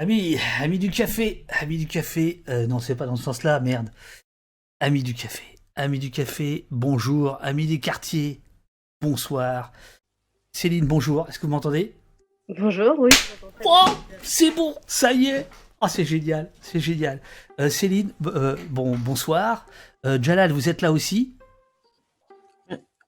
Ami, 0.00 0.36
ami 0.60 0.78
du 0.78 0.90
café, 0.90 1.44
ami 1.60 1.76
du 1.76 1.88
café. 1.88 2.44
Euh, 2.48 2.68
non, 2.68 2.78
c'est 2.78 2.94
pas 2.94 3.06
dans 3.06 3.16
ce 3.16 3.24
sens-là, 3.24 3.58
merde. 3.58 3.90
Ami 4.78 5.02
du 5.02 5.12
café, 5.12 5.42
ami 5.74 5.98
du 5.98 6.12
café, 6.12 6.68
bonjour. 6.70 7.36
Ami 7.40 7.66
des 7.66 7.80
quartiers, 7.80 8.40
bonsoir. 9.00 9.72
Céline, 10.52 10.86
bonjour. 10.86 11.28
Est-ce 11.28 11.40
que 11.40 11.46
vous 11.46 11.52
m'entendez? 11.52 11.96
Bonjour, 12.48 12.96
oui. 13.00 13.10
Oh, 13.64 13.86
c'est 14.22 14.52
bon, 14.52 14.76
ça 14.86 15.12
y 15.12 15.26
est. 15.26 15.48
Oh, 15.80 15.88
c'est 15.88 16.04
génial, 16.04 16.52
c'est 16.60 16.78
génial. 16.78 17.20
Euh, 17.58 17.68
Céline, 17.68 18.12
euh, 18.26 18.56
bon, 18.70 18.96
bonsoir. 18.96 19.66
Euh, 20.06 20.16
Jalal, 20.22 20.52
vous 20.52 20.68
êtes 20.68 20.80
là 20.80 20.92
aussi? 20.92 21.34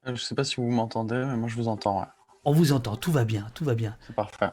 Je 0.05 0.17
sais 0.17 0.35
pas 0.35 0.43
si 0.43 0.57
vous 0.57 0.69
m'entendez, 0.69 1.23
mais 1.25 1.37
moi 1.37 1.49
je 1.49 1.55
vous 1.55 1.69
entends. 1.69 2.01
Ouais. 2.01 2.07
On 2.45 2.53
vous 2.53 2.73
entend, 2.73 2.97
tout 2.97 3.13
va 3.13 3.25
bien, 3.25 3.47
tout 3.55 3.65
va 3.65 3.75
bien. 3.75 3.97
C'est 4.07 4.17
parfait. 4.17 4.51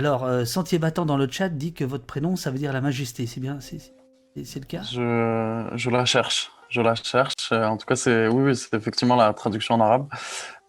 Alors, 0.00 0.24
euh, 0.24 0.46
Sentier 0.46 0.78
Battant 0.78 1.04
dans 1.04 1.18
le 1.18 1.30
chat 1.30 1.50
dit 1.50 1.74
que 1.74 1.84
votre 1.84 2.06
prénom, 2.06 2.34
ça 2.34 2.50
veut 2.50 2.56
dire 2.56 2.72
la 2.72 2.80
majesté, 2.80 3.26
c'est 3.26 3.38
bien 3.38 3.58
C'est 3.60 4.58
le 4.58 4.64
cas? 4.64 4.80
Je, 4.80 5.68
je 5.76 5.90
la 5.90 6.06
cherche. 6.06 6.50
Je 6.70 6.80
la 6.80 6.94
cherche. 6.94 7.52
Euh, 7.52 7.66
En 7.66 7.76
tout 7.76 7.84
cas, 7.84 7.96
c'est 7.96 8.26
oui, 8.26 8.44
oui, 8.44 8.56
c'est 8.56 8.72
effectivement 8.72 9.14
la 9.14 9.34
traduction 9.34 9.74
en 9.74 9.80
arabe. 9.82 10.06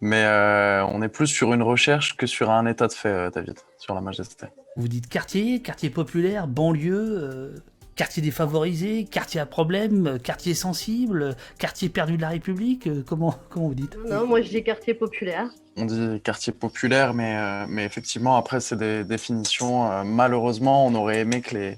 Mais 0.01 0.25
euh, 0.25 0.83
on 0.87 1.01
est 1.01 1.07
plus 1.07 1.27
sur 1.27 1.53
une 1.53 1.63
recherche 1.63 2.17
que 2.17 2.27
sur 2.27 2.51
un 2.51 2.65
état 2.65 2.87
de 2.87 2.91
fait, 2.91 3.31
David, 3.33 3.55
sur 3.77 3.95
la 3.95 4.01
majesté. 4.01 4.47
Vous 4.75 4.89
dites 4.89 5.07
quartier, 5.07 5.61
quartier 5.61 5.89
populaire, 5.89 6.47
banlieue, 6.47 7.19
euh, 7.23 7.55
quartier 7.95 8.21
défavorisé, 8.21 9.05
quartier 9.05 9.39
à 9.39 9.45
problème, 9.45 10.17
quartier 10.19 10.55
sensible, 10.55 11.37
quartier 11.57 11.87
perdu 11.87 12.17
de 12.17 12.21
la 12.21 12.29
République 12.29 12.87
euh, 12.87 13.01
comment, 13.05 13.35
comment 13.49 13.69
vous 13.69 13.75
dites? 13.75 13.95
Non, 14.09 14.27
moi 14.27 14.41
je 14.41 14.49
dis 14.49 14.63
quartier 14.63 14.93
populaire. 14.93 15.47
On 15.77 15.85
dit 15.85 16.19
quartier 16.21 16.51
populaire, 16.51 17.13
mais, 17.13 17.37
euh, 17.37 17.65
mais 17.69 17.85
effectivement, 17.85 18.35
après, 18.35 18.59
c'est 18.59 18.75
des 18.75 19.05
définitions. 19.05 19.89
Euh, 19.89 20.03
malheureusement, 20.03 20.85
on 20.85 20.93
aurait 20.95 21.19
aimé 21.19 21.39
que 21.39 21.55
les, 21.55 21.77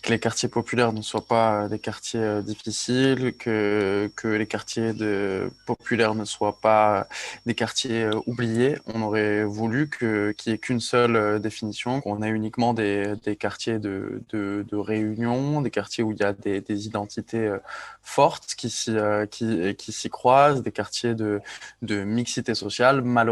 que 0.00 0.10
les 0.10 0.20
quartiers 0.20 0.48
populaires 0.48 0.92
ne 0.92 1.02
soient 1.02 1.26
pas 1.26 1.64
euh, 1.64 1.68
des 1.68 1.80
quartiers 1.80 2.40
difficiles, 2.44 3.34
que, 3.36 4.08
que 4.14 4.28
les 4.28 4.46
quartiers 4.46 4.92
de, 4.92 5.50
populaires 5.66 6.14
ne 6.14 6.24
soient 6.24 6.60
pas 6.60 7.08
des 7.44 7.54
quartiers 7.56 8.08
oubliés. 8.26 8.78
On 8.86 9.02
aurait 9.02 9.42
voulu 9.42 9.90
qu'il 9.90 10.34
n'y 10.46 10.52
ait 10.52 10.58
qu'une 10.58 10.80
seule 10.80 11.40
définition, 11.40 12.00
qu'on 12.00 12.22
ait 12.22 12.30
uniquement 12.30 12.74
des, 12.74 13.14
des 13.24 13.34
quartiers 13.34 13.80
de, 13.80 14.22
de, 14.30 14.64
de 14.70 14.76
réunion, 14.76 15.62
des 15.62 15.70
quartiers 15.70 16.04
où 16.04 16.12
il 16.12 16.18
y 16.18 16.22
a 16.22 16.32
des, 16.32 16.62
identités 16.86 17.52
fortes 18.02 18.54
qui 18.56 18.70
s'y, 18.70 18.96
qui, 19.30 19.74
qui 19.76 20.10
croisent, 20.10 20.62
des 20.62 20.72
quartiers 20.72 21.14
de, 21.14 21.40
de 21.82 22.04
mixité 22.04 22.54
sociale. 22.54 23.02
Malheureusement, 23.02 23.31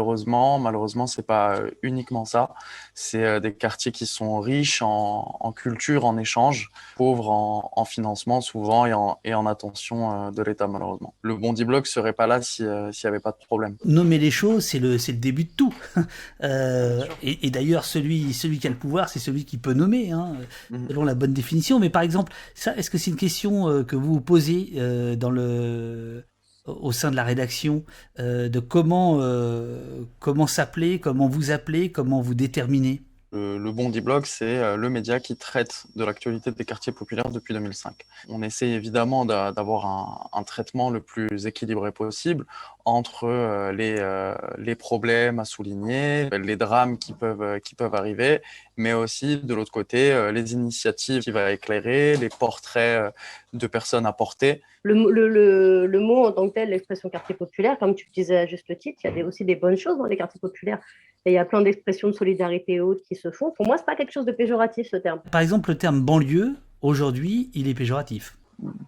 malheureusement, 0.59 1.07
c'est 1.07 1.25
pas 1.25 1.55
euh, 1.57 1.71
uniquement 1.81 2.25
ça. 2.25 2.53
C'est 2.93 3.23
euh, 3.23 3.39
des 3.39 3.53
quartiers 3.53 3.91
qui 3.91 4.05
sont 4.05 4.39
riches 4.39 4.81
en, 4.81 5.37
en 5.39 5.51
culture, 5.51 6.05
en 6.05 6.17
échange, 6.17 6.69
pauvres 6.95 7.29
en, 7.29 7.71
en 7.75 7.85
financement 7.85 8.41
souvent 8.41 8.85
et 8.85 8.93
en, 8.93 9.19
et 9.23 9.33
en 9.33 9.45
attention 9.45 10.27
euh, 10.27 10.31
de 10.31 10.41
l'État, 10.43 10.67
malheureusement. 10.67 11.13
Le 11.21 11.35
Bondi 11.35 11.65
Bloc 11.65 11.87
serait 11.87 12.13
pas 12.13 12.27
là 12.27 12.41
si, 12.41 12.63
s'il 12.91 13.07
n'y 13.07 13.09
avait 13.09 13.19
pas 13.19 13.31
de 13.31 13.45
problème. 13.45 13.75
Nommer 13.85 14.17
les 14.17 14.31
choses, 14.31 14.65
c'est 14.65 14.79
le, 14.79 14.93
le 14.95 15.13
début 15.13 15.45
de 15.45 15.51
tout. 15.55 15.73
Euh, 16.43 17.05
et, 17.21 17.45
et 17.45 17.51
d'ailleurs, 17.51 17.85
celui, 17.85 18.33
celui 18.33 18.57
qui 18.57 18.65
a 18.65 18.69
le 18.71 18.75
pouvoir, 18.75 19.09
c'est 19.09 19.19
celui 19.19 19.45
qui 19.45 19.57
peut 19.57 19.73
nommer, 19.73 20.11
hein, 20.11 20.33
Mhm. 20.71 20.87
selon 20.87 21.03
la 21.03 21.13
bonne 21.13 21.33
définition. 21.33 21.79
Mais 21.79 21.89
par 21.91 22.01
exemple, 22.01 22.33
ça, 22.55 22.75
est-ce 22.77 22.89
que 22.89 22.97
c'est 22.97 23.11
une 23.11 23.17
question 23.17 23.83
que 23.83 23.95
vous 23.95 24.13
vous 24.15 24.21
posez 24.21 24.73
dans 25.17 25.29
le, 25.29 26.23
au 26.65 26.91
sein 26.91 27.11
de 27.11 27.15
la 27.15 27.23
rédaction, 27.23 27.83
euh, 28.19 28.49
de 28.49 28.59
comment, 28.59 29.17
euh, 29.19 30.03
comment 30.19 30.47
s'appeler, 30.47 30.99
comment 30.99 31.27
vous 31.27 31.51
appeler, 31.51 31.91
comment 31.91 32.21
vous 32.21 32.35
déterminer? 32.35 33.01
Le, 33.33 33.57
le 33.57 33.71
Bondi 33.71 34.01
Blog, 34.01 34.25
c'est 34.25 34.57
euh, 34.57 34.75
le 34.75 34.89
média 34.89 35.21
qui 35.21 35.37
traite 35.37 35.85
de 35.95 36.03
l'actualité 36.03 36.51
des 36.51 36.65
quartiers 36.65 36.91
populaires 36.91 37.29
depuis 37.29 37.53
2005. 37.53 37.93
On 38.27 38.41
essaie 38.43 38.67
évidemment 38.67 39.23
d'a- 39.25 39.53
d'avoir 39.53 39.85
un, 40.33 40.43
traitement 40.43 40.89
le 40.89 40.99
plus 40.99 41.45
équilibré 41.47 41.93
possible 41.93 42.45
entre 42.83 43.23
euh, 43.23 43.71
les, 43.71 43.95
euh, 43.99 44.35
problèmes 44.75 45.39
à 45.39 45.45
souligner, 45.45 46.29
les 46.29 46.57
drames 46.57 46.97
qui 46.97 47.13
peuvent, 47.13 47.41
euh, 47.41 47.59
arriver, 47.93 48.41
mais 48.75 48.91
aussi 48.91 49.37
de 49.37 49.53
l'autre 49.53 49.71
côté, 49.71 50.11
euh, 50.11 50.33
les 50.33 50.51
initiatives 50.51 51.21
qui 51.21 51.31
va 51.31 51.53
éclairer, 51.53 52.17
les 52.17 52.29
portraits 52.29 53.01
euh, 53.01 53.11
de 53.53 53.67
personnes 53.67 54.05
à 54.05 54.11
porter. 54.11 54.61
Le, 54.83 54.95
mo- 54.95 55.09
le, 55.09 55.29
le, 55.29 55.85
le 55.87 55.99
mot 55.99 56.25
en 56.25 56.33
tant 56.33 56.49
que 56.49 56.55
tel, 56.55 56.69
l'expression 56.71 57.09
quartier 57.09 57.35
populaire, 57.35 57.77
comme 57.79 57.95
tu 57.95 58.07
le 58.07 58.11
disais 58.13 58.37
à 58.37 58.45
juste 58.45 58.77
titre, 58.77 58.99
il 59.05 59.17
y 59.17 59.21
a 59.21 59.25
aussi 59.25 59.45
des 59.45 59.55
bonnes 59.55 59.77
choses 59.77 59.97
dans 59.97 60.05
les 60.05 60.17
quartiers 60.17 60.41
populaires. 60.41 60.79
Et 61.25 61.31
il 61.31 61.33
y 61.33 61.37
a 61.37 61.45
plein 61.45 61.61
d'expressions 61.61 62.07
de 62.07 62.13
solidarité 62.13 62.73
et 62.73 62.79
autres 62.81 63.01
qui 63.07 63.15
se 63.15 63.29
font. 63.31 63.51
Pour 63.51 63.67
moi, 63.67 63.77
c'est 63.77 63.85
pas 63.85 63.95
quelque 63.95 64.11
chose 64.11 64.25
de 64.25 64.31
péjoratif 64.31 64.87
ce 64.89 64.95
terme. 64.97 65.21
Par 65.31 65.41
exemple, 65.41 65.69
le 65.69 65.77
terme 65.77 66.01
banlieue, 66.01 66.55
aujourd'hui, 66.81 67.51
il 67.53 67.67
est 67.67 67.73
péjoratif. 67.75 68.37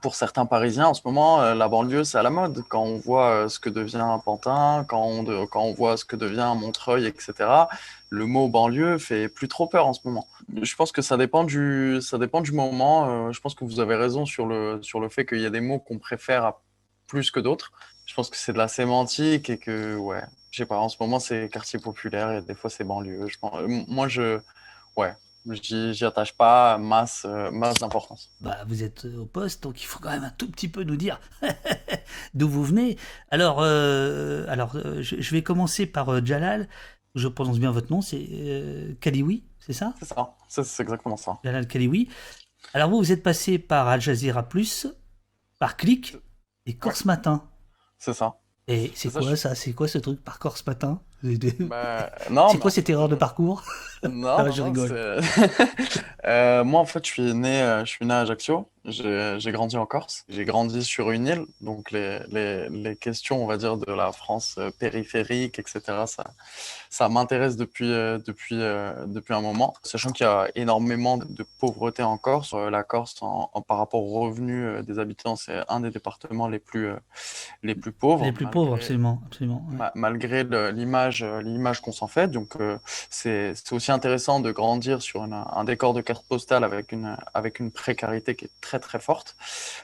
pour 0.04 0.14
certains 0.16 0.46
Parisiens, 0.46 0.88
en 0.88 0.94
ce 0.94 1.02
moment, 1.06 1.42
euh, 1.42 1.56
la 1.56 1.68
banlieue, 1.68 2.04
c'est 2.04 2.18
à 2.20 2.24
la 2.24 2.30
mode. 2.30 2.64
Quand 2.70 2.84
on 2.84 2.98
voit 2.98 3.30
euh, 3.30 3.48
ce 3.50 3.60
que 3.60 3.70
devient 3.70 4.06
Pantin, 4.24 4.86
quand 4.88 5.02
on, 5.04 5.24
de- 5.24 5.46
quand 5.46 5.62
on 5.64 5.74
voit 5.74 5.98
ce 5.98 6.06
que 6.06 6.16
devient 6.16 6.54
Montreuil, 6.56 7.06
etc., 7.08 7.34
le 8.10 8.26
mot 8.28 8.48
banlieue 8.50 8.98
fait 9.00 9.30
plus 9.30 9.48
trop 9.48 9.66
peur 9.68 9.88
en 9.88 9.94
ce 9.94 10.02
moment. 10.06 10.28
Je 10.62 10.76
pense 10.76 10.92
que 10.92 11.02
ça 11.02 11.18
dépend 11.18 11.44
du, 11.44 11.98
ça 12.02 12.18
dépend 12.20 12.42
du 12.42 12.52
moment. 12.52 13.28
Euh, 13.28 13.32
je 13.32 13.40
pense 13.42 13.56
que 13.56 13.64
vous 13.66 13.80
avez 13.80 13.96
raison 13.96 14.26
sur 14.28 14.46
le, 14.46 14.78
sur 14.84 15.00
le 15.00 15.10
fait 15.10 15.26
qu'il 15.26 15.40
y 15.42 15.46
a 15.46 15.50
des 15.52 15.62
mots 15.62 15.80
qu'on 15.80 15.98
préfère 15.98 16.46
à 16.46 16.62
plus 17.08 17.32
que 17.32 17.40
d'autres. 17.40 17.72
Je 18.06 18.14
pense 18.14 18.30
que 18.30 18.38
c'est 18.38 18.54
de 18.54 18.58
la 18.60 18.68
sémantique 18.68 19.50
et 19.50 19.58
que, 19.58 19.96
ouais, 19.96 20.22
je 20.54 20.60
sais 20.60 20.68
pas, 20.68 20.78
en 20.78 20.88
ce 20.88 20.98
moment, 21.00 21.20
c'est 21.20 21.50
quartier 21.50 21.80
populaire 21.80 22.32
et 22.32 22.44
des 22.44 22.54
fois, 22.54 22.70
c'est 22.70 22.84
banlieue. 22.84 23.28
Je 23.28 23.40
pense, 23.40 23.56
euh, 23.56 23.84
moi, 23.88 24.08
je, 24.08 24.40
ouais, 24.96 25.16
j'y 25.50 26.06
attache 26.06 26.34
pas 26.34 26.78
masse, 26.78 27.26
euh, 27.26 27.50
masse 27.50 27.80
d'importance. 27.80 28.30
Bah, 28.40 28.64
vous 28.68 28.84
êtes 28.84 29.06
au 29.06 29.26
poste, 29.26 29.64
donc 29.64 29.82
il 29.82 29.86
faut 29.88 29.98
quand 29.98 30.12
même 30.12 30.24
un 30.24 30.30
tout 30.30 30.52
petit 30.52 30.68
peu 30.68 30.84
nous 30.84 30.96
dire 30.96 31.20
d'où 32.36 32.48
vous 32.48 32.64
venez. 32.64 33.00
Alors, 33.32 33.62
euh, 33.62 34.46
alors 34.48 34.76
euh, 34.76 35.02
je, 35.02 35.20
je 35.20 35.32
vais 35.32 35.42
commencer 35.42 35.88
par 35.88 36.10
euh, 36.10 36.22
Jalal. 36.24 36.70
Je 37.16 37.28
prononce 37.28 37.58
bien 37.58 37.72
votre 37.72 37.92
nom, 37.92 38.02
c'est 38.02 38.24
euh, 38.32 38.94
Kalioui, 39.02 39.44
c'est 39.60 39.74
ça? 39.74 39.96
C'est 40.00 40.08
ça, 40.08 40.36
c'est 40.64 40.84
exactement 40.84 41.18
ça. 41.18 41.40
Jalal 41.44 41.68
Kalioui. 41.68 42.10
Alors 42.76 42.92
vous, 42.92 43.00
vous 43.00 43.12
êtes 43.12 43.24
passé 43.24 43.58
par 43.58 43.88
Al 43.88 44.02
Jazeera 44.02 44.44
Plus, 44.44 44.86
par 45.58 45.78
Click 45.78 46.16
et 46.68 46.76
Corse 46.78 47.06
Matin. 47.06 47.50
C'est 47.98 48.14
ça. 48.14 48.36
Et 48.68 48.92
c'est 48.96 49.12
quoi 49.12 49.22
je- 49.22 49.36
ça? 49.36 49.56
C'est 49.56 49.74
quoi 49.74 49.88
ce 49.88 49.98
truc 49.98 50.24
par 50.24 50.40
Corse 50.40 50.66
Matin? 50.66 51.02
Bah, 51.70 52.12
non, 52.30 52.48
c'est 52.50 52.58
bah, 52.58 52.62
quoi 52.62 52.72
cette 52.72 52.90
erreur 52.90 53.10
de 53.10 53.16
parcours? 53.16 53.64
non, 54.04 54.30
Ah, 54.38 54.44
non, 54.44 54.52
je 54.52 54.62
rigole. 54.62 55.22
Euh, 56.26 56.64
moi, 56.64 56.80
en 56.82 56.86
fait, 56.86 57.06
je 57.06 57.12
suis 57.12 57.34
né, 57.34 57.62
euh, 57.62 57.86
je 57.86 57.90
suis 57.92 58.06
né 58.06 58.14
à 58.14 58.20
Ajaccio. 58.20 58.70
J'ai 58.86 59.52
grandi 59.54 59.78
en 59.78 59.86
Corse. 59.86 60.26
J'ai 60.28 60.44
grandi 60.44 60.84
sur 60.84 61.12
une 61.12 61.28
île, 61.28 61.46
donc 61.62 61.92
les, 61.92 62.20
les, 62.30 62.68
les 62.70 62.96
questions, 62.98 63.42
on 63.42 63.48
va 63.48 63.56
dire, 63.58 63.78
de 63.78 63.92
la 63.92 64.12
France 64.12 64.56
euh, 64.58 64.72
périphérique, 64.78 65.58
etc., 65.58 65.80
ça, 66.06 66.26
ça 66.90 67.08
m'intéresse 67.08 67.56
depuis, 67.56 67.90
euh, 67.92 68.20
depuis, 68.26 68.56
euh, 68.60 69.06
depuis 69.08 69.34
un 69.34 69.42
moment. 69.42 69.74
Sachant 69.84 70.12
qu'il 70.12 70.26
y 70.26 70.30
a 70.30 70.50
énormément 70.56 71.18
de 71.18 71.46
pauvreté 71.60 72.04
en 72.04 72.18
Corse. 72.18 72.54
La 72.54 72.84
Corse, 72.84 73.16
en, 73.22 73.50
en- 73.54 73.62
par 73.62 73.78
rapport 73.78 74.04
aux 74.04 74.20
revenus 74.28 74.84
des 74.86 75.00
habitants, 75.00 75.36
c'est 75.38 75.62
un 75.70 75.80
des 75.80 75.90
départements 75.90 76.50
les 76.50 76.60
plus, 76.60 76.90
les 77.64 77.76
plus 77.76 77.94
pauvres. 77.94 78.26
Les 78.26 78.32
plus 78.34 78.44
malgré- 78.46 78.60
pauvres, 78.62 78.76
absolument. 78.76 79.22
absolument 79.28 79.66
ouais. 79.72 79.88
malgré 79.96 80.44
l'image 80.74 81.24
l'image 81.24 81.80
qu'on 81.82 81.92
s'en 81.94 82.08
fait. 82.08 82.28
Donc, 82.30 82.54
c'est 83.10 83.54
c'est 83.56 83.72
aussi 83.74 83.92
intéressant 83.92 84.40
de 84.42 84.52
grandir 84.52 85.02
sur 85.02 85.24
une- 85.24 85.34
un 85.34 85.64
décor 85.64 85.94
de 85.94 86.02
carte 86.02 86.26
postale 86.28 86.64
avec 86.66 86.92
une, 86.92 87.16
avec 87.34 87.60
une 87.60 87.72
précarité 87.72 88.36
qui 88.36 88.46
est 88.46 88.52
très, 88.62 88.73
très 88.80 89.00
forte. 89.00 89.36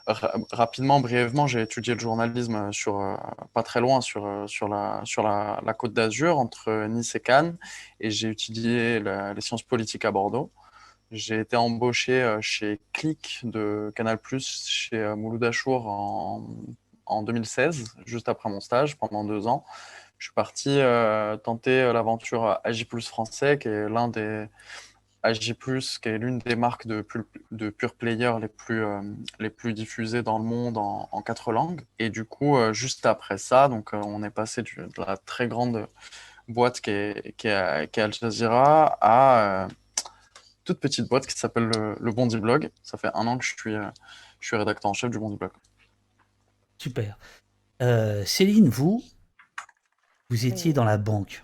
Ra- 0.08 0.34
rapidement, 0.52 1.00
brièvement, 1.00 1.48
j'ai 1.48 1.62
étudié 1.62 1.94
le 1.94 2.00
journalisme 2.00 2.72
sur, 2.72 3.00
euh, 3.00 3.16
pas 3.54 3.64
très 3.64 3.82
loin 3.82 4.02
sur, 4.02 4.26
euh, 4.26 4.48
sur, 4.48 4.68
la, 4.68 5.02
sur 5.06 5.24
la, 5.24 5.62
côte 5.78 5.94
d'Azur, 5.94 6.38
entre 6.40 6.88
Nice 6.88 7.16
et 7.16 7.20
Cannes, 7.20 7.58
et 8.00 8.12
j'ai 8.12 8.30
étudié 8.30 9.00
les 9.00 9.42
sciences 9.42 9.64
politiques 9.64 10.06
à 10.06 10.12
Bordeaux. 10.12 10.52
J'ai 11.12 11.40
été 11.40 11.56
embauché 11.56 12.22
euh, 12.22 12.40
chez 12.42 12.80
Click 12.94 13.40
de 13.44 13.92
Canal+, 13.96 14.20
chez 14.40 14.96
euh, 14.96 15.16
Mouloud 15.16 15.44
Achour 15.44 15.88
en, 15.88 16.46
en 17.08 17.24
2016, 17.24 17.96
juste 18.06 18.30
après 18.30 18.50
mon 18.50 18.60
stage, 18.60 18.96
pendant 18.98 19.24
deux 19.24 19.48
ans. 19.48 19.66
Je 20.20 20.26
suis 20.26 20.34
parti 20.34 20.70
euh, 20.70 21.36
tenter 21.38 21.82
euh, 21.82 21.94
l'aventure 21.94 22.60
AJ 22.64 22.86
Plus 22.86 23.08
français, 23.08 23.58
qui 23.58 23.70
est 23.70 23.90
l'un 23.90 24.08
des 24.08 24.46
Plus, 25.60 26.00
qui 26.00 26.10
est 26.10 26.18
l'une 26.18 26.40
des 26.40 26.56
marques 26.56 26.88
de, 26.88 27.02
pu- 27.02 27.26
de 27.52 27.70
pure 27.70 27.94
player 27.94 28.32
les 28.40 28.48
plus, 28.48 28.86
euh, 28.86 29.02
les 29.40 29.50
plus 29.50 29.74
diffusées 29.74 30.24
dans 30.24 30.38
le 30.38 30.46
monde 30.46 30.78
en, 30.78 31.10
en 31.12 31.22
quatre 31.22 31.52
langues. 31.52 31.82
Et 32.00 32.10
du 32.10 32.24
coup, 32.24 32.58
euh, 32.58 32.72
juste 32.72 33.06
après 33.06 33.38
ça, 33.38 33.68
donc, 33.68 33.94
euh, 33.94 34.02
on 34.06 34.24
est 34.24 34.30
passé 34.30 34.64
du- 34.64 34.78
de 34.78 35.04
la 35.06 35.18
très 35.18 35.48
grande 35.48 35.88
boîte 36.48 36.80
qui 36.80 36.92
est, 36.92 37.36
qui 37.36 37.48
est, 37.48 37.92
qui 37.92 38.00
est 38.00 38.04
Al 38.04 38.14
Jazeera 38.14 38.98
à 39.02 39.64
euh, 39.66 39.68
toute 40.64 40.80
petite 40.80 41.10
boîte 41.10 41.28
qui 41.28 41.38
s'appelle 41.38 41.66
le, 41.66 41.96
le 42.00 42.12
Bondi 42.12 42.38
Blog. 42.40 42.72
Ça 42.82 42.98
fait 42.98 43.12
un 43.14 43.28
an 43.28 43.38
que 43.38 43.44
je 43.44 43.56
suis, 43.56 43.76
euh, 43.76 43.90
je 44.40 44.48
suis 44.48 44.56
rédacteur 44.56 44.90
en 44.90 44.94
chef 44.94 45.12
du 45.12 45.20
Bondi 45.20 45.36
Blog. 45.36 45.52
Super. 46.78 47.18
Euh, 47.82 48.24
Céline, 48.26 48.70
vous, 48.70 49.04
vous 50.30 50.46
étiez 50.46 50.72
dans 50.72 50.86
la 50.86 50.98
banque. 50.98 51.44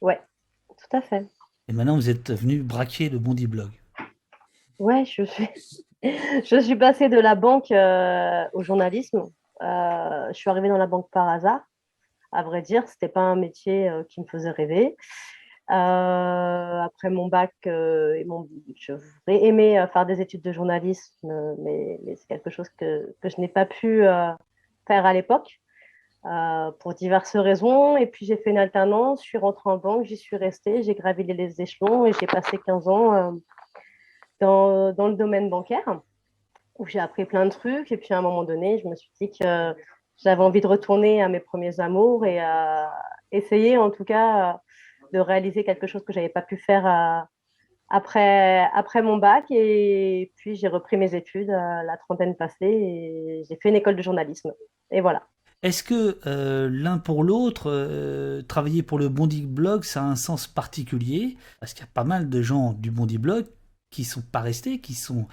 Ouais, 0.00 0.20
tout 0.68 0.96
à 0.96 1.02
fait. 1.02 1.26
Et 1.68 1.72
maintenant, 1.72 1.96
vous 1.96 2.10
êtes 2.10 2.30
venu 2.30 2.62
braquer 2.62 3.08
le 3.08 3.18
Bondi 3.18 3.46
Blog. 3.46 3.70
Ouais, 4.78 5.04
je 5.04 5.22
suis, 5.24 5.48
je 6.02 6.74
passée 6.74 7.08
de 7.08 7.18
la 7.18 7.34
banque 7.34 7.70
au 8.52 8.62
journalisme. 8.62 9.24
je 9.60 10.32
suis 10.34 10.50
arrivée 10.50 10.68
dans 10.68 10.78
la 10.78 10.86
banque 10.86 11.08
par 11.10 11.28
hasard. 11.28 11.60
À 12.32 12.42
vrai 12.42 12.62
dire, 12.62 12.86
ce 12.88 12.94
n'était 12.94 13.12
pas 13.12 13.20
un 13.20 13.36
métier 13.36 13.90
qui 14.08 14.20
me 14.20 14.26
faisait 14.26 14.50
rêver. 14.50 14.96
Euh, 15.70 16.82
après 16.82 17.08
mon 17.08 17.28
bac, 17.28 17.54
euh, 17.66 18.22
je 18.76 18.92
voudrais 18.92 19.44
aimé 19.44 19.78
euh, 19.78 19.86
faire 19.86 20.04
des 20.04 20.20
études 20.20 20.42
de 20.42 20.52
journalisme, 20.52 21.56
mais, 21.58 21.98
c'est 22.16 22.28
quelque 22.28 22.50
chose 22.50 22.68
que 22.76 23.14
je 23.22 23.40
n'ai 23.40 23.48
pas 23.48 23.64
pu 23.64 24.02
faire 24.86 25.06
à 25.06 25.12
l'époque 25.12 25.60
pour 26.80 26.94
diverses 26.94 27.36
raisons. 27.36 27.96
Et 27.96 28.06
puis 28.06 28.26
j'ai 28.26 28.36
fait 28.36 28.50
une 28.50 28.58
alternance, 28.58 29.22
je 29.22 29.28
suis 29.28 29.38
rentrée 29.38 29.70
en 29.70 29.76
banque, 29.76 30.04
j'y 30.04 30.16
suis 30.16 30.36
restée, 30.36 30.82
j'ai 30.82 30.94
gravi 30.94 31.24
les 31.24 31.60
échelons 31.60 32.06
et 32.06 32.12
j'ai 32.12 32.26
passé 32.26 32.58
15 32.64 32.88
ans 32.88 33.34
dans, 34.40 34.92
dans, 34.92 35.08
le 35.08 35.14
domaine 35.14 35.50
bancaire 35.50 36.00
où 36.78 36.86
j'ai 36.86 36.98
appris 36.98 37.24
plein 37.24 37.44
de 37.44 37.50
trucs. 37.50 37.92
Et 37.92 37.96
puis 37.96 38.14
à 38.14 38.18
un 38.18 38.22
moment 38.22 38.44
donné, 38.44 38.78
je 38.78 38.88
me 38.88 38.96
suis 38.96 39.10
dit 39.20 39.30
que 39.30 39.74
j'avais 40.16 40.42
envie 40.42 40.60
de 40.60 40.66
retourner 40.66 41.22
à 41.22 41.28
mes 41.28 41.40
premiers 41.40 41.80
amours 41.80 42.24
et 42.24 42.40
à 42.40 42.92
essayer 43.32 43.76
en 43.78 43.90
tout 43.90 44.04
cas 44.04 44.60
de 45.12 45.18
réaliser 45.18 45.64
quelque 45.64 45.86
chose 45.86 46.04
que 46.04 46.12
je 46.12 46.18
n'avais 46.18 46.32
pas 46.32 46.42
pu 46.42 46.56
faire 46.56 46.86
euh, 46.86 47.22
après, 47.88 48.68
après 48.74 49.02
mon 49.02 49.16
bac. 49.16 49.44
Et 49.50 50.32
puis, 50.36 50.56
j'ai 50.56 50.68
repris 50.68 50.96
mes 50.96 51.14
études 51.14 51.50
euh, 51.50 51.82
la 51.82 51.96
trentaine 51.96 52.36
passée 52.36 52.66
et 52.66 53.44
j'ai 53.48 53.56
fait 53.56 53.68
une 53.68 53.76
école 53.76 53.96
de 53.96 54.02
journalisme. 54.02 54.52
Et 54.90 55.00
voilà. 55.00 55.26
Est-ce 55.64 55.82
que 55.82 56.18
euh, 56.26 56.68
l'un 56.70 56.98
pour 56.98 57.24
l'autre, 57.24 58.42
travailler 58.46 58.84
pour 58.84 58.98
le 59.00 59.08
Bondi 59.08 59.42
Blog, 59.42 59.82
ça 59.82 60.02
a 60.02 60.06
un 60.06 60.16
sens 60.16 60.46
particulier? 60.46 61.36
Parce 61.58 61.74
qu'il 61.74 61.80
y 61.80 61.88
a 61.88 61.92
pas 61.92 62.04
mal 62.04 62.30
de 62.30 62.42
gens 62.42 62.72
du 62.74 62.92
Bondi 62.92 63.18
Blog 63.18 63.46
qui 63.90 64.04
sont 64.04 64.22
pas 64.22 64.40
restés, 64.40 64.80
qui 64.80 64.94
sont 64.94 65.26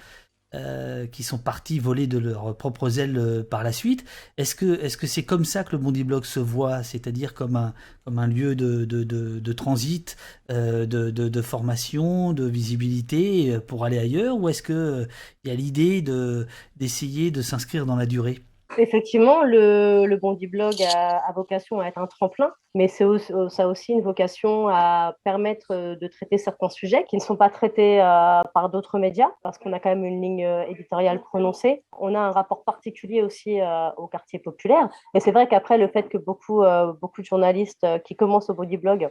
euh, 0.54 1.06
qui 1.06 1.22
sont 1.22 1.38
partis 1.38 1.78
voler 1.78 2.06
de 2.06 2.18
leurs 2.18 2.54
propres 2.58 2.98
ailes 2.98 3.16
euh, 3.16 3.42
par 3.42 3.62
la 3.62 3.72
suite. 3.72 4.04
Est-ce 4.36 4.54
que 4.54 5.06
c'est 5.06 5.22
comme 5.22 5.46
ça 5.46 5.64
que 5.64 5.72
le 5.72 5.78
Bondi 5.78 6.04
Blog 6.04 6.26
se 6.26 6.40
voit, 6.40 6.82
c'est-à-dire 6.82 7.32
comme 7.32 7.56
un 7.56 8.26
lieu 8.26 8.54
de 8.54 9.52
transit, 9.54 10.14
euh, 10.50 10.84
de, 10.84 11.42
formation, 11.42 12.34
de 12.34 12.44
visibilité 12.44 13.58
pour 13.66 13.86
aller 13.86 13.98
ailleurs, 13.98 14.36
ou 14.36 14.50
est-ce 14.50 14.60
que 14.62 15.08
il 15.42 15.48
y 15.48 15.50
a 15.50 15.54
l'idée 15.54 16.02
de 16.02 16.46
d'essayer 16.76 17.30
de 17.30 17.40
s'inscrire 17.40 17.86
dans 17.86 17.96
la 17.96 18.04
durée? 18.04 18.42
Effectivement, 18.78 19.42
le, 19.42 20.06
le 20.06 20.16
Bondi 20.16 20.46
Blog 20.46 20.74
a, 20.82 21.32
vocation 21.32 21.80
à 21.80 21.86
être 21.86 21.98
un 21.98 22.06
tremplin, 22.06 22.52
mais 22.74 22.88
c'est 22.88 23.04
ça 23.48 23.64
a 23.64 23.66
aussi 23.66 23.92
une 23.92 24.02
vocation 24.02 24.68
à 24.68 25.14
permettre 25.24 25.68
euh, 25.72 25.96
de 25.96 26.06
traiter 26.06 26.38
certains 26.38 26.68
sujets 26.68 27.04
qui 27.04 27.16
ne 27.16 27.20
sont 27.20 27.36
pas 27.36 27.50
traités 27.50 28.00
euh, 28.00 28.42
par 28.54 28.70
d'autres 28.70 28.98
médias, 28.98 29.30
parce 29.42 29.58
qu'on 29.58 29.72
a 29.72 29.80
quand 29.80 29.90
même 29.90 30.04
une 30.04 30.22
ligne 30.22 30.44
euh, 30.44 30.64
éditoriale 30.64 31.20
prononcée. 31.20 31.84
On 31.98 32.14
a 32.14 32.18
un 32.18 32.30
rapport 32.30 32.64
particulier 32.64 33.22
aussi 33.22 33.60
au 33.96 34.06
quartier 34.06 34.38
populaire. 34.38 34.88
Et 35.14 35.20
c'est 35.20 35.32
vrai 35.32 35.46
qu'après, 35.46 35.78
le 35.78 35.88
fait 35.88 36.08
que 36.08 36.18
beaucoup, 36.18 36.62
beaucoup 37.00 37.20
de 37.20 37.26
journalistes 37.26 37.86
qui 38.04 38.16
commencent 38.16 38.50
au 38.50 38.54
Bondi 38.54 38.76
Blog 38.76 39.10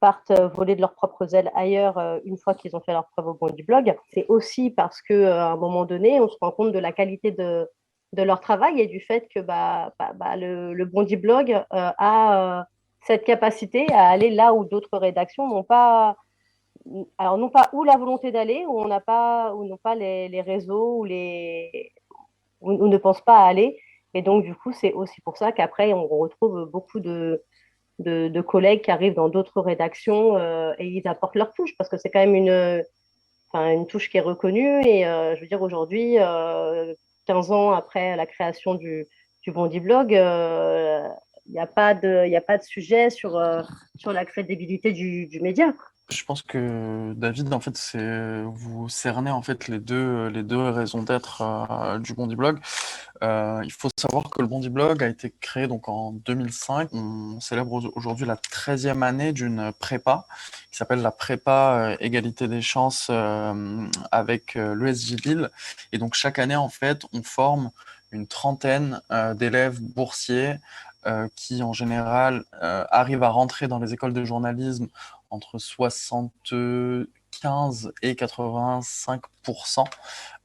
partent 0.00 0.32
voler 0.54 0.76
de 0.76 0.80
leurs 0.80 0.94
propres 0.94 1.34
ailes 1.34 1.50
ailleurs 1.54 1.98
une 2.24 2.36
fois 2.36 2.54
qu'ils 2.54 2.76
ont 2.76 2.80
fait 2.80 2.92
leur 2.92 3.06
preuve 3.08 3.28
au 3.28 3.34
Bondi 3.34 3.62
Blog, 3.62 3.96
c'est 4.12 4.26
aussi 4.28 4.70
parce 4.70 5.00
qu'à 5.02 5.52
un 5.52 5.56
moment 5.56 5.84
donné, 5.84 6.20
on 6.20 6.28
se 6.28 6.36
rend 6.40 6.50
compte 6.50 6.72
de 6.72 6.78
la 6.78 6.92
qualité 6.92 7.30
de 7.30 7.68
de 8.12 8.22
leur 8.22 8.40
travail 8.40 8.80
et 8.80 8.86
du 8.86 9.00
fait 9.00 9.28
que 9.34 9.40
bah, 9.40 9.92
bah, 9.98 10.12
bah 10.14 10.36
le, 10.36 10.72
le, 10.72 10.84
Bondi 10.84 11.16
Blog 11.16 11.50
euh, 11.50 11.62
a 11.70 12.60
euh, 12.60 12.64
cette 13.02 13.24
capacité 13.24 13.86
à 13.92 14.08
aller 14.08 14.30
là 14.30 14.54
où 14.54 14.64
d'autres 14.64 14.98
rédactions 14.98 15.48
n'ont 15.48 15.64
pas, 15.64 16.16
alors 17.18 17.38
non 17.38 17.48
pas 17.48 17.68
où 17.72 17.84
la 17.84 17.96
volonté 17.96 18.32
d'aller, 18.32 18.64
où 18.66 18.80
on 18.80 18.86
n'a 18.86 19.00
pas, 19.00 19.54
ou 19.54 19.64
n'ont 19.64 19.76
pas 19.76 19.94
les, 19.94 20.28
les, 20.28 20.40
réseaux, 20.40 20.98
ou 20.98 21.04
les, 21.04 21.92
ou, 22.60 22.86
ne 22.86 22.96
pensent 22.96 23.20
pas 23.20 23.38
à 23.38 23.46
aller. 23.46 23.78
Et 24.14 24.22
donc 24.22 24.44
du 24.44 24.54
coup, 24.54 24.72
c'est 24.72 24.92
aussi 24.92 25.20
pour 25.20 25.36
ça 25.36 25.52
qu'après 25.52 25.92
on 25.92 26.06
retrouve 26.06 26.64
beaucoup 26.72 27.00
de, 27.00 27.42
de, 27.98 28.40
collègues 28.40 28.82
qui 28.82 28.90
arrivent 28.90 29.14
dans 29.14 29.28
d'autres 29.28 29.60
rédactions 29.60 30.36
euh, 30.36 30.72
et 30.78 30.86
ils 30.86 31.06
apportent 31.06 31.36
leur 31.36 31.52
touche 31.52 31.76
parce 31.76 31.90
que 31.90 31.96
c'est 31.98 32.10
quand 32.10 32.20
même 32.20 32.34
une, 32.34 32.82
une 33.54 33.86
touche 33.86 34.08
qui 34.10 34.16
est 34.16 34.20
reconnue. 34.20 34.86
Et 34.86 35.02
je 35.02 35.40
veux 35.40 35.48
dire 35.48 35.62
aujourd'hui 35.62 36.16
15 37.26 37.50
ans 37.50 37.72
après 37.72 38.16
la 38.16 38.26
création 38.26 38.74
du, 38.74 39.06
du 39.42 39.52
Bondi 39.52 39.80
Blog, 39.80 40.08
il 40.10 40.18
euh, 40.18 41.08
n'y 41.48 41.58
a, 41.58 41.66
pas 41.66 41.94
de, 41.94 42.62
sujet 42.62 43.10
sur, 43.10 43.36
euh, 43.36 43.62
sur 43.96 44.12
la 44.12 44.24
crédibilité 44.24 44.92
du 44.92 45.40
média. 45.40 45.72
Je 46.08 46.22
pense 46.24 46.42
que 46.42 47.14
David, 47.14 47.52
en 47.52 47.58
fait, 47.58 47.76
c'est 47.76 48.42
vous 48.44 48.88
cernez 48.88 49.32
en 49.32 49.42
fait 49.42 49.66
les 49.66 49.80
deux 49.80 50.28
les 50.28 50.44
deux 50.44 50.68
raisons 50.68 51.02
d'être 51.02 51.42
euh, 51.42 51.98
du 51.98 52.14
Bondi 52.14 52.36
Blog. 52.36 52.60
Euh, 53.24 53.60
il 53.64 53.72
faut 53.72 53.88
savoir 53.98 54.30
que 54.30 54.40
le 54.40 54.46
Bondi 54.46 54.68
Blog 54.68 55.02
a 55.02 55.08
été 55.08 55.34
créé 55.40 55.66
donc 55.66 55.88
en 55.88 56.12
2005. 56.12 56.90
On 56.92 57.40
célèbre 57.40 57.90
aujourd'hui 57.96 58.24
la 58.24 58.36
13e 58.36 59.02
année 59.02 59.32
d'une 59.32 59.72
prépa 59.80 60.26
qui 60.70 60.76
s'appelle 60.76 61.02
la 61.02 61.10
prépa 61.10 61.96
égalité 61.98 62.46
des 62.46 62.62
chances 62.62 63.10
avec 64.12 64.54
l'ESJ 64.54 65.24
Lille. 65.24 65.50
Et 65.90 65.98
donc 65.98 66.14
chaque 66.14 66.38
année, 66.38 66.56
en 66.56 66.68
fait, 66.68 67.04
on 67.12 67.24
forme 67.24 67.72
une 68.12 68.28
trentaine 68.28 69.00
d'élèves 69.34 69.80
boursiers 69.80 70.54
qui 71.34 71.62
en 71.62 71.72
général 71.72 72.44
arrivent 72.60 73.22
à 73.22 73.28
rentrer 73.28 73.68
dans 73.68 73.78
les 73.78 73.92
écoles 73.92 74.12
de 74.12 74.24
journalisme 74.24 74.88
entre 75.30 75.58
75 75.58 77.92
et 78.02 78.14
85% 78.14 79.84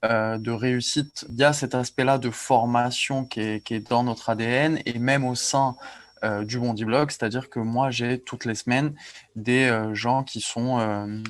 euh, 0.04 0.38
de 0.38 0.52
réussite. 0.52 1.26
Il 1.30 1.38
y 1.38 1.44
a 1.44 1.54
cet 1.54 1.76
aspect-là 1.76 2.18
de 2.18 2.30
formation 2.30 3.26
qui 3.26 3.42
est, 3.42 3.90
dans 3.90 4.04
notre 4.04 4.30
ADN 4.30 4.82
et 4.86 5.00
même 5.00 5.26
au 5.26 5.36
sein 5.36 5.76
euh, 6.24 6.44
du 6.44 6.60
Bondi 6.60 6.86
Blog, 6.86 7.12
c'est-à-dire 7.12 7.50
que 7.50 7.60
moi 7.60 7.90
j'ai 7.90 8.20
toutes 8.20 8.46
les 8.46 8.56
semaines 8.56 8.96
des 9.36 9.66
euh, 9.66 9.96
gens 9.96 10.24
qui 10.24 10.42
sont 10.42 11.22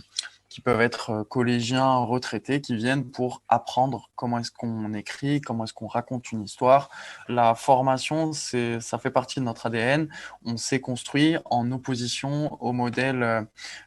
qui 0.51 0.59
peuvent 0.59 0.81
être 0.81 1.11
euh, 1.11 1.23
collégiens, 1.23 1.95
retraités, 1.95 2.59
qui 2.59 2.75
viennent 2.75 3.09
pour 3.09 3.41
apprendre 3.47 4.11
comment 4.15 4.37
est-ce 4.37 4.51
qu'on 4.51 4.93
écrit, 4.93 5.39
comment 5.39 5.63
est-ce 5.63 5.73
qu'on 5.73 5.87
raconte 5.87 6.33
une 6.33 6.43
histoire. 6.43 6.89
La 7.29 7.55
formation, 7.55 8.33
ça 8.33 8.97
fait 8.99 9.11
partie 9.11 9.39
de 9.39 9.45
notre 9.45 9.67
ADN. 9.67 10.09
On 10.43 10.57
s'est 10.57 10.81
construit 10.81 11.37
en 11.45 11.71
opposition 11.71 12.61
au 12.61 12.73
modèle 12.73 13.23
euh, 13.23 13.41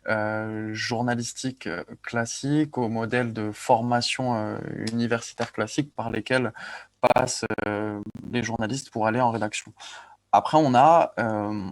euh 0.08 0.70
journalistique 0.72 1.68
classique, 2.02 2.78
au 2.78 2.88
modèle 2.88 3.34
de 3.34 3.52
formation 3.52 4.58
universitaire 4.92 5.52
classique 5.52 5.94
par 5.94 6.10
lesquels 6.10 6.52
passent 7.00 7.44
les 7.66 8.42
journalistes 8.42 8.90
pour 8.90 9.06
aller 9.06 9.20
en 9.20 9.30
rédaction. 9.30 9.72
Après, 10.34 10.58
on 10.58 10.74
a, 10.74 11.14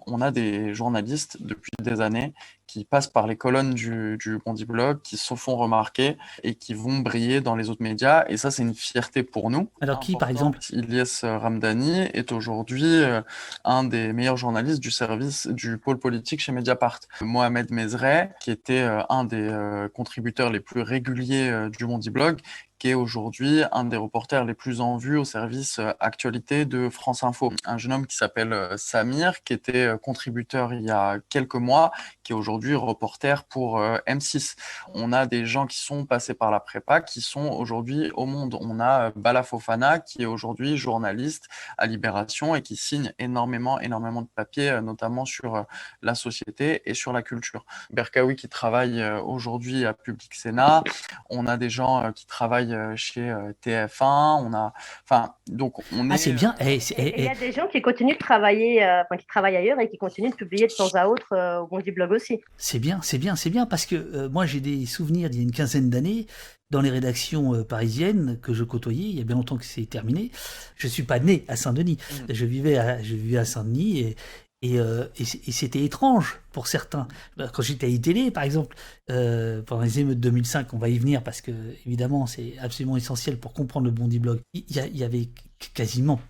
on 0.06 0.20
a 0.20 0.30
des 0.30 0.72
journalistes 0.72 1.38
depuis 1.40 1.72
des 1.82 2.00
années 2.00 2.32
qui 2.72 2.84
passent 2.86 3.08
par 3.08 3.26
les 3.26 3.36
colonnes 3.36 3.74
du, 3.74 4.16
du 4.18 4.38
Bondi 4.38 4.64
Blog, 4.64 5.02
qui 5.02 5.18
se 5.18 5.34
font 5.34 5.56
remarquer 5.56 6.16
et 6.42 6.54
qui 6.54 6.72
vont 6.72 7.00
briller 7.00 7.42
dans 7.42 7.54
les 7.54 7.68
autres 7.68 7.82
médias. 7.82 8.24
Et 8.28 8.38
ça, 8.38 8.50
c'est 8.50 8.62
une 8.62 8.72
fierté 8.72 9.22
pour 9.22 9.50
nous. 9.50 9.68
Alors 9.82 10.00
qui, 10.00 10.16
par 10.16 10.30
exemple? 10.30 10.58
Ilyes 10.70 11.20
Ramdani 11.22 12.00
est 12.14 12.32
aujourd'hui 12.32 12.86
euh, 12.86 13.20
un 13.64 13.84
des 13.84 14.14
meilleurs 14.14 14.38
journalistes 14.38 14.80
du 14.80 14.90
service 14.90 15.48
du 15.48 15.76
pôle 15.76 15.98
politique 15.98 16.40
chez 16.40 16.52
Mediapart. 16.52 17.00
Mohamed 17.20 17.70
Mezreh, 17.70 18.30
qui 18.40 18.50
était 18.50 18.80
euh, 18.80 19.02
un 19.10 19.24
des 19.24 19.48
euh, 19.50 19.88
contributeurs 19.90 20.50
les 20.50 20.60
plus 20.60 20.80
réguliers 20.80 21.68
du 21.76 21.86
Bondi 21.86 22.08
Blog, 22.08 22.40
qui 22.82 22.90
est 22.90 22.94
aujourd'hui 22.94 23.62
un 23.70 23.84
des 23.84 23.96
reporters 23.96 24.44
les 24.44 24.54
plus 24.54 24.80
en 24.80 24.96
vue 24.96 25.16
au 25.16 25.24
service 25.24 25.80
actualité 26.00 26.64
de 26.64 26.88
France 26.88 27.22
Info. 27.22 27.52
Un 27.64 27.78
jeune 27.78 27.92
homme 27.92 28.06
qui 28.08 28.16
s'appelle 28.16 28.74
Samir, 28.76 29.44
qui 29.44 29.52
était 29.52 29.92
contributeur 30.02 30.74
il 30.74 30.82
y 30.82 30.90
a 30.90 31.20
quelques 31.28 31.54
mois, 31.54 31.92
qui 32.24 32.32
est 32.32 32.34
aujourd'hui 32.34 32.74
reporter 32.74 33.44
pour 33.44 33.78
euh, 33.78 33.98
M6. 34.08 34.56
On 34.94 35.12
a 35.12 35.26
des 35.26 35.46
gens 35.46 35.66
qui 35.66 35.78
sont 35.78 36.06
passés 36.06 36.34
par 36.34 36.50
la 36.50 36.58
prépa, 36.58 37.00
qui 37.00 37.20
sont 37.20 37.50
aujourd'hui 37.50 38.10
au 38.14 38.26
monde. 38.26 38.58
On 38.60 38.80
a 38.80 39.06
euh, 39.06 39.10
Bala 39.14 39.44
Fofana, 39.44 40.00
qui 40.00 40.22
est 40.22 40.26
aujourd'hui 40.26 40.76
journaliste 40.76 41.48
à 41.78 41.86
Libération 41.86 42.56
et 42.56 42.62
qui 42.62 42.74
signe 42.74 43.12
énormément, 43.20 43.80
énormément 43.80 44.22
de 44.22 44.28
papiers, 44.34 44.70
euh, 44.70 44.80
notamment 44.80 45.24
sur 45.24 45.66
la 46.02 46.14
société 46.14 46.82
et 46.90 46.94
sur 46.94 47.12
la 47.12 47.22
culture. 47.22 47.64
Berkawi 47.90 48.34
qui 48.34 48.48
travaille 48.48 49.02
aujourd'hui 49.24 49.84
à 49.84 49.94
Public 49.94 50.34
Sénat. 50.34 50.82
On 51.30 51.46
a 51.46 51.56
des 51.56 51.70
gens 51.70 52.12
qui 52.12 52.26
travaillent 52.26 52.71
chez 52.96 53.34
TF1. 53.64 54.44
On 54.44 54.54
a, 54.54 54.72
enfin, 55.04 55.34
donc 55.46 55.78
on 55.92 56.10
ah, 56.10 56.16
c'est 56.16 56.32
bien. 56.32 56.54
Et, 56.60 56.78
il 56.98 57.24
y 57.24 57.28
a 57.28 57.34
des 57.34 57.52
gens 57.52 57.66
qui 57.68 57.82
continuent 57.82 58.14
de 58.14 58.18
travailler, 58.18 58.86
qui 59.18 59.26
travaillent 59.26 59.56
ailleurs 59.56 59.80
et 59.80 59.88
qui 59.88 59.98
continuent 59.98 60.30
de 60.30 60.36
publier 60.36 60.66
de 60.66 60.72
temps 60.72 60.94
à 60.94 61.06
autre 61.06 61.60
au 61.62 61.66
Bondi 61.66 61.90
Blog 61.90 62.12
aussi. 62.12 62.40
C'est 62.56 62.78
bien, 62.78 63.00
c'est 63.02 63.18
bien, 63.18 63.36
c'est 63.36 63.50
bien, 63.50 63.66
parce 63.66 63.86
que 63.86 63.96
euh, 63.96 64.28
moi 64.28 64.46
j'ai 64.46 64.60
des 64.60 64.86
souvenirs 64.86 65.30
d'il 65.30 65.40
y 65.40 65.42
a 65.42 65.44
une 65.44 65.52
quinzaine 65.52 65.90
d'années 65.90 66.26
dans 66.70 66.80
les 66.80 66.90
rédactions 66.90 67.54
euh, 67.54 67.64
parisiennes 67.64 68.38
que 68.40 68.54
je 68.54 68.64
côtoyais, 68.64 69.10
il 69.10 69.18
y 69.18 69.20
a 69.20 69.24
bien 69.24 69.36
longtemps 69.36 69.56
que 69.56 69.64
c'est 69.64 69.86
terminé. 69.86 70.30
Je 70.76 70.88
suis 70.88 71.02
pas 71.02 71.18
né 71.18 71.44
à 71.48 71.56
Saint-Denis, 71.56 71.98
mmh. 71.98 72.32
je 72.32 72.44
vivais 72.46 72.78
à, 72.78 73.02
je 73.02 73.14
vivais 73.14 73.38
à 73.38 73.44
Saint-Denis 73.44 74.00
et, 74.00 74.16
Et, 74.62 74.78
c'était 75.24 75.84
étrange 75.84 76.40
pour 76.52 76.68
certains. 76.68 77.08
Quand 77.52 77.62
j'étais 77.62 77.86
à 77.86 77.88
ITélé, 77.88 78.30
par 78.30 78.44
exemple, 78.44 78.76
pendant 79.06 79.82
les 79.82 80.00
émeutes 80.00 80.20
2005, 80.20 80.72
on 80.72 80.78
va 80.78 80.88
y 80.88 80.98
venir 80.98 81.22
parce 81.22 81.40
que, 81.40 81.52
évidemment, 81.84 82.26
c'est 82.26 82.56
absolument 82.58 82.96
essentiel 82.96 83.38
pour 83.38 83.52
comprendre 83.52 83.86
le 83.86 83.92
Bondi 83.92 84.18
Blog. 84.18 84.40
Il 84.54 84.64
y, 84.70 85.02
avait 85.02 85.28
quasiment 85.74 86.20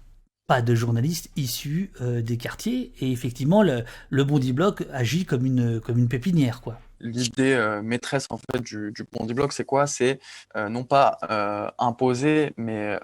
pas 0.47 0.63
de 0.63 0.75
journalistes 0.75 1.31
issus 1.37 1.93
des 2.01 2.37
quartiers. 2.39 2.93
Et 3.01 3.13
effectivement, 3.13 3.63
le, 3.63 3.85
le 4.09 4.25
Bondi 4.25 4.55
Blog 4.55 4.87
agit 4.93 5.27
comme 5.27 5.45
une, 5.45 5.81
comme 5.81 5.99
une 5.99 6.09
pépinière, 6.09 6.63
quoi 6.63 6.81
l'idée 7.03 7.53
euh, 7.53 7.83
maîtresse 7.83 8.27
en 8.31 8.39
fait 8.39 8.61
du, 8.61 8.93
du 8.93 9.07
c'est 9.51 9.65
quoi? 9.65 9.87
C'est 9.87 10.21
euh, 10.57 10.69
non 10.69 10.85
pas 10.85 11.19
euh, 11.29 11.69
imposer, 11.79 12.55
mais 12.57 12.99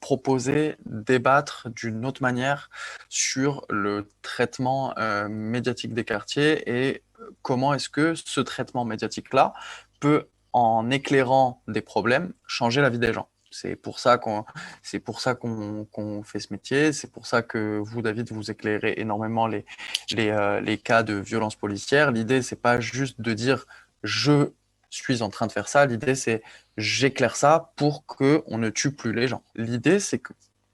proposer, 0.00 0.76
débattre 0.84 1.68
d'une 1.70 2.04
autre 2.04 2.22
manière 2.22 2.70
sur 3.08 3.64
le 3.68 4.08
traitement 4.22 4.94
médiatique 5.28 5.94
des 5.94 6.04
quartiers 6.04 6.70
et 6.70 7.02
comment 7.42 7.74
est-ce 7.74 7.88
que 7.88 8.14
ce 8.14 8.40
traitement 8.40 8.84
médiatique-là 8.84 9.52
peut, 10.00 10.28
en 10.52 10.90
éclairant 10.90 11.62
des 11.66 11.82
problèmes, 11.82 12.32
changer 12.46 12.80
la 12.80 12.90
vie 12.90 12.98
des 12.98 13.12
gens. 13.12 13.28
C'est 13.60 13.76
pour 13.76 13.98
ça 13.98 14.18
qu'on 14.18 14.44
fait 16.24 16.40
ce 16.40 16.52
métier. 16.52 16.92
C'est 16.92 17.10
pour 17.10 17.26
ça 17.26 17.42
que 17.42 17.78
vous, 17.78 18.02
David, 18.02 18.30
vous 18.32 18.50
éclairez 18.50 18.94
énormément 18.98 19.46
les 19.46 19.64
euh, 20.12 20.76
cas 20.76 21.02
de 21.02 21.14
violence 21.14 21.56
policière. 21.56 22.10
L'idée, 22.12 22.42
c'est 22.42 22.60
pas 22.60 22.80
juste 22.80 23.20
de 23.20 23.32
dire 23.32 23.66
je 24.02 24.50
suis 24.90 25.22
en 25.22 25.28
train 25.28 25.46
de 25.46 25.52
faire 25.52 25.68
ça. 25.68 25.86
L'idée, 25.86 26.14
c'est 26.14 26.42
j'éclaire 26.76 27.36
ça 27.36 27.72
pour 27.76 28.06
que 28.06 28.42
on 28.46 28.58
ne 28.58 28.70
tue 28.70 28.92
plus 28.92 29.12
les 29.12 29.28
gens. 29.28 29.42
L'idée, 29.54 30.00
c'est 30.00 30.22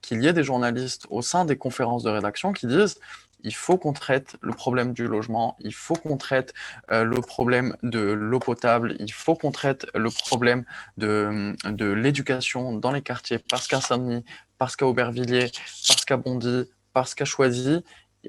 qu'il 0.00 0.22
y 0.22 0.26
ait 0.26 0.32
des 0.32 0.44
journalistes 0.44 1.06
au 1.10 1.22
sein 1.22 1.44
des 1.44 1.56
conférences 1.56 2.02
de 2.02 2.10
rédaction 2.10 2.52
qui 2.52 2.66
disent 2.66 2.98
il 3.44 3.54
faut 3.54 3.78
qu'on 3.78 3.92
traite 3.92 4.36
le 4.40 4.52
problème 4.52 4.92
du 4.92 5.06
logement, 5.06 5.56
il 5.60 5.74
faut 5.74 5.94
qu'on 5.94 6.16
traite 6.16 6.54
euh, 6.90 7.04
le 7.04 7.20
problème 7.20 7.76
de 7.82 8.00
l'eau 8.00 8.40
potable, 8.40 8.96
il 8.98 9.12
faut 9.12 9.36
qu'on 9.36 9.52
traite 9.52 9.86
le 9.94 10.10
problème 10.10 10.64
de, 10.96 11.54
de 11.70 11.86
l'éducation 11.92 12.72
dans 12.72 12.90
les 12.90 13.02
quartiers, 13.02 13.38
parce 13.38 13.68
qu'à 13.68 13.80
Saint-Denis, 13.80 14.24
parce 14.58 14.76
qu'à 14.76 14.86
Aubervilliers, 14.86 15.52
parce 15.86 16.04
qu'à 16.04 16.16
Bondy, 16.16 16.64
parce 16.92 17.14
qu'à 17.14 17.26
Choisy, 17.26 17.84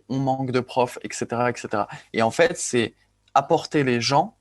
on 0.10 0.20
manque 0.20 0.52
de 0.52 0.60
profs, 0.60 1.00
etc. 1.04 1.26
etc. 1.50 1.84
Et 2.14 2.22
en 2.22 2.32
fait, 2.32 2.58
c'est 2.58 2.94
apporter 3.34 3.84
les 3.84 4.02
gens 4.02 4.38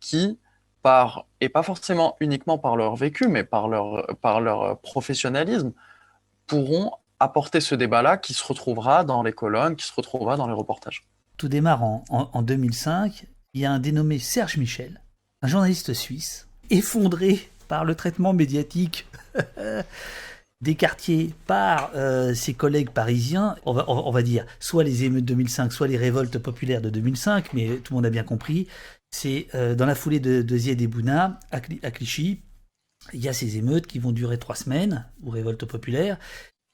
qui, 0.00 0.38
par, 0.82 1.26
et 1.40 1.48
pas 1.48 1.62
forcément 1.62 2.16
uniquement 2.20 2.58
par 2.58 2.76
leur 2.76 2.96
vécu, 2.96 3.28
mais 3.28 3.44
par 3.44 3.68
leur, 3.68 4.06
par 4.20 4.40
leur 4.42 4.78
professionnalisme, 4.80 5.72
pourront 6.46 6.92
apporter 7.20 7.60
ce 7.60 7.74
débat-là 7.74 8.16
qui 8.16 8.34
se 8.34 8.44
retrouvera 8.44 9.04
dans 9.04 9.22
les 9.22 9.32
colonnes, 9.32 9.76
qui 9.76 9.86
se 9.86 9.92
retrouvera 9.94 10.36
dans 10.36 10.46
les 10.46 10.52
reportages. 10.52 11.06
Tout 11.36 11.48
démarre 11.48 11.82
en, 11.82 12.42
2005. 12.42 13.26
Il 13.54 13.60
y 13.60 13.64
a 13.64 13.72
un 13.72 13.78
dénommé 13.78 14.18
Serge 14.18 14.56
Michel, 14.56 15.00
un 15.42 15.48
journaliste 15.48 15.94
suisse, 15.94 16.48
effondré 16.70 17.48
par 17.68 17.84
le 17.84 17.94
traitement 17.94 18.32
médiatique 18.32 19.06
des 20.60 20.74
quartiers 20.74 21.34
par 21.46 21.92
euh, 21.94 22.34
ses 22.34 22.54
collègues 22.54 22.90
parisiens, 22.90 23.56
on 23.64 24.10
va, 24.10 24.22
dire 24.22 24.44
soit 24.58 24.84
les 24.84 25.04
émeutes 25.04 25.24
de 25.24 25.34
2005, 25.34 25.72
soit 25.72 25.86
les 25.86 25.96
révoltes 25.96 26.38
populaires 26.38 26.80
de 26.80 26.90
2005, 26.90 27.52
mais 27.52 27.76
tout 27.78 27.92
le 27.92 27.96
monde 27.96 28.06
a 28.06 28.10
bien 28.10 28.24
compris. 28.24 28.66
C'est 29.10 29.46
euh, 29.54 29.74
dans 29.74 29.86
la 29.86 29.94
foulée 29.94 30.20
de, 30.20 30.42
de 30.42 30.56
Zied 30.56 30.84
Bouna 30.88 31.38
à, 31.50 31.56
à 31.56 31.90
Clichy, 31.90 32.42
il 33.12 33.20
y 33.20 33.28
a 33.28 33.32
ces 33.32 33.56
émeutes 33.56 33.86
qui 33.86 33.98
vont 33.98 34.12
durer 34.12 34.38
trois 34.38 34.56
semaines, 34.56 35.06
ou 35.22 35.30
révoltes 35.30 35.64
populaires, 35.64 36.18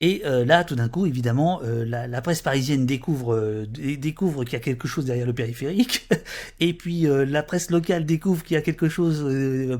et 0.04 0.20
euh, 0.26 0.44
là, 0.44 0.64
tout 0.64 0.74
d'un 0.74 0.90
coup, 0.90 1.06
évidemment, 1.06 1.62
euh, 1.64 1.82
la, 1.86 2.20
presse 2.20 2.42
parisienne 2.42 2.84
découvre, 2.84 3.34
euh, 3.34 3.64
découvre 3.66 4.44
qu'il 4.44 4.52
y 4.52 4.56
a 4.56 4.60
quelque 4.60 4.86
chose 4.86 5.06
derrière 5.06 5.26
le 5.26 5.32
périphérique, 5.32 6.06
et 6.60 6.74
puis 6.74 7.06
la 7.06 7.42
presse 7.42 7.70
locale 7.70 8.04
découvre 8.04 8.44
qu'il 8.44 8.52
y 8.54 8.58
a 8.58 8.60
quelque 8.60 8.90
chose 8.90 9.26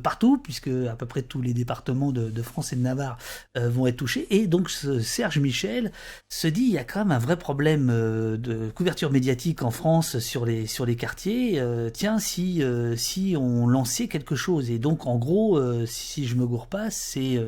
partout, 0.03 0.39
puisque 0.39 0.69
à 0.69 0.97
peu 0.97 1.05
près 1.05 1.21
tous 1.21 1.43
les 1.43 1.53
départements 1.53 2.11
de, 2.11 2.43
France 2.43 2.73
et 2.73 2.77
de 2.77 2.81
Navarre 2.81 3.19
vont 3.55 3.87
être 3.87 3.99
touchés. 3.99 4.27
Et 4.31 4.47
donc 4.47 4.71
Serge 4.71 5.39
Michel 5.39 5.93
se 6.31 6.49
dit, 6.49 6.63
il 6.63 6.73
y 6.73 6.79
a 6.79 6.85
quand 6.85 7.01
même 7.01 7.13
un 7.13 7.19
vrai 7.19 7.37
problème 7.37 7.89
de 7.89 8.71
couverture 8.75 9.11
médiatique 9.11 9.63
en 9.63 9.71
France 9.71 10.19
sur 10.21 10.47
les, 10.47 10.67
sur 10.67 10.87
les 10.87 10.97
quartiers. 10.97 11.63
tiens, 11.93 12.19
si, 12.19 12.63
si 12.97 13.37
on 13.39 13.67
lançait 13.67 14.09
quelque 14.09 14.37
chose. 14.37 14.71
Et 14.71 14.79
donc, 14.79 15.07
en 15.07 15.17
gros, 15.17 15.61
si 15.87 16.27
je 16.27 16.35
me 16.35 16.47
gourre 16.47 16.69
pas, 16.69 16.91
c'est 16.91 17.39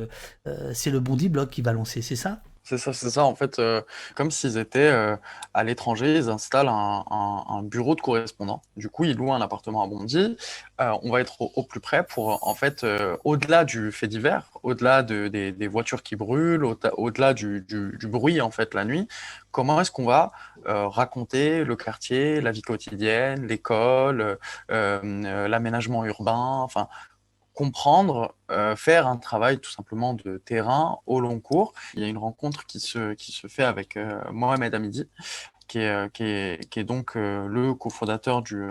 c'est 0.73 0.91
le 0.91 1.01
Bondi 1.01 1.29
Blog 1.29 1.49
qui 1.49 1.63
va 1.63 1.73
lancer, 1.73 2.03
c'est 2.03 2.17
ça? 2.17 2.43
C'est 2.67 2.79
ça, 2.79 2.93
c'est 2.93 3.11
ça. 3.11 3.25
En 3.25 3.37
fait, 3.37 3.61
euh, 3.61 3.81
comme 4.17 4.33
s'ils 4.33 4.59
étaient 4.59 4.91
euh, 4.91 5.17
à 5.55 5.63
l'étranger, 5.63 6.17
ils 6.17 6.29
installent 6.29 6.69
un, 6.69 7.63
bureau 7.63 7.95
de 7.95 8.01
correspondant. 8.01 8.61
Du 8.77 8.89
coup, 8.89 9.05
ils 9.05 9.17
louent 9.17 9.33
un 9.33 9.41
appartement 9.41 9.85
à 9.85 9.87
Bondy. 9.87 10.37
Euh, 10.81 10.93
on 11.03 11.13
va 11.13 11.21
être 11.21 11.41
au, 11.41 11.63
plus 11.63 11.79
près 11.79 12.05
pour, 12.05 12.47
en 12.47 12.55
fait, 12.55 12.85
au-delà 13.25 13.65
du 13.65 13.93
fait 13.93 14.09
divers, 14.09 14.51
au-delà 14.65 15.05
des, 15.05 15.69
voitures 15.69 16.03
qui 16.03 16.17
brûlent, 16.17 16.65
au-delà 16.65 17.35
du, 17.35 17.61
du, 17.61 18.09
bruit, 18.09 18.41
en 18.41 18.51
fait, 18.51 18.75
la 18.75 18.85
nuit, 18.85 19.07
comment 19.53 19.81
est-ce 19.81 19.93
qu'on 19.93 20.07
va 20.07 20.33
raconter 20.65 21.65
le 21.65 21.77
quartier, 21.77 22.41
la 22.41 22.51
vie 22.51 22.63
quotidienne, 22.63 23.47
l'école, 23.47 24.39
l'aménagement 24.69 26.05
urbain, 26.05 26.61
enfin, 26.63 26.89
comprendre, 27.57 28.35
euh, 28.51 28.77
faire 28.77 29.07
un 29.09 29.17
travail 29.17 29.59
tout 29.59 29.71
simplement 29.71 30.13
de 30.13 30.37
terrain 30.37 30.99
au 31.07 31.21
long 31.21 31.41
cours. 31.41 31.73
Il 31.95 32.03
y 32.03 32.05
a 32.05 32.09
une 32.09 32.19
rencontre 32.19 32.67
qui 32.67 32.81
se, 32.81 33.15
qui 33.15 33.33
se 33.33 33.49
fait 33.49 33.65
avec 33.65 33.97
euh, 33.97 34.21
Mohamed 34.31 34.75
Hamidi, 34.75 35.09
qui 35.67 35.79
est, 35.79 35.89
euh, 35.89 36.09
qui 36.11 36.25
est, 36.25 36.69
qui 36.71 36.81
est 36.81 36.85
donc 36.85 37.15
le 37.15 37.73
cofondateur 37.73 38.43
du, 38.43 38.69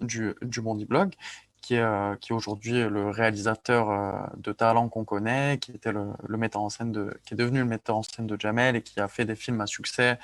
du, 0.00 0.34
du 0.42 0.60
Bondi 0.60 0.84
Blog, 0.84 1.14
qui 1.62 1.76
est, 1.76 2.20
qui 2.20 2.32
est 2.32 2.34
aujourd'hui 2.34 2.82
le 2.82 3.08
réalisateur 3.08 4.28
de 4.36 4.52
talent 4.52 4.88
qu'on 4.88 5.04
connaît, 5.04 5.58
qui 5.58 5.70
était 5.70 5.92
le, 5.92 6.36
metteur 6.36 6.62
en 6.62 6.70
scène 6.70 6.90
de, 6.90 7.16
qui 7.24 7.34
est 7.34 7.36
devenu 7.36 7.60
le 7.60 7.66
metteur 7.66 7.96
en 7.96 8.02
scène 8.02 8.26
de 8.26 8.36
Jamel 8.38 8.74
et 8.74 8.82
qui 8.82 8.98
a 9.00 9.06
fait 9.06 9.24
des 9.24 9.36
films 9.36 9.60
à 9.60 9.66
succès, 9.66 10.18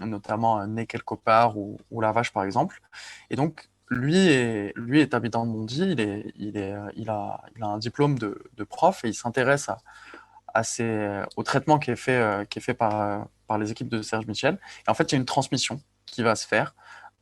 notamment 0.00 0.64
Né 0.68 0.86
quelque 0.86 1.16
part 1.16 1.58
ou, 1.58 1.78
ou 1.90 2.00
La 2.00 2.12
Vache 2.12 2.32
par 2.32 2.44
exemple. 2.44 2.80
Et 3.28 3.36
donc 3.36 3.69
lui 3.90 4.16
est, 4.16 5.14
habitant 5.14 5.46
de 5.46 5.52
Bondy, 5.52 5.94
il, 6.36 7.10
a, 7.10 7.42
un 7.60 7.78
diplôme 7.78 8.18
de, 8.18 8.64
prof 8.68 9.04
et 9.04 9.08
il 9.08 9.14
s'intéresse 9.14 9.68
au 11.36 11.42
traitement 11.42 11.78
qui 11.78 11.90
est 11.90 11.96
fait, 11.96 12.16
euh, 12.16 12.74
par, 12.78 13.58
les 13.58 13.72
équipes 13.72 13.88
de 13.88 14.00
Serge 14.00 14.26
Michel. 14.26 14.58
Et 14.86 14.90
en 14.90 14.94
fait, 14.94 15.10
il 15.10 15.16
y 15.16 15.16
a 15.16 15.18
une 15.18 15.24
transmission 15.24 15.80
qui 16.06 16.22
va 16.22 16.36
se 16.36 16.46
faire 16.46 16.74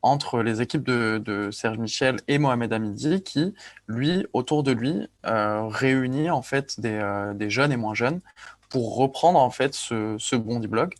entre 0.03 0.43
les 0.43 0.61
équipes 0.61 0.85
de, 0.85 1.49
Serge 1.51 1.79
Michel 1.79 2.17
et 2.29 2.39
Mohamed 2.39 2.73
Hamidi 2.73 3.23
qui, 3.23 3.55
lui, 3.89 4.27
autour 4.33 4.63
de 4.63 4.73
lui, 4.73 5.09
euh, 5.27 5.67
réunit 5.67 6.31
en 6.31 6.43
fait 6.43 6.79
des, 6.81 6.93
euh, 6.93 7.35
des, 7.35 7.51
jeunes 7.51 7.73
et 7.73 7.77
moins 7.77 7.95
jeunes 7.95 8.21
pour 8.69 8.97
reprendre 8.97 9.41
en 9.41 9.51
fait 9.51 9.75
ce, 9.75 10.17
ce 10.19 10.37
Bondi 10.37 10.69
Blog. 10.69 10.95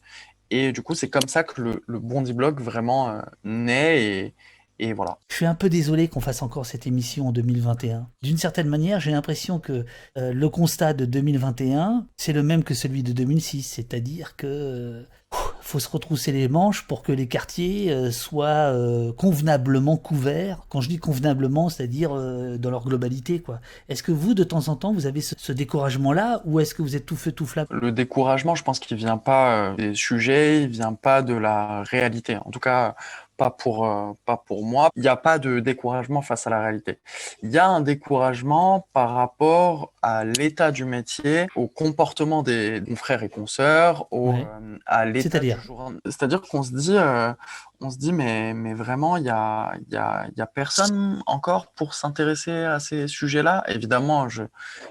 Et 0.51 0.73
du 0.73 0.83
coup, 0.83 0.95
c'est 0.95 1.11
comme 1.11 1.29
ça 1.29 1.45
que 1.45 1.61
le, 1.61 1.85
le 1.87 1.99
Bondi 1.99 2.33
Blog 2.33 2.61
vraiment 2.61 3.21
naît 3.45 4.03
et, 4.03 4.35
et 4.79 4.93
voilà. 4.93 5.19
Je 5.29 5.35
suis 5.35 5.47
un 5.47 5.55
peu 5.55 5.69
désolé 5.69 6.09
qu'on 6.09 6.21
fasse 6.21 6.43
encore 6.43 6.65
cette 6.65 6.87
émission 6.87 7.29
en 7.29 7.33
2021. 7.33 8.07
D'une 8.23 8.39
certaine 8.39 8.69
manière, 8.69 9.01
j'ai 9.01 9.11
l'impression 9.11 9.59
que 9.59 9.85
euh, 10.17 10.33
le 10.33 10.49
constat 10.49 10.93
de 10.93 11.05
2021, 11.05 12.07
c'est 12.17 12.33
le 12.33 12.45
même 12.45 12.63
que 12.63 12.75
celui 12.75 13.03
de 13.03 13.13
2006, 13.13 13.63
c'est-à-dire 13.63 14.37
que 14.37 14.47
euh, 14.47 15.03
faut 15.61 15.81
se 15.81 15.89
retrousser 15.89 16.31
les 16.31 16.49
manches 16.49 16.87
pour 16.87 17.03
que 17.03 17.11
les 17.11 17.27
quartiers 17.27 17.93
euh, 17.93 18.13
soient 18.13 18.73
convenablement 19.17 19.97
couverts. 19.97 20.61
Quand 20.69 20.81
je 20.81 20.89
dis 20.89 20.99
convenablement, 20.99 21.69
c'est-à-dire 21.69 22.11
dans 22.11 22.71
leur 22.71 22.85
globalité, 22.85 23.41
quoi. 23.41 23.61
Est-ce 23.89 24.03
que 24.03 24.13
vous, 24.13 24.35
de 24.35 24.45
temps 24.45 24.69
en 24.69 24.77
temps, 24.77 24.93
vous 24.93 25.07
avez 25.07 25.21
ce, 25.21 25.53
découragement-là, 25.53 26.43
ou 26.45 26.61
est-ce 26.61 26.75
que 26.75 26.83
vous 26.83 26.95
êtes 26.95 27.05
tout 27.05 27.17
feu 27.17 27.33
tout 27.33 27.47
flamme? 27.47 27.67
Le 27.71 27.91
découragement, 27.91 28.55
je 28.55 28.63
pense 28.63 28.79
qu'il 28.79 28.97
vient 28.97 29.19
pas 29.19 29.75
des 29.77 29.95
sujets, 29.95 30.63
il 30.63 30.69
vient 30.69 30.95
pas 30.95 31.23
de 31.23 31.35
la 31.35 31.83
réalité. 31.83 32.37
En 32.37 32.51
tout 32.51 32.61
cas, 32.61 32.95
pas 33.39 33.51
pour, 33.51 33.87
euh, 33.87 34.13
pas 34.27 34.37
pour 34.37 34.65
moi. 34.65 34.91
Il 34.97 35.03
n'y 35.03 35.09
a 35.09 35.17
pas 35.17 35.39
de 35.39 35.61
découragement 35.61 36.21
face 36.21 36.47
à 36.47 36.51
la 36.51 36.61
réalité. 36.61 36.99
Il 37.43 37.51
y 37.51 37.59
a 37.59 37.67
un 37.67 37.81
découragement 37.81 38.87
par 38.93 39.15
rapport 39.15 39.93
à 40.03 40.25
l'état 40.25 40.73
du 40.73 40.85
métier, 40.85 41.47
au 41.55 41.69
comportement 41.69 42.43
des 42.43 42.83
confrères 42.87 43.23
et 43.23 43.29
consoeurs, 43.29 44.09
au, 44.11 44.33
euh, 44.33 44.79
à 44.87 45.07
l'état 45.07 45.31
C'est-à-dire 45.31 45.61
C'est-à-dire 46.05 46.43
qu'on 46.43 46.63
se 46.63 46.75
dit, 46.75 46.97
euh, 46.97 47.33
on 47.81 47.91
se 47.91 47.99
dit, 47.99 48.13
mais, 48.13 48.55
mais 48.55 48.75
vraiment, 48.75 49.17
il 49.17 49.25
y 49.25 49.31
a, 49.31 49.73
y, 49.89 49.97
a, 49.97 50.27
y 50.37 50.41
a 50.41 50.47
personne 50.47 51.23
encore 51.27 51.71
pour 51.73 51.95
s'intéresser 51.95 52.65
à 52.65 52.81
ces 52.81 53.07
sujets-là. 53.07 53.63
Évidemment, 53.69 54.29
je, 54.29 54.43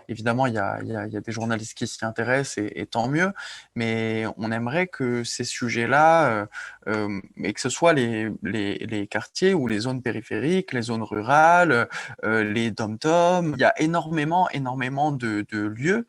évidemment, 0.07 0.45
il 0.45 0.53
y 0.53 0.57
a, 0.57 0.81
y, 0.83 0.95
a, 0.95 1.07
des 1.07 1.31
journalistes 1.33 1.77
qui 1.77 1.85
s'y 1.85 2.05
intéressent 2.05 2.57
et, 2.59 2.85
tant 2.85 3.09
mieux, 3.09 3.33
mais 3.75 4.25
on 4.37 4.51
aimerait 4.53 4.87
que 4.87 5.25
ces 5.25 5.43
sujets-là, 5.43 6.29
euh, 6.29 6.45
euh, 6.87 7.19
et 7.43 7.51
que 7.51 7.59
ce 7.59 7.69
soit 7.69 7.91
les, 7.91 8.31
les, 8.41 8.77
les, 8.77 9.07
quartiers 9.07 9.53
ou 9.53 9.67
les 9.67 9.79
zones 9.79 10.01
périphériques, 10.01 10.71
les 10.71 10.83
zones 10.83 11.03
rurales, 11.03 11.89
euh, 12.23 12.43
les 12.43 12.71
dom-toms, 12.71 13.53
il 13.53 13.59
y 13.59 13.65
a 13.65 13.73
énormément, 13.81 14.49
énormément 14.51 15.11
de, 15.11 15.45
lieux 15.51 16.07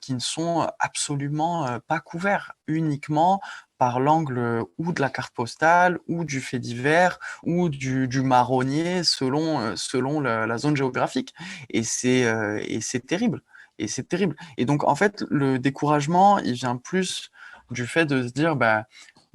qui 0.00 0.14
ne 0.14 0.20
sont 0.20 0.66
absolument 0.78 1.78
pas 1.86 2.00
couverts, 2.00 2.54
uniquement 2.66 3.40
par 3.78 4.00
l'angle 4.00 4.64
ou 4.78 4.92
de 4.92 5.00
la 5.00 5.10
carte 5.10 5.34
postale, 5.34 5.98
ou 6.08 6.24
du 6.24 6.40
fait 6.40 6.58
divers, 6.58 7.18
ou 7.44 7.68
du, 7.68 8.22
marronnier, 8.22 9.04
selon, 9.04 9.76
selon 9.76 10.20
la, 10.20 10.58
zone 10.58 10.76
géographique. 10.76 11.34
Et 11.70 11.82
c'est 11.82 13.06
terrible. 13.06 13.42
Et 13.78 13.88
c'est 13.88 14.08
terrible. 14.08 14.36
Et 14.56 14.64
donc, 14.64 14.84
en 14.84 14.94
fait, 14.94 15.24
le 15.30 15.58
découragement, 15.58 16.38
il 16.38 16.54
vient 16.54 16.76
plus 16.76 17.30
du 17.70 17.86
fait 17.86 18.06
de 18.06 18.26
se 18.26 18.32
dire, 18.32 18.56
bah, 18.56 18.86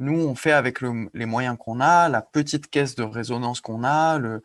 nous, 0.02 0.20
on 0.20 0.36
fait 0.36 0.52
avec 0.52 0.80
les 0.82 1.26
moyens 1.26 1.56
qu'on 1.60 1.80
a, 1.80 2.10
la 2.10 2.22
petite 2.22 2.70
caisse 2.70 2.96
de 2.96 3.04
résonance 3.04 3.62
qu'on 3.62 3.84
a, 3.84 4.18
le, 4.18 4.42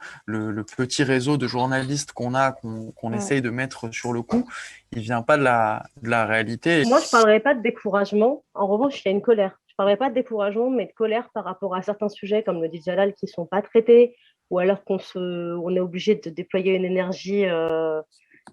petit 0.77 1.03
réseau 1.03 1.39
de 1.39 1.47
journalistes 1.47 2.13
qu'on 2.13 2.35
a, 2.35 2.53
qu'on 2.53 3.13
essaye 3.13 3.41
de 3.41 3.51
mettre 3.51 3.93
sur 3.93 4.13
le 4.13 4.23
coup, 4.23 4.47
il 4.93 5.01
vient 5.01 5.23
pas 5.23 5.39
de 5.39 5.43
la, 5.43 5.87
de 6.03 6.11
la 6.11 6.27
réalité. 6.27 6.85
Moi, 6.87 7.01
je 7.01 7.07
ne 7.07 7.11
parlerai 7.11 7.41
pas 7.41 7.55
de 7.55 7.63
découragement. 7.63 8.45
En 8.55 8.67
revanche, 8.67 9.03
il 9.03 9.09
y 9.09 9.09
a 9.09 9.13
une 9.13 9.23
colère. 9.23 9.59
Je 9.79 9.83
ne 9.83 9.89
parlerai 9.89 9.99
pas 9.99 10.09
de 10.09 10.15
découragement, 10.15 10.71
mais 10.71 10.87
de 10.87 10.93
colère 10.93 11.29
par 11.35 11.45
rapport 11.45 11.75
à 11.75 11.83
certains 11.83 12.09
sujets, 12.09 12.43
comme 12.43 12.63
le 12.63 12.69
dit 12.71 12.81
Jalal, 12.81 13.13
qui 13.13 13.27
ne 13.27 13.31
sont 13.31 13.45
pas 13.45 13.61
traités, 13.61 14.17
ou 14.49 14.59
alors 14.59 14.83
qu'on 14.85 14.97
on 15.15 15.77
est 15.77 15.81
obligé 15.81 16.15
de 16.15 16.31
déployer 16.31 16.75
une 16.77 16.87
énergie 16.87 17.45
euh, 17.45 18.01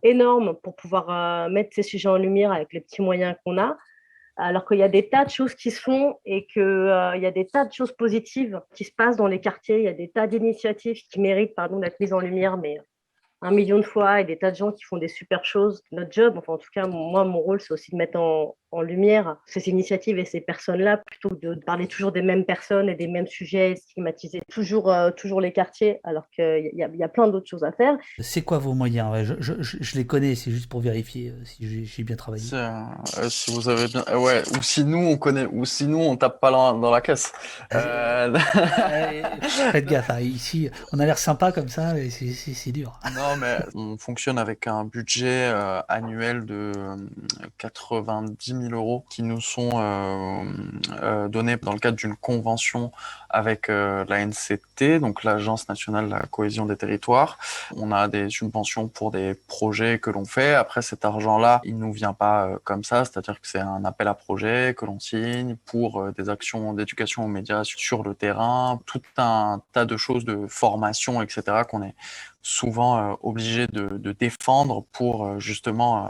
énorme 0.01 0.57
pour 0.61 0.75
pouvoir 0.75 1.09
euh, 1.09 1.49
mettre 1.49 1.73
ces 1.73 1.81
sujets 1.81 2.09
en 2.09 2.17
lumière 2.17 2.51
avec 2.51 2.73
les 2.73 2.81
petits 2.81 3.01
moyens 3.01 3.37
qu'on 3.45 3.57
a. 3.57 3.77
Alors 4.35 4.65
qu'il 4.65 4.79
y 4.79 4.83
a 4.83 4.89
des 4.89 5.07
tas 5.07 5.23
de 5.23 5.29
choses 5.29 5.55
qui 5.55 5.71
se 5.71 5.79
font 5.79 6.17
et 6.25 6.45
qu'il 6.45 6.61
euh, 6.61 7.15
y 7.15 7.25
a 7.25 7.31
des 7.31 7.47
tas 7.47 7.63
de 7.63 7.71
choses 7.71 7.93
positives 7.93 8.59
qui 8.75 8.83
se 8.83 8.91
passent 8.91 9.15
dans 9.15 9.27
les 9.27 9.39
quartiers, 9.39 9.77
il 9.77 9.83
y 9.85 9.87
a 9.87 9.93
des 9.93 10.09
tas 10.09 10.27
d'initiatives 10.27 11.03
qui 11.09 11.21
méritent 11.21 11.55
pardon, 11.55 11.79
d'être 11.79 12.01
mises 12.01 12.11
en 12.11 12.19
lumière, 12.19 12.57
mais 12.57 12.79
un 13.43 13.51
million 13.51 13.77
de 13.77 13.83
fois 13.83 14.21
et 14.21 14.23
des 14.23 14.37
tas 14.37 14.51
de 14.51 14.55
gens 14.55 14.71
qui 14.71 14.83
font 14.83 14.97
des 14.97 15.07
super 15.07 15.45
choses. 15.45 15.83
Notre 15.91 16.11
job, 16.11 16.35
enfin 16.37 16.53
en 16.53 16.57
tout 16.57 16.69
cas 16.73 16.87
moi 16.87 17.23
mon 17.25 17.39
rôle 17.39 17.61
c'est 17.61 17.73
aussi 17.73 17.91
de 17.91 17.97
mettre 17.97 18.19
en, 18.19 18.55
en 18.73 18.81
lumière 18.81 19.37
ces 19.45 19.69
initiatives 19.69 20.17
et 20.17 20.25
ces 20.25 20.41
personnes-là 20.41 20.97
plutôt 20.97 21.29
que 21.29 21.35
de 21.35 21.55
parler 21.55 21.87
toujours 21.87 22.11
des 22.11 22.21
mêmes 22.21 22.43
personnes 22.45 22.89
et 22.89 22.95
des 22.95 23.07
mêmes 23.07 23.27
sujets, 23.27 23.75
stigmatiser 23.75 24.41
toujours, 24.51 24.91
euh, 24.91 25.11
toujours 25.11 25.39
les 25.41 25.53
quartiers 25.53 25.99
alors 26.03 26.27
qu'il 26.33 26.71
y, 26.73 26.79
y, 26.79 27.03
a 27.03 27.09
plein 27.09 27.27
d'autres 27.27 27.47
choses 27.49 27.63
à 27.63 27.71
faire. 27.71 27.95
C'est 28.19 28.41
quoi 28.41 28.57
vos 28.57 28.73
moyens? 28.73 29.23
Je, 29.23 29.35
je, 29.39 29.53
je, 29.61 29.95
les 29.95 30.05
connais, 30.07 30.35
c'est 30.35 30.51
juste 30.51 30.69
pour 30.69 30.79
vérifier 30.79 31.29
euh, 31.29 31.45
si 31.45 31.85
j'ai 31.85 32.03
bien 32.03 32.15
travaillé. 32.15 32.43
Euh, 32.53 32.81
si 33.29 33.53
vous 33.53 33.69
avez 33.69 33.87
bien, 33.87 34.03
ouais, 34.17 34.41
ou 34.57 34.63
si 34.63 34.83
nous 34.83 34.97
on 34.97 35.17
connaît, 35.17 35.45
ou 35.45 35.65
si 35.65 35.85
nous 35.85 35.99
on 35.99 36.15
tape 36.17 36.39
pas 36.39 36.51
dans, 36.51 36.73
dans 36.79 36.91
la 36.91 37.01
caisse. 37.01 37.31
Faites 39.71 39.85
gaffe, 39.85 40.09
hein, 40.09 40.19
ici 40.19 40.69
on 40.91 40.99
a 40.99 41.05
l'air 41.05 41.17
sympa 41.17 41.51
comme 41.51 41.69
ça, 41.69 41.93
mais 41.93 42.09
c'est 42.09 42.71
dur. 42.71 42.99
Non 43.15 43.32
on 43.75 43.97
fonctionne 43.97 44.37
avec 44.37 44.67
un 44.67 44.85
budget 44.85 45.53
annuel 45.87 46.45
de 46.45 46.71
90 47.57 48.61
000 48.69 48.73
euros 48.73 49.05
qui 49.09 49.23
nous 49.23 49.41
sont 49.41 49.71
euh, 49.73 50.43
euh, 51.01 51.27
donnés 51.27 51.57
dans 51.57 51.73
le 51.73 51.79
cadre 51.79 51.97
d'une 51.97 52.15
convention 52.15 52.91
avec 53.29 53.69
euh, 53.69 54.05
la 54.07 54.25
NCT, 54.25 54.99
donc 54.99 55.23
l'Agence 55.23 55.67
nationale 55.69 56.05
de 56.05 56.11
la 56.11 56.21
cohésion 56.21 56.65
des 56.65 56.75
territoires. 56.75 57.37
On 57.75 57.91
a 57.91 58.07
des 58.07 58.29
subventions 58.29 58.87
pour 58.87 59.11
des 59.11 59.33
projets 59.47 59.99
que 59.99 60.09
l'on 60.09 60.25
fait. 60.25 60.53
Après, 60.53 60.81
cet 60.81 61.05
argent-là, 61.05 61.61
il 61.63 61.77
nous 61.77 61.91
vient 61.91 62.13
pas 62.13 62.49
comme 62.63 62.83
ça, 62.83 63.05
c'est-à-dire 63.05 63.39
que 63.41 63.47
c'est 63.47 63.59
un 63.59 63.85
appel 63.85 64.07
à 64.07 64.13
projet 64.13 64.75
que 64.77 64.85
l'on 64.85 64.99
signe 64.99 65.55
pour 65.65 66.11
des 66.13 66.29
actions 66.29 66.73
d'éducation 66.73 67.25
aux 67.25 67.29
médias 67.29 67.63
sur 67.63 68.03
le 68.03 68.13
terrain, 68.13 68.79
tout 68.85 69.01
un 69.17 69.61
tas 69.71 69.85
de 69.85 69.97
choses 69.97 70.25
de 70.25 70.47
formation, 70.47 71.21
etc., 71.21 71.63
qu'on 71.69 71.83
est 71.83 71.95
souvent 72.43 73.17
obligé 73.23 73.67
de, 73.67 73.97
de, 73.97 74.11
défendre 74.11 74.83
pour 74.91 75.39
justement 75.39 76.09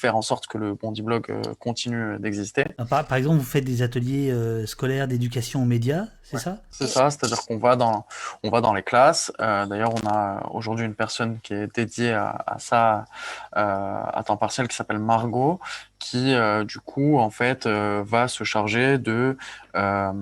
faire 0.00 0.16
en 0.16 0.22
sorte 0.22 0.46
que 0.46 0.56
le 0.56 0.74
Bondi 0.74 1.02
Blog 1.02 1.26
euh, 1.28 1.42
continue 1.58 2.18
d'exister. 2.18 2.64
Par, 2.88 3.06
par, 3.06 3.18
exemple, 3.18 3.36
vous 3.36 3.44
faites 3.44 3.64
des 3.64 3.82
ateliers 3.82 4.30
euh, 4.30 4.64
scolaires 4.66 5.06
d'éducation 5.06 5.62
aux 5.62 5.66
médias, 5.66 6.06
c'est 6.22 6.38
ça? 6.38 6.58
C'est 6.70 6.86
ça, 6.86 7.10
c'est-à-dire 7.10 7.40
qu'on 7.44 7.58
va 7.58 7.76
dans, 7.76 8.06
on 8.42 8.50
va 8.50 8.60
dans 8.62 8.72
les 8.72 8.82
classes. 8.82 9.30
Euh, 9.40 9.66
d'ailleurs, 9.66 9.92
on 10.02 10.08
a 10.08 10.48
aujourd'hui 10.52 10.86
une 10.86 10.94
personne 10.94 11.38
qui 11.42 11.52
est 11.52 11.74
dédiée 11.74 12.12
à, 12.12 12.42
à 12.46 12.58
ça 12.58 13.04
à 13.52 14.22
temps 14.24 14.36
partiel 14.36 14.68
qui 14.68 14.76
s'appelle 14.76 14.98
Margot, 14.98 15.60
qui 16.00 16.34
euh, 16.34 16.64
du 16.64 16.80
coup 16.80 17.18
en 17.18 17.30
fait 17.30 17.66
euh, 17.66 18.02
va 18.04 18.26
se 18.26 18.42
charger 18.42 18.98
de 18.98 19.36
euh, 19.76 20.12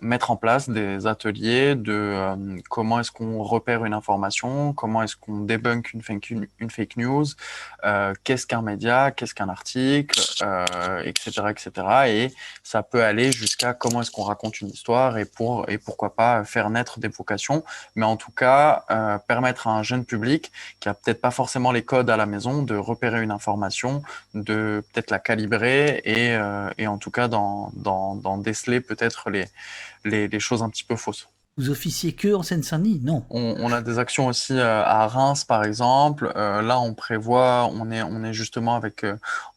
mettre 0.00 0.32
en 0.32 0.36
place 0.36 0.68
des 0.68 1.06
ateliers 1.06 1.76
de 1.76 2.58
comment 2.68 2.98
est-ce 2.98 3.12
qu'on 3.12 3.42
repère 3.42 3.84
une 3.84 3.92
information, 3.92 4.72
comment 4.72 5.02
est-ce 5.02 5.14
qu'on 5.14 5.42
débunk 5.42 5.92
une 5.92 6.02
fake, 6.02 6.30
une, 6.30 6.70
fake 6.70 6.96
news, 6.96 7.26
qu'est-ce 8.24 8.46
qu'un 8.48 8.62
média, 8.62 9.12
qu'est-ce 9.12 9.34
qu'un 9.34 9.48
article, 9.48 10.18
etc., 11.04 11.42
etc. 11.50 11.70
Et 12.08 12.34
ça 12.64 12.82
peut 12.82 13.04
aller 13.04 13.30
jusqu'à 13.30 13.74
comment 13.74 14.00
est-ce 14.00 14.10
qu'on 14.10 14.24
raconte 14.24 14.60
une 14.60 14.68
histoire 14.68 15.18
et 15.18 15.24
pour 15.24 15.68
et 15.68 15.78
pourquoi 15.78 16.16
pas 16.16 16.42
faire 16.44 16.68
naître 16.70 16.98
des 16.98 17.08
vocations, 17.08 17.62
mais 17.94 18.06
en 18.06 18.16
tout 18.16 18.32
cas 18.32 18.84
permettre 19.28 19.68
à 19.68 19.70
un 19.70 19.84
jeune 19.84 20.04
public 20.04 20.50
qui 20.80 20.88
a 20.88 20.94
peut-être 20.94 21.20
pas 21.20 21.30
forcément 21.30 21.70
les 21.70 21.84
codes 21.84 22.10
à 22.10 22.16
la 22.16 22.26
maison 22.26 22.62
de 22.62 22.74
repérer 22.74 23.22
une 23.22 23.30
information, 23.30 24.02
de 24.34 24.82
peut-être 24.92 25.12
la 25.12 25.20
calibrer 25.26 26.02
et, 26.04 26.36
euh, 26.36 26.70
et 26.78 26.86
en 26.86 26.98
tout 26.98 27.10
cas 27.10 27.26
d'en 27.26 28.38
déceler 28.38 28.80
peut-être 28.80 29.28
les, 29.28 29.46
les, 30.04 30.28
les, 30.28 30.40
choses 30.40 30.62
un 30.62 30.70
petit 30.70 30.84
peu 30.84 30.94
fausses. 30.94 31.28
Vous 31.58 31.70
officiez 31.70 32.12
que 32.12 32.32
en 32.32 32.42
Seine-Saint-Denis? 32.42 33.00
Non. 33.02 33.24
On, 33.30 33.56
on, 33.58 33.72
a 33.72 33.80
des 33.80 33.98
actions 33.98 34.28
aussi 34.28 34.52
euh, 34.52 34.84
à 34.84 35.08
Reims, 35.08 35.42
par 35.44 35.64
exemple. 35.64 36.30
Euh, 36.36 36.62
là, 36.62 36.78
on 36.78 36.94
prévoit, 36.94 37.68
on 37.72 37.90
est, 37.90 38.02
on 38.02 38.22
est 38.22 38.34
justement 38.34 38.76
avec, 38.76 39.04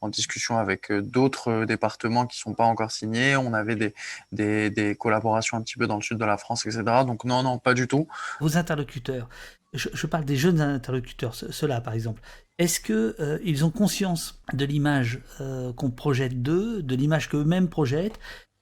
en 0.02 0.08
discussion 0.08 0.58
avec 0.58 0.92
d'autres 0.92 1.66
départements 1.66 2.26
qui 2.26 2.40
sont 2.40 2.54
pas 2.54 2.64
encore 2.64 2.90
signés. 2.90 3.36
On 3.36 3.54
avait 3.54 3.76
des, 3.76 3.94
des, 4.32 4.70
des, 4.72 4.96
collaborations 4.96 5.58
un 5.58 5.62
petit 5.62 5.78
peu 5.78 5.88
dans 5.88 5.98
le 5.98 6.02
sud 6.02 6.18
de 6.18 6.26
la 6.26 6.38
France, 6.38 6.66
etc. 6.66 6.84
Donc 7.06 7.26
non, 7.26 7.44
non, 7.44 7.60
pas 7.60 7.76
du 7.76 7.88
tout. 7.88 8.08
Vos 8.40 8.58
interlocuteurs, 8.58 9.28
je, 9.74 10.08
parle 10.08 10.26
des 10.26 10.36
jeunes 10.36 10.62
interlocuteurs, 10.62 11.36
ceux-là 11.36 11.82
par 11.82 11.94
exemple, 11.94 12.22
est-ce 12.58 12.80
qu'ils 12.80 13.16
euh, 13.20 13.64
ont 13.64 13.70
conscience 13.70 14.42
de 14.54 14.66
l'image 14.66 15.22
euh, 15.42 15.72
qu'on 15.74 15.92
projette 15.92 16.42
d'eux, 16.42 16.82
de 16.82 16.96
l'image 16.96 17.30
qu'eux-mêmes 17.30 17.70
projettent, 17.70 18.20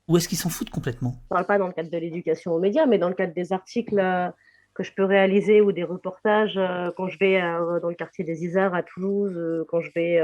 ou 0.07 0.17
est-ce 0.17 0.27
qu'ils 0.27 0.37
s'en 0.37 0.49
foutent 0.49 0.69
complètement? 0.69 1.11
Je 1.11 1.25
ne 1.25 1.29
parle 1.29 1.45
pas 1.45 1.57
dans 1.57 1.67
le 1.67 1.73
cadre 1.73 1.89
de 1.89 1.97
l'éducation 1.97 2.53
aux 2.53 2.59
médias, 2.59 2.85
mais 2.85 2.97
dans 2.97 3.09
le 3.09 3.15
cadre 3.15 3.33
des 3.33 3.53
articles 3.53 3.99
euh, 3.99 4.29
que 4.73 4.83
je 4.83 4.93
peux 4.93 5.05
réaliser 5.05 5.61
ou 5.61 5.71
des 5.71 5.83
reportages 5.83 6.59
quand 6.95 7.07
je 7.07 7.17
vais 7.17 7.41
dans 7.41 7.89
le 7.89 7.95
quartier 7.95 8.23
des 8.23 8.43
Isards 8.43 8.75
à 8.75 8.83
Toulouse, 8.83 9.65
quand 9.67 9.81
je 9.81 9.89
vais 9.95 10.21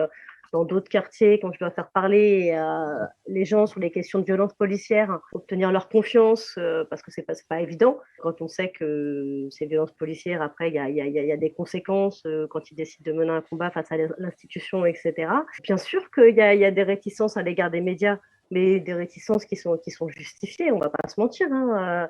dans 0.54 0.66
d'autres 0.66 0.88
quartiers, 0.88 1.40
quand 1.40 1.52
je 1.52 1.58
dois 1.58 1.72
faire 1.72 1.90
parler 1.90 2.52
euh, 2.56 3.06
les 3.26 3.44
gens 3.44 3.66
sur 3.66 3.80
les 3.80 3.90
questions 3.90 4.20
de 4.20 4.24
violence 4.24 4.54
policière, 4.54 5.20
obtenir 5.34 5.72
leur 5.72 5.90
confiance, 5.90 6.54
euh, 6.60 6.86
parce 6.92 7.02
que 7.02 7.10
c'est 7.10 7.24
pas, 7.24 7.34
pas 7.50 7.60
évident. 7.60 8.00
Quand 8.20 8.40
on 8.40 8.48
sait 8.48 8.70
que 8.70 9.48
ces 9.50 9.66
violences 9.66 9.94
policières, 9.94 10.44
après, 10.44 10.70
il 10.70 10.76
y 10.76 11.32
a, 11.32 11.38
des 11.38 11.52
conséquences 11.52 12.22
euh, 12.28 12.46
quand 12.48 12.70
ils 12.70 12.76
décident 12.76 13.12
de 13.12 13.18
mener 13.18 13.32
un 13.32 13.42
combat 13.42 13.72
face 13.72 13.92
à 13.92 13.98
l'institution, 14.20 14.86
etc. 14.86 15.28
Bien 15.64 15.78
sûr 15.78 16.12
qu'il 16.12 16.36
y, 16.36 16.60
y 16.60 16.66
a, 16.66 16.72
des 16.72 16.84
réticences 16.84 17.36
à 17.36 17.42
l'égard 17.42 17.72
des 17.72 17.82
médias, 17.82 18.20
mais 18.52 18.80
des 18.80 18.94
réticences 18.94 19.46
qui 19.46 19.56
sont, 19.56 19.80
justifiées, 20.10 20.72
on 20.72 20.78
va 20.78 20.90
pas 20.90 21.10
se 21.10 21.20
mentir. 21.20 21.48
Hein. 21.52 22.08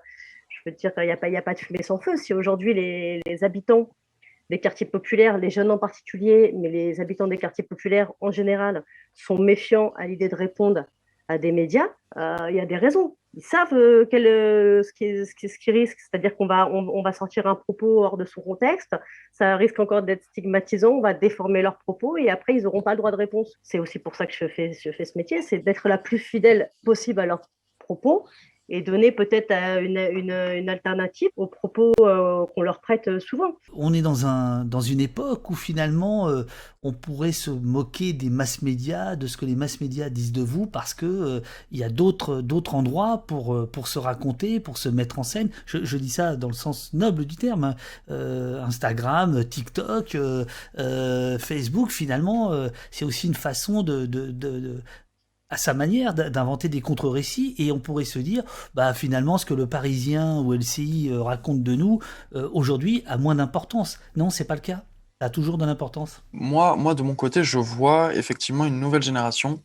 Je 0.50 0.60
veux 0.66 0.76
dire, 0.76 0.92
il 0.98 1.06
n'y 1.06 1.38
a, 1.38 1.42
pas, 1.42 1.54
de 1.54 1.60
fumée 1.60 1.82
sans 1.82 1.98
feu. 1.98 2.18
Si 2.18 2.34
aujourd'hui 2.34 2.74
les 2.74 3.44
habitants 3.44 3.90
les 4.54 4.60
quartiers 4.60 4.86
populaires, 4.86 5.40
les 5.40 5.50
jeunes 5.50 5.72
en 5.72 5.80
particulier, 5.80 6.54
mais 6.56 6.70
les 6.70 7.02
habitants 7.02 7.28
des 7.28 7.40
quartiers 7.40 7.64
populaires 7.64 8.12
en 8.22 8.30
général, 8.30 8.84
sont 9.16 9.40
méfiants 9.40 9.94
à 9.98 10.06
l'idée 10.06 10.30
de 10.30 10.36
répondre 10.36 10.86
à 11.28 11.40
des 11.40 11.52
médias, 11.52 11.90
euh, 12.18 12.36
il 12.50 12.56
y 12.56 12.60
a 12.60 12.68
des 12.68 12.78
raisons. 12.78 13.18
Ils 13.34 13.42
savent 13.42 13.74
euh, 13.74 14.06
quel, 14.12 14.28
euh, 14.28 14.84
ce 14.84 14.94
qu'ils 14.94 15.26
ce 15.26 15.58
qui, 15.58 15.72
risquent, 15.72 15.98
c'est-à-dire 16.00 16.36
qu'on 16.36 16.46
va, 16.46 16.70
on, 16.70 17.02
va 17.02 17.14
sortir 17.14 17.48
un 17.48 17.56
propos 17.56 18.04
hors 18.04 18.18
de 18.18 18.26
son 18.26 18.42
contexte, 18.42 18.96
ça 19.32 19.56
risque 19.56 19.80
encore 19.80 20.04
d'être 20.04 20.24
stigmatisant, 20.24 20.92
on 20.92 21.02
va 21.02 21.16
déformer 21.16 21.64
leurs 21.64 21.80
propos 21.80 22.16
et 22.18 22.30
après, 22.30 22.54
ils 22.54 22.64
n'auront 22.64 22.84
pas 22.84 22.92
le 22.92 22.98
droit 22.98 23.10
de 23.10 23.16
réponse. 23.16 23.58
C'est 23.64 23.80
aussi 23.80 23.98
pour 23.98 24.14
ça 24.14 24.28
que 24.28 24.34
je 24.34 24.48
fais, 24.48 24.74
je 24.74 24.92
fais 24.92 25.06
ce 25.06 25.18
métier, 25.18 25.42
c'est 25.42 25.58
d'être 25.58 25.90
la 25.90 25.98
plus 25.98 26.20
fidèle 26.20 26.70
possible 26.86 27.22
à 27.22 27.26
leurs 27.26 27.42
propos 27.80 28.28
et 28.70 28.82
donner 28.82 29.12
peut-être 29.12 29.52
une, 29.52 29.98
une, 29.98 30.70
alternative 30.70 31.30
aux 31.36 31.48
propos 31.48 31.92
euh, 32.00 32.46
qu'on 32.56 32.62
leur 32.62 32.80
prête 32.80 33.20
souvent. 33.20 33.58
On 33.74 33.94
est 33.94 34.02
dans, 34.02 34.26
un, 34.26 34.64
dans 34.64 34.80
une 34.80 35.02
époque 35.02 35.50
où 35.50 35.56
finalement 35.56 36.30
euh, 36.30 36.44
on 36.82 36.94
pourrait 36.94 37.34
se 37.34 37.52
moquer 37.52 38.14
des 38.14 38.30
mass 38.30 38.62
médias, 38.62 39.16
de 39.16 39.28
ce 39.28 39.36
que 39.36 39.46
les 39.46 39.56
mass 39.56 39.82
médias 39.82 40.10
disent 40.10 40.32
de 40.32 40.42
vous, 40.42 40.66
parce 40.66 40.94
que 40.94 41.06
euh, 41.06 41.40
il 41.72 41.80
y 41.80 41.84
a 41.84 41.90
d'autres 41.90 42.42
endroits 42.74 43.26
pour 43.28 43.70
pour 43.70 43.88
se 43.88 44.00
raconter, 44.00 44.60
pour 44.60 44.78
se 44.78 44.90
mettre 44.90 45.20
en 45.20 45.24
scène. 45.24 45.50
Je, 45.66 45.98
dis 45.98 46.10
ça 46.10 46.36
dans 46.36 46.48
le 46.48 46.54
sens 46.54 46.94
noble 46.94 47.26
du 47.26 47.36
terme. 47.36 47.64
Hein. 47.64 47.76
Instagram, 48.66 49.44
TikTok, 49.44 50.18
Facebook, 51.40 51.92
finalement, 51.92 52.52
c'est 52.92 53.06
aussi 53.06 53.28
une 53.28 53.34
façon 53.34 53.84
de, 53.84 54.06
de, 54.06 54.82
à 55.54 55.58
sa 55.58 55.76
manière 55.76 56.16
d'inventer 56.16 56.68
des 56.68 56.82
contre-récits 56.82 57.54
et 57.60 57.72
on 57.72 57.78
pourrait 57.80 58.06
se 58.06 58.18
dire 58.18 58.44
bah 58.74 58.96
finalement 58.96 59.38
ce 59.38 59.46
que 59.46 59.54
le 59.54 59.68
Parisien 59.68 60.40
ou 60.40 60.52
LCI 60.52 61.10
euh, 61.12 61.22
raconte 61.22 61.62
de 61.62 61.76
nous 61.76 62.00
euh, 62.34 62.50
aujourd'hui 62.54 63.04
a 63.06 63.18
moins 63.18 63.36
d'importance. 63.36 64.00
Non, 64.16 64.32
c'est 64.32 64.46
pas 64.46 64.56
le 64.56 64.62
cas. 64.62 64.82
Ça 65.22 65.28
a 65.28 65.30
toujours 65.30 65.60
de 65.60 65.66
l'importance. 65.66 66.24
Moi, 66.32 66.76
moi 66.76 66.96
de 66.96 67.04
mon 67.04 67.14
côté, 67.14 67.44
je 67.44 67.60
vois 67.60 68.16
effectivement 68.16 68.66
une 68.66 68.80
nouvelle 68.80 69.04
génération 69.04 69.62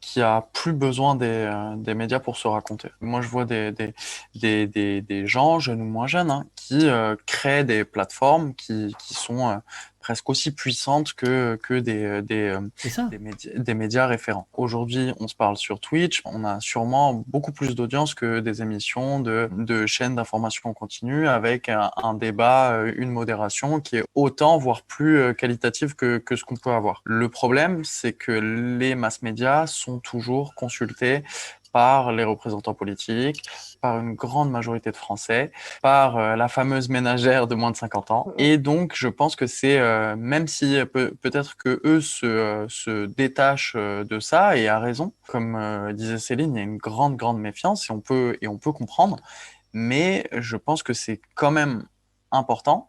qui 0.00 0.22
a 0.22 0.46
plus 0.52 0.72
besoin 0.72 1.16
des, 1.16 1.50
des, 1.78 1.94
médias 1.94 2.20
pour 2.20 2.36
se 2.36 2.46
raconter. 2.46 2.90
Moi, 3.00 3.22
je 3.22 3.28
vois 3.28 3.46
des, 3.46 3.72
des, 3.72 4.66
des, 4.66 5.00
des 5.00 5.26
gens, 5.26 5.58
jeunes 5.58 5.80
ou 5.80 5.86
moins 5.86 6.06
jeunes, 6.06 6.30
hein, 6.30 6.44
qui 6.54 6.86
créent 7.24 7.64
des 7.64 7.84
plateformes 7.84 8.54
qui, 8.54 8.94
qui 8.98 9.14
sont 9.14 9.62
presque 10.04 10.28
aussi 10.28 10.50
puissante 10.50 11.14
que, 11.14 11.58
que 11.62 11.80
des, 11.80 12.04
euh, 12.04 12.20
des, 12.20 12.50
euh, 12.50 13.08
des, 13.08 13.18
médias, 13.18 13.52
des 13.56 13.72
médias 13.72 14.06
référents. 14.06 14.46
Aujourd'hui, 14.52 15.14
on 15.18 15.28
se 15.28 15.34
parle 15.34 15.56
sur 15.56 15.80
Twitch, 15.80 16.20
on 16.26 16.44
a 16.44 16.60
sûrement 16.60 17.24
beaucoup 17.26 17.52
plus 17.52 17.74
d'audience 17.74 18.12
que 18.12 18.40
des 18.40 18.60
émissions 18.60 19.20
de, 19.20 19.48
de 19.56 19.86
chaînes 19.86 20.14
d'information 20.14 20.74
continue 20.74 21.26
avec 21.26 21.70
un, 21.70 21.90
un, 21.96 22.12
débat, 22.12 22.72
euh, 22.72 22.92
une 22.98 23.08
modération 23.08 23.80
qui 23.80 23.96
est 23.96 24.04
autant, 24.14 24.58
voire 24.58 24.82
plus 24.82 25.34
qualitative 25.36 25.94
que, 25.96 26.18
que 26.18 26.36
ce 26.36 26.44
qu'on 26.44 26.56
peut 26.56 26.72
avoir. 26.72 27.00
Le 27.04 27.30
problème, 27.30 27.82
c'est 27.82 28.12
que 28.12 28.32
les 28.32 28.94
masses 28.96 29.22
médias 29.22 29.66
sont 29.66 30.00
toujours 30.00 30.54
consultés 30.54 31.24
par 31.74 32.12
les 32.12 32.22
représentants 32.22 32.72
politiques, 32.72 33.42
par 33.80 33.98
une 33.98 34.14
grande 34.14 34.48
majorité 34.48 34.92
de 34.92 34.96
Français, 34.96 35.50
par 35.82 36.16
euh, 36.16 36.36
la 36.36 36.46
fameuse 36.46 36.88
ménagère 36.88 37.48
de 37.48 37.56
moins 37.56 37.72
de 37.72 37.76
50 37.76 38.12
ans. 38.12 38.32
Et 38.38 38.58
donc, 38.58 38.92
je 38.94 39.08
pense 39.08 39.34
que 39.34 39.48
c'est, 39.48 39.80
euh, 39.80 40.14
même 40.14 40.46
si 40.46 40.78
peut, 40.92 41.16
peut-être 41.20 41.56
que 41.56 41.80
eux 41.84 42.00
se, 42.00 42.26
euh, 42.26 42.68
se 42.68 43.06
détachent 43.06 43.74
de 43.74 44.20
ça, 44.20 44.56
et 44.56 44.68
à 44.68 44.78
raison, 44.78 45.14
comme 45.26 45.92
disait 45.94 46.18
Céline, 46.18 46.54
il 46.54 46.58
y 46.58 46.60
a 46.60 46.64
une 46.64 46.76
grande, 46.76 47.16
grande 47.16 47.40
méfiance, 47.40 47.90
et 47.90 47.92
on 47.92 48.00
peut, 48.00 48.38
et 48.40 48.46
on 48.46 48.56
peut 48.56 48.72
comprendre. 48.72 49.16
Mais 49.72 50.28
je 50.30 50.56
pense 50.56 50.84
que 50.84 50.92
c'est 50.92 51.20
quand 51.34 51.50
même 51.50 51.88
important 52.30 52.88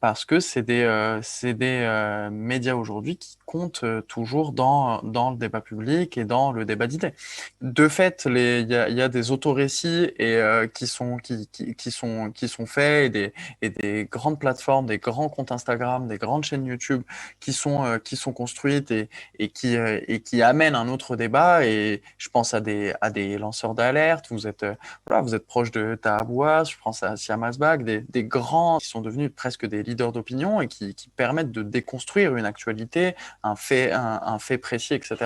parce 0.00 0.24
que 0.24 0.38
c'est 0.38 0.62
des, 0.62 0.82
euh, 0.82 1.20
des 1.42 1.54
euh, 1.62 2.30
médias 2.30 2.74
aujourd'hui 2.74 3.16
qui 3.16 3.36
comptent 3.46 3.82
euh, 3.82 4.00
toujours 4.02 4.52
dans, 4.52 5.02
dans 5.02 5.30
le 5.30 5.36
débat 5.36 5.60
public 5.60 6.16
et 6.16 6.24
dans 6.24 6.52
le 6.52 6.64
débat 6.64 6.86
d'idées. 6.86 7.14
De 7.62 7.88
fait, 7.88 8.24
il 8.26 8.70
y 8.70 8.76
a, 8.76 8.88
y 8.88 9.02
a, 9.02 9.08
des 9.08 9.30
autorécits 9.32 10.12
et, 10.18 10.36
euh, 10.36 10.68
qui, 10.68 10.86
sont, 10.86 11.16
qui, 11.16 11.48
qui, 11.48 11.74
qui, 11.74 11.90
sont, 11.90 12.30
qui 12.30 12.46
sont 12.46 12.66
faits 12.66 13.06
et 13.06 13.10
des, 13.10 13.32
et 13.62 13.70
des 13.70 14.04
grandes 14.10 14.38
plateformes, 14.38 14.86
des 14.86 14.98
grands 14.98 15.28
comptes 15.28 15.50
Instagram, 15.50 16.06
des 16.06 16.18
grandes 16.18 16.44
chaînes 16.44 16.66
YouTube 16.66 17.02
qui 17.40 17.52
sont, 17.52 17.98
qui 18.04 18.16
sont 18.16 18.32
construites 18.32 18.90
et, 18.92 19.08
et, 19.38 19.48
qui, 19.48 19.74
et 19.74 20.20
qui 20.20 20.42
amènent 20.42 20.76
un 20.76 20.88
autre 20.88 21.16
débat. 21.16 21.66
Et 21.66 22.02
je 22.18 22.28
pense 22.28 22.54
à 22.54 22.60
des, 22.60 22.94
à 23.00 23.10
des 23.10 23.36
lanceurs 23.38 23.74
d'alerte. 23.74 24.26
Vous 24.30 24.46
êtes, 24.46 24.64
voilà, 25.06 25.22
vous 25.22 25.34
êtes 25.34 25.46
proche 25.46 25.72
de 25.72 25.96
Tahabouas, 26.00 26.64
je 26.64 26.76
pense 26.82 27.02
à 27.02 27.16
Siam 27.16 27.42
Asbag, 27.42 27.82
des, 27.84 28.04
des 28.08 28.24
grands 28.24 28.78
qui 28.78 28.86
sont 28.86 29.00
devenus 29.00 29.30
presque 29.34 29.66
des 29.66 29.82
leaders 29.88 30.12
d'opinion 30.12 30.60
et 30.60 30.68
qui, 30.68 30.94
permettent 31.16 31.50
de 31.50 31.62
déconstruire 31.62 32.36
une 32.36 32.44
actualité, 32.44 33.14
un 33.42 33.56
fait, 33.56 33.92
un, 33.92 34.38
fait 34.38 34.58
précis, 34.58 34.94
etc. 34.94 35.16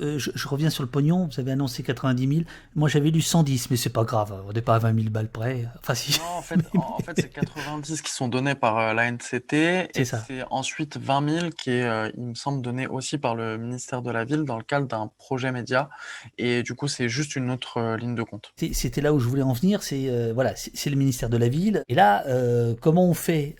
Euh, 0.00 0.18
je, 0.18 0.48
reviens 0.48 0.68
sur 0.68 0.82
le 0.82 0.88
pognon, 0.88 1.28
vous 1.30 1.40
avez 1.40 1.52
annoncé 1.52 1.82
90 1.82 2.28
000. 2.28 2.40
Moi 2.74 2.88
j'avais 2.88 3.10
lu 3.10 3.22
110, 3.22 3.70
mais 3.70 3.76
c'est 3.76 3.92
pas 3.92 4.04
grave, 4.04 4.42
on 4.46 4.52
n'est 4.52 4.62
pas 4.62 4.74
à 4.74 4.78
20 4.78 4.94
000 4.94 5.10
balles 5.10 5.28
près. 5.28 5.66
Enfin, 5.78 5.94
si. 5.94 6.18
Non, 6.18 6.38
en 6.38 6.42
fait, 6.42 6.60
en, 6.76 6.98
fait 6.98 7.12
c'est 7.16 7.30
90 7.30 8.02
qui 8.02 8.10
sont 8.10 8.28
donnés 8.28 8.54
par 8.54 8.78
euh, 8.78 8.92
la 8.92 9.10
NCT 9.10 9.54
et 9.94 10.04
c'est 10.04 10.42
ensuite 10.50 10.98
20 10.98 11.30
000 11.40 11.50
qui 11.50 11.70
est, 11.70 11.84
euh, 11.84 12.10
il 12.16 12.24
me 12.24 12.34
semble, 12.34 12.62
donné 12.62 12.86
aussi 12.86 13.18
par 13.18 13.34
le 13.34 13.56
ministère 13.56 14.02
de 14.02 14.10
la 14.10 14.24
Ville 14.24 14.42
dans 14.42 14.56
le 14.56 14.64
cadre 14.64 14.86
d'un 14.86 15.10
projet 15.18 15.52
média. 15.52 15.88
Et 16.36 16.62
du 16.62 16.74
coup, 16.74 16.88
c'est 16.88 17.08
juste 17.08 17.36
une 17.36 17.50
autre 17.50 17.96
ligne 17.96 18.14
de 18.14 18.22
compte. 18.22 18.52
C'était 18.72 19.00
là 19.00 19.12
où 19.12 19.20
je 19.20 19.28
voulais 19.28 19.42
en 19.42 19.52
venir, 19.52 19.82
c'est 19.82 20.32
voilà, 20.32 20.54
c'est 20.56 20.90
le 20.90 20.96
ministère 20.96 21.28
de 21.28 21.36
la 21.36 21.48
Ville. 21.48 21.82
Et 21.88 21.94
là, 21.94 22.24
comment 22.80 23.04
on 23.04 23.14
fait 23.14 23.54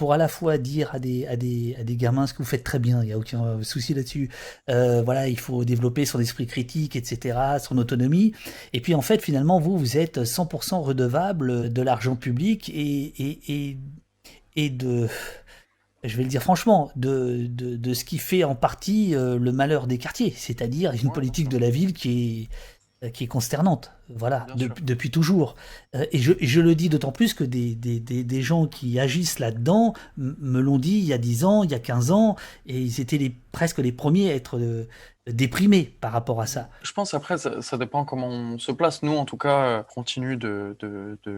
pour 0.00 0.14
à 0.14 0.16
la 0.16 0.28
fois 0.28 0.56
dire 0.56 0.94
à 0.94 0.98
des, 0.98 1.26
à 1.26 1.36
des, 1.36 1.76
à 1.78 1.84
des 1.84 1.94
gamins 1.94 2.26
ce 2.26 2.32
que 2.32 2.38
vous 2.38 2.48
faites 2.48 2.64
très 2.64 2.78
bien, 2.78 3.02
il 3.02 3.08
n'y 3.08 3.12
a 3.12 3.18
aucun 3.18 3.62
souci 3.62 3.92
là-dessus. 3.92 4.30
Euh, 4.70 5.02
voilà, 5.02 5.28
il 5.28 5.38
faut 5.38 5.62
développer 5.62 6.06
son 6.06 6.18
esprit 6.20 6.46
critique, 6.46 6.96
etc., 6.96 7.38
son 7.62 7.76
autonomie. 7.76 8.32
Et 8.72 8.80
puis 8.80 8.94
en 8.94 9.02
fait, 9.02 9.20
finalement, 9.20 9.60
vous, 9.60 9.76
vous 9.76 9.98
êtes 9.98 10.20
100% 10.20 10.80
redevable 10.80 11.70
de 11.70 11.82
l'argent 11.82 12.16
public 12.16 12.70
et, 12.70 13.12
et, 13.22 13.40
et, 13.52 13.76
et, 14.56 14.70
de, 14.70 15.06
je 16.02 16.16
vais 16.16 16.22
le 16.22 16.30
dire 16.30 16.42
franchement, 16.42 16.90
de, 16.96 17.46
de, 17.50 17.76
de 17.76 17.92
ce 17.92 18.06
qui 18.06 18.16
fait 18.16 18.42
en 18.42 18.54
partie 18.54 19.14
euh, 19.14 19.38
le 19.38 19.52
malheur 19.52 19.86
des 19.86 19.98
quartiers, 19.98 20.32
c'est-à-dire 20.34 20.94
une 20.94 21.12
politique 21.12 21.50
de 21.50 21.58
la 21.58 21.68
ville 21.68 21.92
qui 21.92 22.48
est 22.48 22.48
qui 23.08 23.24
est 23.24 23.28
consternante, 23.28 23.92
voilà, 24.14 24.46
depuis 24.56 25.10
toujours. 25.10 25.54
Euh, 25.94 26.04
et, 26.12 26.18
je, 26.18 26.34
je, 26.38 26.60
le 26.60 26.74
dis 26.74 26.90
d'autant 26.90 27.12
plus 27.12 27.32
que 27.32 27.44
des, 27.44 27.74
des, 27.74 27.98
des, 27.98 28.24
des, 28.24 28.42
gens 28.42 28.66
qui 28.66 29.00
agissent 29.00 29.38
là-dedans 29.38 29.94
me 30.18 30.60
l'ont 30.60 30.78
dit 30.78 30.98
il 30.98 31.04
y 31.04 31.14
a 31.14 31.18
10 31.18 31.44
ans, 31.44 31.62
il 31.64 31.70
y 31.70 31.74
a 31.74 31.78
15 31.78 32.10
ans, 32.10 32.36
et 32.66 32.78
ils 32.78 33.00
étaient 33.00 33.16
les, 33.16 33.34
presque 33.52 33.78
les 33.78 33.92
premiers 33.92 34.30
à 34.30 34.34
être 34.34 34.58
euh, 34.58 34.86
déprimé 35.32 35.94
par 36.00 36.12
rapport 36.12 36.40
à 36.40 36.46
ça. 36.46 36.68
Je 36.82 36.92
pense 36.92 37.14
après, 37.14 37.38
ça, 37.38 37.78
dépend 37.78 38.04
comment 38.04 38.28
on 38.28 38.58
se 38.58 38.72
place. 38.72 39.02
Nous, 39.02 39.16
en 39.16 39.24
tout 39.24 39.36
cas, 39.36 39.64
euh, 39.64 39.80
on 39.80 39.94
continue 39.94 40.36
de, 40.36 40.76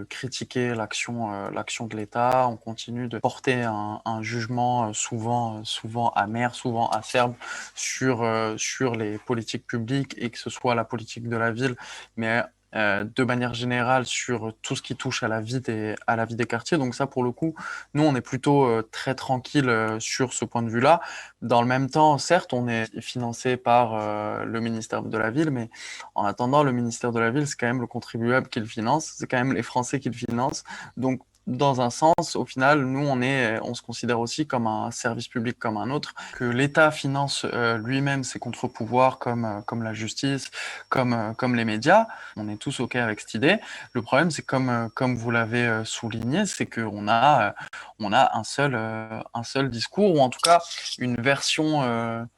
critiquer 0.09 0.75
l'action 0.75 1.33
euh, 1.33 1.51
l'action 1.51 1.87
de 1.87 1.97
l'État, 1.97 2.49
on 2.49 2.57
continue 2.57 3.09
de 3.09 3.19
porter 3.19 3.63
un, 3.63 4.01
un, 4.05 4.23
jugement 4.23 4.89
euh, 4.89 4.93
souvent, 4.93 5.65
souvent 5.65 6.11
amer, 6.11 6.55
souvent 6.55 6.89
acerbe 6.91 7.35
sur, 7.75 8.27
sur 8.57 8.95
les 8.95 9.19
politiques 9.19 9.67
publiques 9.67 10.15
et 10.19 10.31
que 10.31 10.39
ce 10.39 10.51
soit 10.51 10.75
la 10.75 10.85
politique 10.85 11.29
de 11.29 11.37
la 11.37 11.51
ville, 11.51 11.77
mais 12.17 12.43
euh, 12.75 13.05
de 13.05 13.25
manière 13.25 13.55
générale 13.55 14.07
sur 14.07 14.55
tout 14.63 14.77
ce 14.77 14.83
qui 14.83 14.97
touche 14.97 15.23
à 15.23 15.29
la 15.29 15.41
vie 15.41 15.61
des, 15.61 15.95
à 16.07 16.17
la 16.17 16.25
vie 16.25 16.37
des 16.37 16.47
quartiers. 16.47 16.79
Donc 16.79 16.95
ça, 16.95 17.07
pour 17.07 17.23
le 17.23 17.31
coup, 17.31 17.55
nous, 17.95 18.03
on 18.03 18.15
est 18.15 18.23
plutôt 18.23 18.65
euh, 18.65 18.89
très 18.91 19.15
tranquille 19.15 19.69
euh, 19.69 20.01
sur 20.01 20.33
ce 20.33 20.45
point 20.45 20.63
de 20.63 20.71
vue-là. 20.71 21.01
Dans 21.43 21.61
le 21.61 21.69
même 21.69 21.91
temps, 21.91 22.17
certes, 22.19 22.53
on 22.53 22.69
est 22.69 23.01
financé 23.01 23.57
par 23.57 24.45
le 24.45 24.61
ministère 24.61 25.03
de 25.03 25.19
la 25.19 25.31
Ville, 25.31 25.51
mais 25.51 25.71
en 26.15 26.25
attendant, 26.25 26.63
le 26.63 26.73
ministère 26.73 27.13
de 27.13 27.21
la 27.21 27.31
Ville, 27.31 27.47
c'est 27.47 27.57
quand 27.57 27.67
même 27.67 27.81
le 27.81 27.87
contribuable 27.87 28.49
qui 28.49 28.61
le 28.61 28.67
finance, 28.67 29.15
c'est 29.17 29.27
quand 29.27 29.39
même 29.39 29.53
les 29.53 29.63
Français 29.63 29.99
qui 30.01 30.09
le 30.09 30.15
financent. 30.15 30.65
Donc 30.97 31.21
dans 31.47 31.81
un 31.81 31.91
sens, 31.91 32.37
au 32.37 32.45
final, 32.45 32.85
nous, 32.85 33.07
on, 33.07 33.21
est, 33.21 33.59
on 33.63 33.75
se 33.75 33.83
considère 33.83 34.21
aussi 34.21 34.47
comme 34.47 34.67
un 34.67 34.91
service 34.91 35.29
public 35.29 35.59
comme 35.59 35.77
un 35.77 35.91
autre, 35.91 36.15
que 36.35 36.45
l'État 36.45 36.91
finance 36.91 37.45
euh, 37.53 37.79
lui-même 37.79 38.25
ses 38.25 38.39
contre-pouvoirs 38.39 39.19
comme, 39.19 39.45
euh, 39.45 39.61
comme 39.63 39.83
la 39.83 39.93
justice, 39.93 40.51
comme, 40.89 41.13
euh, 41.13 41.33
comme 41.33 41.57
les 41.57 41.65
médias. 41.65 42.07
On 42.37 42.49
est 42.49 42.57
tous 42.57 42.81
OK 42.81 42.97
avec 42.97 43.21
cette 43.21 43.35
idée. 43.35 43.59
Le 43.93 44.03
problème, 44.03 44.31
c'est 44.31 44.43
comme, 44.43 44.89
comme 44.95 45.17
vous 45.17 45.31
l'avez 45.31 45.83
souligné, 45.85 46.47
c'est 46.47 46.67
qu'on 46.67 47.09
a, 47.09 47.55
on 47.99 48.13
a 48.13 48.37
un, 48.37 48.45
seul, 48.45 48.75
un 48.75 49.43
seul 49.43 49.71
discours, 49.71 50.15
ou 50.15 50.21
en 50.21 50.29
tout 50.29 50.41
cas 50.43 50.61
une 50.99 51.21
version 51.21 52.29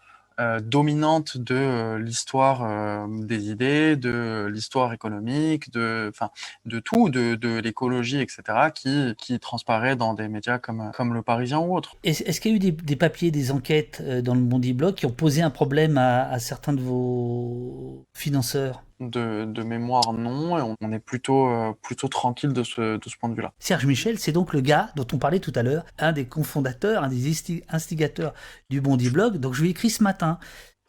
euh, 0.41 0.59
dominante 0.59 1.37
de 1.37 1.55
euh, 1.55 1.99
l'histoire 1.99 2.65
euh, 2.65 3.07
des 3.09 3.51
idées, 3.51 3.95
de 3.95 4.49
l'histoire 4.51 4.93
économique, 4.93 5.71
de, 5.73 6.11
enfin, 6.13 6.31
de 6.65 6.81
tout, 6.81 7.09
de, 7.09 7.37
de 7.37 7.61
l'écologie, 7.61 8.21
etc., 8.21 8.43
qui, 8.75 9.15
qui 9.17 9.39
transparaît 9.39 9.95
dans 9.95 10.13
des 10.13 10.27
médias 10.27 10.59
comme, 10.59 10.91
comme 10.93 11.15
Le 11.15 11.23
Parisien 11.23 11.61
ou 11.61 11.77
autres. 11.77 11.95
Est-ce 12.03 12.41
qu'il 12.41 12.51
y 12.51 12.55
a 12.55 12.57
eu 12.57 12.61
des, 12.61 12.73
des, 12.73 12.97
papiers, 12.97 13.31
des 13.31 13.53
enquêtes 13.53 14.03
dans 14.03 14.35
le 14.35 14.41
Bondi 14.41 14.73
Blog 14.73 14.95
qui 14.95 15.07
ont 15.07 15.13
posé 15.13 15.41
un 15.41 15.51
problème 15.51 15.99
à, 15.99 16.29
à 16.29 16.41
certains 16.41 16.73
de 16.73 16.81
vos 16.81 18.05
financeurs? 18.13 18.83
De, 19.01 19.63
mémoire, 19.63 20.13
non, 20.13 20.59
et 20.59 20.77
on 20.81 20.93
est 20.93 20.99
plutôt, 20.99 21.49
euh, 21.49 21.73
plutôt 21.83 22.09
tranquille 22.09 22.53
de 22.53 22.63
ce, 22.63 22.97
de 22.97 23.09
ce 23.09 23.17
point 23.17 23.29
de 23.29 23.35
vue-là. 23.35 23.53
Serge 23.59 23.87
Michel, 23.87 24.19
c'est 24.19 24.33
donc 24.33 24.53
le 24.53 24.61
gars 24.61 24.91
dont 24.97 25.07
on 25.13 25.19
parlait 25.19 25.41
tout 25.41 25.53
à 25.55 25.63
l'heure, 25.63 25.85
un 25.99 26.13
des 26.13 26.27
cofondateurs, 26.27 27.03
un 27.05 27.09
des 27.09 27.33
instigateurs 27.71 28.35
du 28.71 28.81
Bondi 28.81 29.11
Blog. 29.11 29.39
Donc 29.39 29.55
je 29.55 29.63
lui 29.63 29.69
ai 29.69 29.71
écrit 29.73 29.91
ce 29.91 30.03
matin. 30.03 30.39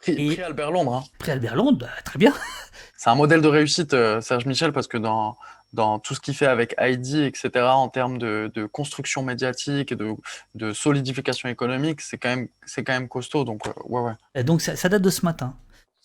Prix, 0.00 0.40
Albert 0.40 0.70
Londres. 0.70 0.94
Hein. 0.94 1.04
Prix 1.18 1.32
Albert 1.32 1.56
Londres, 1.56 1.78
bah, 1.80 1.88
très 2.04 2.18
bien. 2.18 2.32
C'est 2.96 3.10
un 3.10 3.14
modèle 3.14 3.40
de 3.40 3.48
réussite, 3.48 3.94
euh, 3.94 4.20
Serge 4.20 4.46
Michel, 4.46 4.72
parce 4.72 4.86
que 4.86 4.98
dans, 4.98 5.36
dans 5.72 5.98
tout 5.98 6.14
ce 6.14 6.20
qu'il 6.20 6.34
fait 6.34 6.46
avec 6.46 6.74
ID, 6.78 7.16
etc., 7.16 7.50
en 7.56 7.88
termes 7.88 8.18
de, 8.18 8.50
de 8.54 8.66
construction 8.66 9.22
médiatique 9.22 9.92
et 9.92 9.96
de, 9.96 10.14
de 10.54 10.72
solidification 10.72 11.48
économique, 11.48 12.00
c'est 12.00 12.18
quand, 12.18 12.28
même, 12.28 12.48
quand 12.76 12.92
même 12.92 13.08
costaud. 13.08 13.44
Donc, 13.44 13.66
euh, 13.66 13.72
ouais, 13.84 14.00
ouais. 14.02 14.12
Et 14.34 14.44
donc 14.44 14.60
ça, 14.60 14.76
ça 14.76 14.88
date 14.88 15.02
de 15.02 15.10
ce 15.10 15.24
matin. 15.24 15.56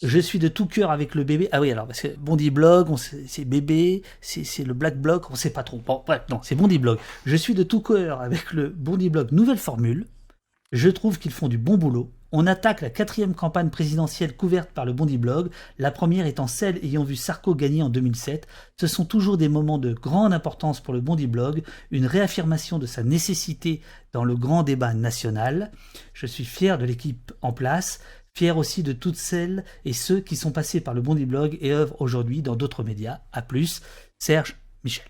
Je 0.03 0.17
suis 0.17 0.39
de 0.39 0.47
tout 0.47 0.65
cœur 0.65 0.89
avec 0.89 1.13
le 1.13 1.23
bébé. 1.23 1.47
Ah 1.51 1.61
oui, 1.61 1.71
alors, 1.71 1.85
parce 1.85 2.01
que 2.01 2.07
Bondi 2.17 2.49
Blog, 2.49 2.89
c'est 2.97 3.45
bébé, 3.45 4.01
c'est 4.19 4.63
le 4.63 4.73
Black 4.73 4.99
Blog, 4.99 5.23
on 5.29 5.35
sait 5.35 5.51
pas 5.51 5.63
trop. 5.63 5.77
Bon, 5.77 6.03
bref, 6.05 6.23
non, 6.29 6.39
c'est 6.41 6.55
Bondi 6.55 6.79
Blog. 6.79 6.97
Je 7.25 7.35
suis 7.35 7.53
de 7.53 7.61
tout 7.61 7.81
cœur 7.81 8.19
avec 8.21 8.51
le 8.51 8.69
Bondi 8.69 9.11
Blog 9.11 9.31
Nouvelle 9.31 9.59
Formule. 9.59 10.07
Je 10.71 10.89
trouve 10.89 11.19
qu'ils 11.19 11.31
font 11.31 11.49
du 11.49 11.59
bon 11.59 11.77
boulot. 11.77 12.11
On 12.31 12.47
attaque 12.47 12.79
la 12.79 12.89
quatrième 12.89 13.35
campagne 13.35 13.69
présidentielle 13.69 14.37
couverte 14.37 14.71
par 14.71 14.85
le 14.85 14.93
Bondi 14.93 15.17
Blog, 15.17 15.49
la 15.77 15.91
première 15.91 16.25
étant 16.25 16.47
celle 16.47 16.77
ayant 16.77 17.03
vu 17.03 17.17
Sarko 17.17 17.53
gagner 17.55 17.83
en 17.83 17.89
2007. 17.89 18.47
Ce 18.79 18.87
sont 18.87 19.03
toujours 19.03 19.37
des 19.37 19.49
moments 19.49 19.77
de 19.77 19.93
grande 19.93 20.31
importance 20.31 20.79
pour 20.79 20.93
le 20.93 21.01
Bondi 21.01 21.27
Blog, 21.27 21.61
une 21.91 22.05
réaffirmation 22.05 22.79
de 22.79 22.85
sa 22.85 23.03
nécessité 23.03 23.81
dans 24.13 24.23
le 24.23 24.37
grand 24.37 24.63
débat 24.63 24.93
national. 24.93 25.73
Je 26.13 26.25
suis 26.25 26.45
fier 26.45 26.77
de 26.77 26.85
l'équipe 26.85 27.33
en 27.41 27.51
place 27.51 27.99
fier 28.35 28.57
aussi 28.57 28.83
de 28.83 28.93
toutes 28.93 29.17
celles 29.17 29.63
et 29.85 29.93
ceux 29.93 30.19
qui 30.19 30.35
sont 30.35 30.51
passés 30.51 30.81
par 30.81 30.93
le 30.93 31.01
Bondi 31.01 31.25
Blog 31.25 31.57
et 31.61 31.71
œuvrent 31.71 32.01
aujourd'hui 32.01 32.41
dans 32.41 32.55
d'autres 32.55 32.83
médias. 32.83 33.19
À 33.31 33.41
plus, 33.41 33.81
Serge 34.19 34.55
Michel. 34.83 35.05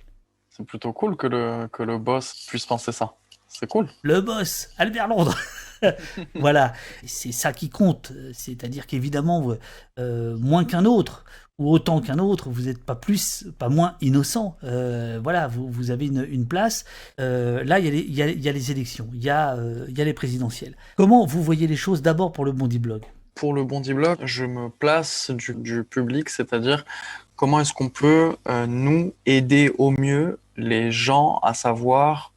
C'est 0.49 0.65
plutôt 0.65 0.91
cool 0.93 1.15
que 1.15 1.27
le, 1.27 1.67
que 1.71 1.83
le 1.83 1.97
boss 1.97 2.45
puisse 2.47 2.65
penser 2.65 2.91
ça. 2.91 3.15
C'est 3.47 3.67
cool. 3.67 3.89
Le 4.01 4.21
boss, 4.21 4.69
Albert 4.77 5.07
Londres. 5.07 5.37
voilà, 6.35 6.73
c'est 7.05 7.31
ça 7.31 7.53
qui 7.53 7.69
compte. 7.69 8.13
C'est-à-dire 8.33 8.87
qu'évidemment, 8.87 9.55
euh, 9.99 10.37
moins 10.37 10.65
qu'un 10.65 10.85
autre, 10.85 11.25
autant 11.69 12.01
qu'un 12.01 12.19
autre, 12.19 12.49
vous 12.49 12.63
n'êtes 12.63 12.83
pas 12.83 12.95
plus, 12.95 13.45
pas 13.59 13.69
moins 13.69 13.95
innocent. 14.01 14.55
Euh, 14.63 15.19
voilà, 15.21 15.47
vous, 15.47 15.91
avez 15.91 16.07
une, 16.07 16.47
place. 16.47 16.85
Euh, 17.19 17.63
là, 17.63 17.79
il 17.79 18.11
y, 18.11 18.21
a 18.21 18.51
les 18.51 18.71
élections, 18.71 19.07
il 19.13 19.23
y, 19.23 19.29
a, 19.29 19.57
les 19.87 20.13
présidentielles. 20.13 20.75
Comment 20.97 21.25
vous 21.25 21.43
voyez 21.43 21.67
les 21.67 21.75
choses 21.75 22.01
d'abord 22.01 22.31
pour 22.31 22.45
le 22.45 22.51
Bondi 22.51 22.79
Blog? 22.79 23.03
Pour 23.35 23.53
le 23.53 23.63
Bondi 23.63 23.93
Blog, 23.93 24.17
je 24.23 24.45
me 24.45 24.69
place 24.69 25.31
du, 25.31 25.53
du 25.55 25.83
public, 25.83 26.29
c'est-à-dire 26.29 26.85
comment 27.35 27.59
est-ce 27.59 27.73
qu'on 27.73 27.89
peut, 27.89 28.35
nous, 28.67 29.13
aider 29.25 29.71
au 29.77 29.91
mieux 29.91 30.39
les 30.57 30.91
gens 30.91 31.39
à 31.43 31.53
savoir 31.53 32.31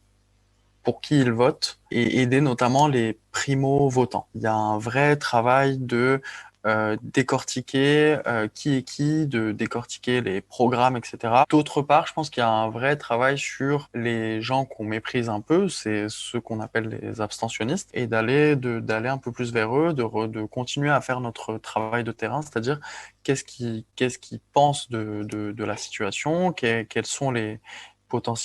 pour 0.85 1.01
qui 1.01 1.19
ils 1.19 1.31
votent 1.31 1.79
et 1.91 2.21
aider 2.21 2.39
notamment 2.39 2.87
les 2.87 3.17
primo-votants. 3.31 4.27
Il 4.35 4.43
y 4.43 4.47
a 4.47 4.53
un 4.53 4.77
vrai 4.77 5.17
travail 5.17 5.77
de 5.77 6.21
euh, 6.65 6.97
décortiquer 7.03 8.17
euh, 8.25 8.47
qui 8.53 8.77
est 8.77 8.81
qui, 8.81 9.27
de 9.27 9.51
décortiquer 9.51 10.21
les 10.21 10.41
programmes, 10.41 10.97
etc. 10.97 11.43
D'autre 11.49 11.81
part, 11.81 12.07
je 12.07 12.13
pense 12.13 12.29
qu'il 12.29 12.41
y 12.41 12.43
a 12.43 12.49
un 12.49 12.69
vrai 12.69 12.95
travail 12.95 13.37
sur 13.37 13.89
les 13.93 14.41
gens 14.41 14.65
qu'on 14.65 14.83
méprise 14.83 15.29
un 15.29 15.41
peu, 15.41 15.69
c'est 15.69 16.07
ceux 16.09 16.41
qu'on 16.41 16.59
appelle 16.59 16.87
les 16.87 17.21
abstentionnistes, 17.21 17.89
et 17.93 18.07
d'aller 18.07 18.55
d'aller 18.55 19.09
un 19.09 19.17
peu 19.19 19.31
plus 19.31 19.53
vers 19.53 19.77
eux, 19.77 19.93
de, 19.93 20.27
de 20.27 20.43
continuer 20.45 20.89
à 20.89 21.01
faire 21.01 21.19
notre 21.19 21.57
travail 21.57 22.03
de 22.03 22.11
terrain, 22.11 22.41
c'est-à-dire 22.41 22.79
qu'est-ce 23.23 23.43
qu'ils 23.43 23.85
qu'ils 23.95 24.39
pensent 24.53 24.89
de, 24.89 25.23
de 25.23 25.63
la 25.63 25.77
situation, 25.77 26.51
quels 26.51 27.05
sont 27.05 27.31
les 27.31 27.59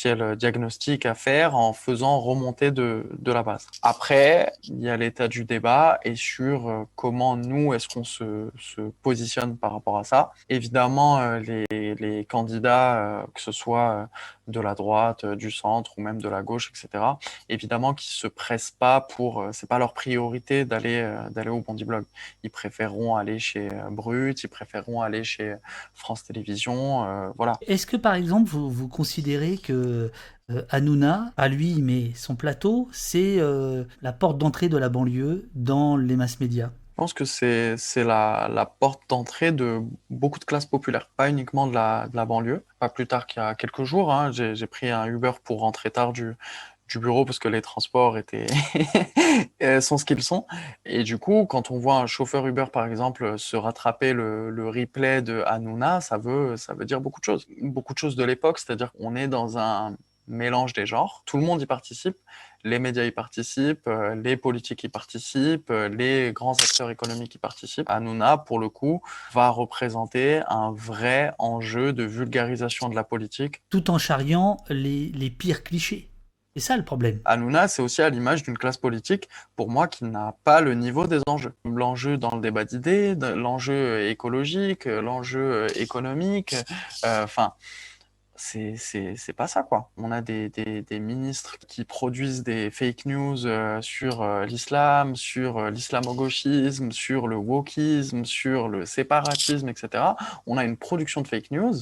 euh, 0.06 0.34
diagnostic 0.36 1.06
à 1.06 1.14
faire 1.14 1.56
en 1.56 1.72
faisant 1.72 2.20
remonter 2.20 2.70
de, 2.70 3.06
de 3.18 3.32
la 3.32 3.42
base. 3.42 3.66
Après, 3.82 4.52
il 4.64 4.80
y 4.80 4.88
a 4.88 4.96
l'état 4.96 5.28
du 5.28 5.44
débat 5.44 5.98
et 6.04 6.16
sur 6.16 6.68
euh, 6.68 6.84
comment 6.96 7.36
nous, 7.36 7.74
est-ce 7.74 7.88
qu'on 7.88 8.04
se, 8.04 8.50
se, 8.58 8.80
positionne 9.02 9.56
par 9.56 9.72
rapport 9.72 9.98
à 9.98 10.04
ça. 10.04 10.32
Évidemment, 10.48 11.18
euh, 11.18 11.38
les, 11.38 11.94
les 11.94 12.24
candidats, 12.24 13.26
que 13.34 13.40
ce 13.40 13.52
soit 13.52 14.08
de 14.50 14.60
la 14.60 14.74
droite, 14.74 15.24
du 15.26 15.50
centre 15.50 15.92
ou 15.98 16.02
même 16.02 16.20
de 16.20 16.28
la 16.28 16.42
gauche, 16.42 16.70
etc., 16.70 17.04
évidemment 17.48 17.94
qu'ils 17.94 18.12
se 18.12 18.26
pressent 18.26 18.70
pas 18.70 19.00
pour, 19.00 19.44
c'est 19.52 19.68
pas 19.68 19.78
leur 19.78 19.94
priorité 19.94 20.64
d'aller 20.64 21.08
d'aller 21.30 21.50
au 21.50 21.60
Bondi 21.60 21.84
Blog. 21.84 22.04
Ils 22.42 22.50
préféreront 22.50 23.16
aller 23.16 23.38
chez 23.38 23.68
Brut, 23.90 24.42
ils 24.42 24.48
préféreront 24.48 25.02
aller 25.02 25.24
chez 25.24 25.56
France 25.94 26.24
Télévisions, 26.24 27.32
voilà. 27.36 27.54
Est-ce 27.66 27.86
que 27.86 27.96
par 27.96 28.14
exemple 28.14 28.48
vous, 28.50 28.70
vous 28.70 28.88
considérez 28.88 29.58
que 29.58 30.10
euh, 30.50 30.62
Hanouna, 30.70 31.32
à 31.36 31.48
lui, 31.48 31.80
mais 31.80 32.12
son 32.14 32.34
plateau, 32.34 32.88
c'est 32.92 33.38
euh, 33.38 33.84
la 34.02 34.12
porte 34.12 34.38
d'entrée 34.38 34.68
de 34.68 34.76
la 34.76 34.88
banlieue 34.88 35.48
dans 35.54 35.96
les 35.96 36.16
masses 36.16 36.40
médias? 36.40 36.70
Pense 37.00 37.14
que 37.14 37.24
c'est 37.24 38.04
la, 38.04 38.50
la, 38.52 38.66
porte 38.66 39.00
d'entrée 39.08 39.52
de 39.52 39.80
beaucoup 40.10 40.38
de 40.38 40.44
classes 40.44 40.66
populaires, 40.66 41.08
pas 41.16 41.30
uniquement 41.30 41.66
de 41.66 41.72
la, 41.72 42.08
de 42.08 42.14
la 42.14 42.26
banlieue. 42.26 42.62
Pas 42.78 42.90
plus 42.90 43.06
tard 43.06 43.26
qu'il 43.26 43.40
y 43.40 43.42
a 43.42 43.54
quelques 43.54 43.84
jours, 43.84 44.12
hein, 44.12 44.32
j'ai 44.32 44.66
pris 44.66 44.90
un 44.90 45.06
Uber 45.06 45.32
pour 45.42 45.60
rentrer 45.60 45.90
tard 45.90 46.12
du, 46.12 46.34
du 46.88 46.98
bureau 46.98 47.24
parce 47.24 47.38
que 47.38 47.48
les 47.48 47.62
transports 47.62 48.18
étaient 48.18 48.48
sont 49.80 49.96
ce 49.96 50.04
qu'ils 50.04 50.22
sont. 50.22 50.46
Et 50.84 51.02
du 51.02 51.16
coup, 51.16 51.46
quand 51.46 51.70
on 51.70 51.78
voit 51.78 51.96
un 51.96 52.06
chauffeur 52.06 52.46
Uber, 52.46 52.66
par 52.70 52.84
exemple, 52.84 53.38
se 53.38 53.56
rattraper 53.56 54.12
le, 54.12 54.50
le 54.50 54.68
replay 54.68 55.22
de 55.22 55.42
Hanouna, 55.46 56.02
ça 56.02 56.18
veut, 56.18 56.58
ça 56.58 56.74
veut 56.74 56.84
dire 56.84 57.00
beaucoup 57.00 57.20
de 57.20 57.24
choses. 57.24 57.46
Beaucoup 57.62 57.94
de 57.94 57.98
choses 57.98 58.14
de 58.14 58.24
l'époque, 58.24 58.58
c'est-à-dire 58.58 58.92
qu'on 58.92 59.16
est 59.16 59.26
dans 59.26 59.56
un 59.56 59.96
mélange 60.30 60.72
des 60.72 60.86
genres. 60.86 61.22
Tout 61.26 61.36
le 61.36 61.44
monde 61.44 61.60
y 61.60 61.66
participe. 61.66 62.16
Les 62.62 62.78
médias 62.78 63.04
y 63.04 63.10
participent, 63.10 63.86
euh, 63.88 64.14
les 64.14 64.36
politiques 64.36 64.84
y 64.84 64.88
participent, 64.88 65.70
euh, 65.70 65.88
les 65.88 66.32
grands 66.32 66.52
acteurs 66.52 66.90
économiques 66.90 67.34
y 67.34 67.38
participent. 67.38 67.88
Hanouna, 67.88 68.36
pour 68.36 68.58
le 68.58 68.68
coup, 68.68 69.02
va 69.32 69.48
représenter 69.48 70.42
un 70.48 70.70
vrai 70.72 71.32
enjeu 71.38 71.92
de 71.92 72.04
vulgarisation 72.04 72.88
de 72.88 72.94
la 72.94 73.04
politique. 73.04 73.62
Tout 73.70 73.90
en 73.90 73.98
charriant 73.98 74.58
les, 74.68 75.08
les 75.08 75.30
pires 75.30 75.62
clichés. 75.62 76.10
C'est 76.54 76.60
ça 76.60 76.76
le 76.76 76.84
problème. 76.84 77.20
Hanouna, 77.24 77.68
c'est 77.68 77.80
aussi 77.80 78.02
à 78.02 78.10
l'image 78.10 78.42
d'une 78.42 78.58
classe 78.58 78.76
politique, 78.76 79.28
pour 79.54 79.70
moi, 79.70 79.86
qui 79.86 80.04
n'a 80.04 80.36
pas 80.42 80.60
le 80.60 80.74
niveau 80.74 81.06
des 81.06 81.20
enjeux. 81.28 81.54
L'enjeu 81.64 82.18
dans 82.18 82.34
le 82.34 82.40
débat 82.40 82.64
d'idées, 82.64 83.14
l'enjeu 83.14 84.08
écologique, 84.08 84.86
l'enjeu 84.86 85.66
économique, 85.76 86.56
euh, 87.04 87.24
enfin. 87.24 87.54
Euh, 87.54 87.89
c'est 88.40 89.32
pas 89.36 89.46
ça 89.46 89.62
quoi. 89.62 89.90
On 89.96 90.10
a 90.12 90.22
des, 90.22 90.48
des, 90.48 91.00
ministres 91.00 91.58
qui 91.58 91.84
produisent 91.84 92.42
des 92.42 92.70
fake 92.70 93.04
news 93.06 93.46
euh, 93.46 93.82
sur 93.82 94.22
euh, 94.22 94.46
l'islam, 94.46 95.14
sur 95.14 95.58
euh, 95.58 95.70
l'islamo-gauchisme, 95.70 96.90
sur 96.90 97.28
le 97.28 97.36
wokisme, 97.36 98.24
sur 98.24 98.68
le 98.68 98.86
séparatisme, 98.86 99.68
etc. 99.68 100.04
On 100.46 100.56
a 100.56 100.64
une 100.64 100.76
production 100.76 101.20
de 101.20 101.28
fake 101.28 101.50
news 101.50 101.74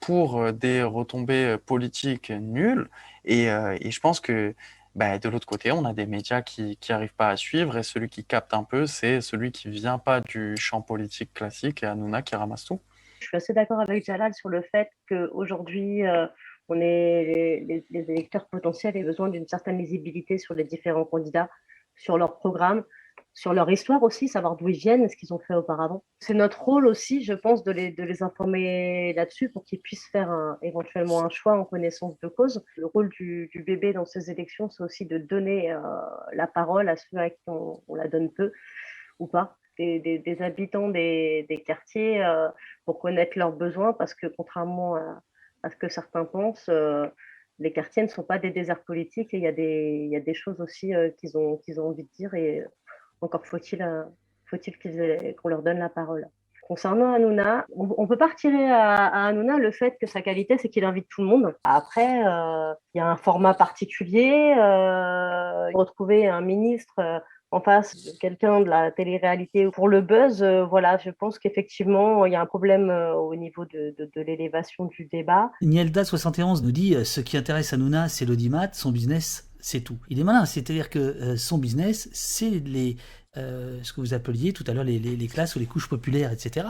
pour 0.00 0.52
des 0.52 0.82
retombées 0.82 1.56
politiques 1.64 2.30
nulles 2.30 2.88
et, 3.24 3.44
et 3.44 3.90
je 3.92 4.00
pense 4.00 4.18
que 4.18 4.56
bah, 4.96 5.18
de 5.18 5.28
l'autre 5.28 5.46
côté, 5.46 5.70
on 5.70 5.84
a 5.84 5.92
des 5.92 6.06
médias 6.06 6.42
qui 6.42 6.76
n'arrivent 6.88 7.14
pas 7.14 7.30
à 7.30 7.36
suivre 7.36 7.78
et 7.78 7.84
celui 7.84 8.08
qui 8.08 8.24
capte 8.24 8.54
un 8.54 8.64
peu, 8.64 8.86
c'est 8.86 9.20
celui 9.20 9.52
qui 9.52 9.70
vient 9.70 9.98
pas 9.98 10.20
du 10.20 10.56
champ 10.56 10.82
politique 10.82 11.32
classique 11.32 11.84
et 11.84 11.86
Hanouna 11.86 12.22
qui 12.22 12.34
ramasse 12.34 12.64
tout. 12.64 12.80
Je 13.22 13.28
suis 13.28 13.36
assez 13.36 13.52
d'accord 13.52 13.80
avec 13.80 14.04
Jalal 14.04 14.34
sur 14.34 14.48
le 14.48 14.62
fait 14.62 14.90
qu'aujourd'hui, 15.08 16.04
euh, 16.06 16.26
on 16.68 16.80
est, 16.80 17.84
les, 17.90 18.10
électeurs 18.10 18.48
potentiels 18.48 18.96
aient 18.96 19.04
besoin 19.04 19.28
d'une 19.28 19.46
certaine 19.46 19.78
lisibilité 19.78 20.38
sur 20.38 20.54
les 20.54 20.64
différents 20.64 21.04
candidats, 21.04 21.48
sur 21.94 22.18
leur 22.18 22.38
programme, 22.38 22.84
sur 23.32 23.54
leur 23.54 23.70
histoire 23.70 24.02
aussi, 24.02 24.28
savoir 24.28 24.56
d'où 24.56 24.68
ils 24.68 24.76
viennent, 24.76 25.08
ce 25.08 25.16
qu'ils 25.16 25.32
ont 25.32 25.38
fait 25.38 25.54
auparavant. 25.54 26.04
C'est 26.18 26.34
notre 26.34 26.62
rôle 26.62 26.86
aussi, 26.86 27.22
je 27.22 27.32
pense, 27.32 27.62
de 27.62 27.70
les, 27.70 28.22
informer 28.22 29.12
là-dessus 29.14 29.48
pour 29.50 29.64
qu'ils 29.64 29.80
puissent 29.80 30.08
faire 30.08 30.56
éventuellement 30.62 31.24
un 31.24 31.30
choix 31.30 31.54
en 31.54 31.64
connaissance 31.64 32.18
de 32.20 32.28
cause. 32.28 32.64
Le 32.76 32.86
rôle 32.86 33.08
du, 33.10 33.48
bébé 33.66 33.92
dans 33.92 34.04
ces 34.04 34.30
élections, 34.30 34.68
c'est 34.68 34.82
aussi 34.82 35.06
de 35.06 35.18
donner 35.18 35.72
euh, 35.72 35.80
la 36.32 36.46
parole 36.46 36.88
à 36.88 36.96
ceux 36.96 37.16
à 37.18 37.30
qui 37.30 37.40
on, 37.46 37.80
la 37.94 38.08
donne 38.08 38.30
peu 38.32 38.52
ou 39.18 39.26
pas. 39.26 39.56
Des, 39.78 40.36
habitants 40.40 40.88
des, 40.88 41.64
quartiers 41.66 42.22
euh, 42.22 42.48
pour 42.84 42.98
connaître 42.98 43.38
leurs 43.38 43.52
besoins 43.52 43.94
parce 43.94 44.14
que 44.14 44.26
contrairement 44.26 44.96
à, 44.96 45.70
ce 45.70 45.76
que 45.76 45.88
certains 45.88 46.26
pensent, 46.26 46.68
euh, 46.68 47.06
les 47.58 47.72
quartiers 47.72 48.02
ne 48.02 48.08
sont 48.08 48.22
pas 48.22 48.38
des 48.38 48.50
déserts 48.50 48.82
politiques 48.82 49.32
et 49.32 49.38
il 49.38 49.42
y 50.10 50.16
a 50.16 50.20
des, 50.20 50.34
choses 50.34 50.60
aussi 50.60 50.94
euh, 50.94 51.08
qu'ils 51.10 51.38
ont, 51.38 51.58
ont 51.78 51.88
envie 51.88 52.02
de 52.02 52.10
dire 52.10 52.34
et 52.34 52.62
encore 53.22 53.46
faut-il 53.46 53.82
faut-il 54.44 54.76
qu'on 55.36 55.48
leur 55.48 55.62
donne 55.62 55.78
la 55.78 55.88
parole. 55.88 56.28
Concernant 56.68 57.14
Hanouna, 57.14 57.66
on 57.74 58.06
peut 58.06 58.18
pas 58.18 58.28
retirer 58.28 58.70
à, 58.70 59.06
à, 59.06 59.28
Hanouna 59.28 59.58
le 59.58 59.70
fait 59.72 59.96
que 59.98 60.06
sa 60.06 60.20
qualité, 60.20 60.58
c'est 60.58 60.68
qu'il 60.68 60.84
invite 60.84 61.08
tout 61.08 61.22
le 61.22 61.28
monde. 61.28 61.54
Après, 61.64 62.20
il 62.20 62.98
y 62.98 63.00
a 63.00 63.06
un 63.06 63.16
format 63.16 63.54
particulier. 63.54 64.54
Retrouver 65.74 66.28
un 66.28 66.40
ministre 66.40 67.22
euh, 67.52 67.56
en 67.56 67.60
face 67.60 68.04
de 68.04 68.18
quelqu'un 68.18 68.60
de 68.60 68.68
la 68.68 68.90
télé-réalité 68.90 69.68
pour 69.70 69.88
le 69.88 70.00
buzz, 70.00 70.42
euh, 70.42 70.64
voilà, 70.64 70.98
je 70.98 71.10
pense 71.10 71.38
qu'effectivement, 71.38 72.26
il 72.26 72.32
y 72.32 72.36
a 72.36 72.40
un 72.40 72.46
problème 72.46 72.90
euh, 72.90 73.14
au 73.14 73.34
niveau 73.34 73.64
de, 73.64 73.94
de, 73.98 74.20
l'élévation 74.20 74.86
du 74.86 75.06
débat. 75.06 75.50
Nielda71 75.62 76.62
nous 76.62 76.72
dit 76.72 76.96
ce 77.04 77.20
qui 77.20 77.36
intéresse 77.36 77.72
Hanouna, 77.72 78.08
c'est 78.08 78.24
l'audimat, 78.24 78.68
son 78.72 78.92
business, 78.92 79.52
c'est 79.62 79.80
tout. 79.80 79.98
Il 80.08 80.20
est 80.20 80.24
malin, 80.24 80.44
c'est-à-dire 80.44 80.90
que 80.90 80.98
euh, 80.98 81.36
son 81.36 81.56
business, 81.56 82.10
c'est 82.12 82.50
les, 82.50 82.96
euh, 83.36 83.78
ce 83.82 83.92
que 83.92 84.00
vous 84.00 84.12
appeliez 84.12 84.52
tout 84.52 84.64
à 84.66 84.74
l'heure 84.74 84.84
les, 84.84 84.98
les, 84.98 85.26
classes 85.28 85.56
ou 85.56 85.60
les 85.60 85.66
couches 85.66 85.88
populaires, 85.88 86.32
etc., 86.32 86.66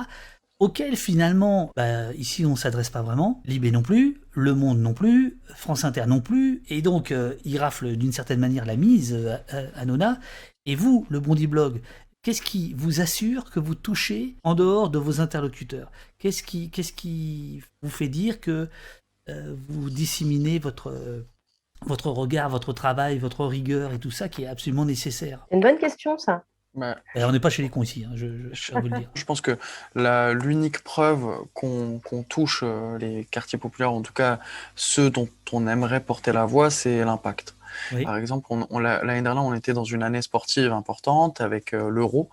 auxquelles 0.62 0.96
finalement, 0.96 1.72
bah, 1.74 2.12
ici 2.14 2.46
on 2.46 2.54
s'adresse 2.54 2.88
pas 2.88 3.02
vraiment, 3.02 3.42
Libé 3.46 3.72
non 3.72 3.82
plus, 3.82 4.20
Le 4.30 4.54
Monde 4.54 4.78
non 4.78 4.94
plus, 4.94 5.40
France 5.56 5.84
Inter 5.84 6.04
non 6.06 6.20
plus, 6.20 6.62
et 6.68 6.82
donc 6.82 7.10
euh, 7.10 7.34
rafle 7.58 7.96
d'une 7.96 8.12
certaine 8.12 8.38
manière 8.38 8.64
la 8.64 8.76
mise 8.76 9.12
euh, 9.12 9.36
à, 9.48 9.80
à 9.80 9.84
Nona. 9.84 10.20
Et 10.64 10.76
vous, 10.76 11.04
le 11.10 11.18
Bondi 11.18 11.48
Blog, 11.48 11.80
qu'est-ce 12.22 12.42
qui 12.42 12.74
vous 12.74 13.00
assure 13.00 13.50
que 13.50 13.58
vous 13.58 13.74
touchez 13.74 14.36
en 14.44 14.54
dehors 14.54 14.88
de 14.88 15.00
vos 15.00 15.20
interlocuteurs? 15.20 15.90
Qu'est-ce 16.20 16.44
qui, 16.44 16.70
qu'est-ce 16.70 16.92
qui 16.92 17.64
vous 17.82 17.90
fait 17.90 18.08
dire 18.08 18.40
que 18.40 18.68
euh, 19.28 19.56
vous 19.68 19.90
disséminez 19.90 20.60
votre 20.60 20.94
votre 21.84 22.10
regard, 22.10 22.48
votre 22.48 22.72
travail, 22.72 23.18
votre 23.18 23.44
rigueur 23.44 23.92
et 23.92 23.98
tout 23.98 24.12
ça 24.12 24.28
qui 24.28 24.44
est 24.44 24.46
absolument 24.46 24.84
nécessaire? 24.84 25.44
Une 25.50 25.58
bonne 25.58 25.78
question, 25.78 26.16
ça. 26.18 26.44
Et 27.14 27.24
on 27.24 27.32
n'est 27.32 27.40
pas 27.40 27.50
chez 27.50 27.62
les 27.62 27.68
cons 27.68 27.82
ici, 27.82 28.06
hein, 28.06 28.12
je, 28.14 28.26
je, 28.52 28.72
je, 28.72 28.72
vous 28.72 28.88
le 28.88 28.98
dire. 28.98 29.10
je 29.14 29.24
pense 29.24 29.42
que 29.42 29.58
l'unique 29.94 30.82
preuve 30.82 31.44
qu'on 31.52 32.00
qu 32.00 32.24
touche 32.24 32.60
euh, 32.62 32.96
les 32.98 33.26
quartiers 33.26 33.58
populaires, 33.58 33.92
en 33.92 34.00
tout 34.00 34.14
cas 34.14 34.38
ceux 34.74 35.10
dont 35.10 35.28
on 35.52 35.66
aimerait 35.66 36.00
porter 36.00 36.32
la 36.32 36.46
voix, 36.46 36.70
c'est 36.70 37.04
l'impact. 37.04 37.54
Par 38.04 38.16
exemple, 38.16 38.46
on, 38.50 38.78
l'année 38.78 39.22
dernière, 39.22 39.44
on 39.44 39.54
était 39.54 39.72
dans 39.72 39.84
une 39.84 40.02
année 40.02 40.20
sportive 40.20 40.72
importante 40.72 41.40
avec 41.40 41.72
l'Euro, 41.72 42.28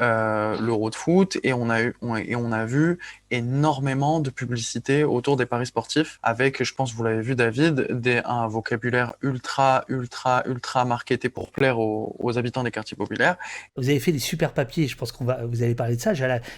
l'Euro 0.00 0.90
de 0.90 0.94
foot, 0.94 1.38
et 1.42 1.52
on, 1.52 1.70
a 1.70 1.82
eu, 1.82 1.94
et 2.24 2.36
on 2.36 2.52
a 2.52 2.64
vu 2.64 2.98
énormément 3.30 4.20
de 4.20 4.30
publicité 4.30 5.04
autour 5.04 5.36
des 5.36 5.46
paris 5.46 5.66
sportifs 5.66 6.18
avec, 6.22 6.62
je 6.62 6.74
pense, 6.74 6.92
vous 6.94 7.02
l'avez 7.02 7.22
vu, 7.22 7.34
David, 7.34 7.86
des, 7.90 8.20
un 8.24 8.46
vocabulaire 8.46 9.14
ultra, 9.22 9.84
ultra, 9.88 10.42
ultra 10.46 10.84
marketé 10.84 11.28
pour 11.28 11.50
plaire 11.50 11.78
aux, 11.78 12.38
habitants 12.38 12.62
des 12.62 12.70
quartiers 12.70 12.96
populaires. 12.96 13.36
Vous 13.76 13.88
avez 13.88 14.00
fait 14.00 14.12
des 14.12 14.18
super 14.18 14.52
papiers, 14.52 14.88
je 14.88 14.96
pense 14.96 15.12
qu'on 15.12 15.24
va, 15.24 15.44
vous 15.46 15.62
allez 15.62 15.74
parler 15.74 15.96
de 15.96 16.00
ça, 16.00 16.12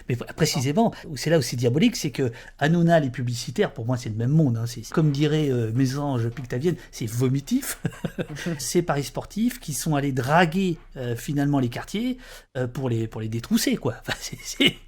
mais 0.08 0.16
précisément, 0.36 0.92
c'est 1.14 1.30
là 1.30 1.38
où 1.38 1.42
c'est 1.42 1.56
diabolique, 1.56 1.96
c'est 1.96 2.10
que 2.10 2.32
Hanouna, 2.58 3.00
les 3.00 3.10
publicitaires, 3.10 3.72
pour 3.72 3.86
moi, 3.86 3.96
c'est 3.96 4.08
le 4.08 4.14
même 4.14 4.30
monde. 4.30 4.56
Hein. 4.56 4.64
Comme 4.90 5.10
dirait 5.10 5.50
euh, 5.50 5.72
Mésange 5.72 6.28
Pictavienne, 6.30 6.76
c'est 6.90 7.06
vomitif. 7.06 7.80
c'est 8.58 8.82
paris 8.82 9.04
sportifs 9.04 9.60
qui 9.60 9.72
sont 9.72 9.94
allés 9.94 10.12
draguer 10.12 10.78
euh, 10.96 11.16
finalement 11.16 11.58
les 11.58 11.68
quartiers 11.68 12.18
euh, 12.56 12.66
pour, 12.66 12.88
les, 12.88 13.06
pour 13.06 13.20
les 13.20 13.27
détrousser, 13.28 13.76
quoi. 13.76 13.94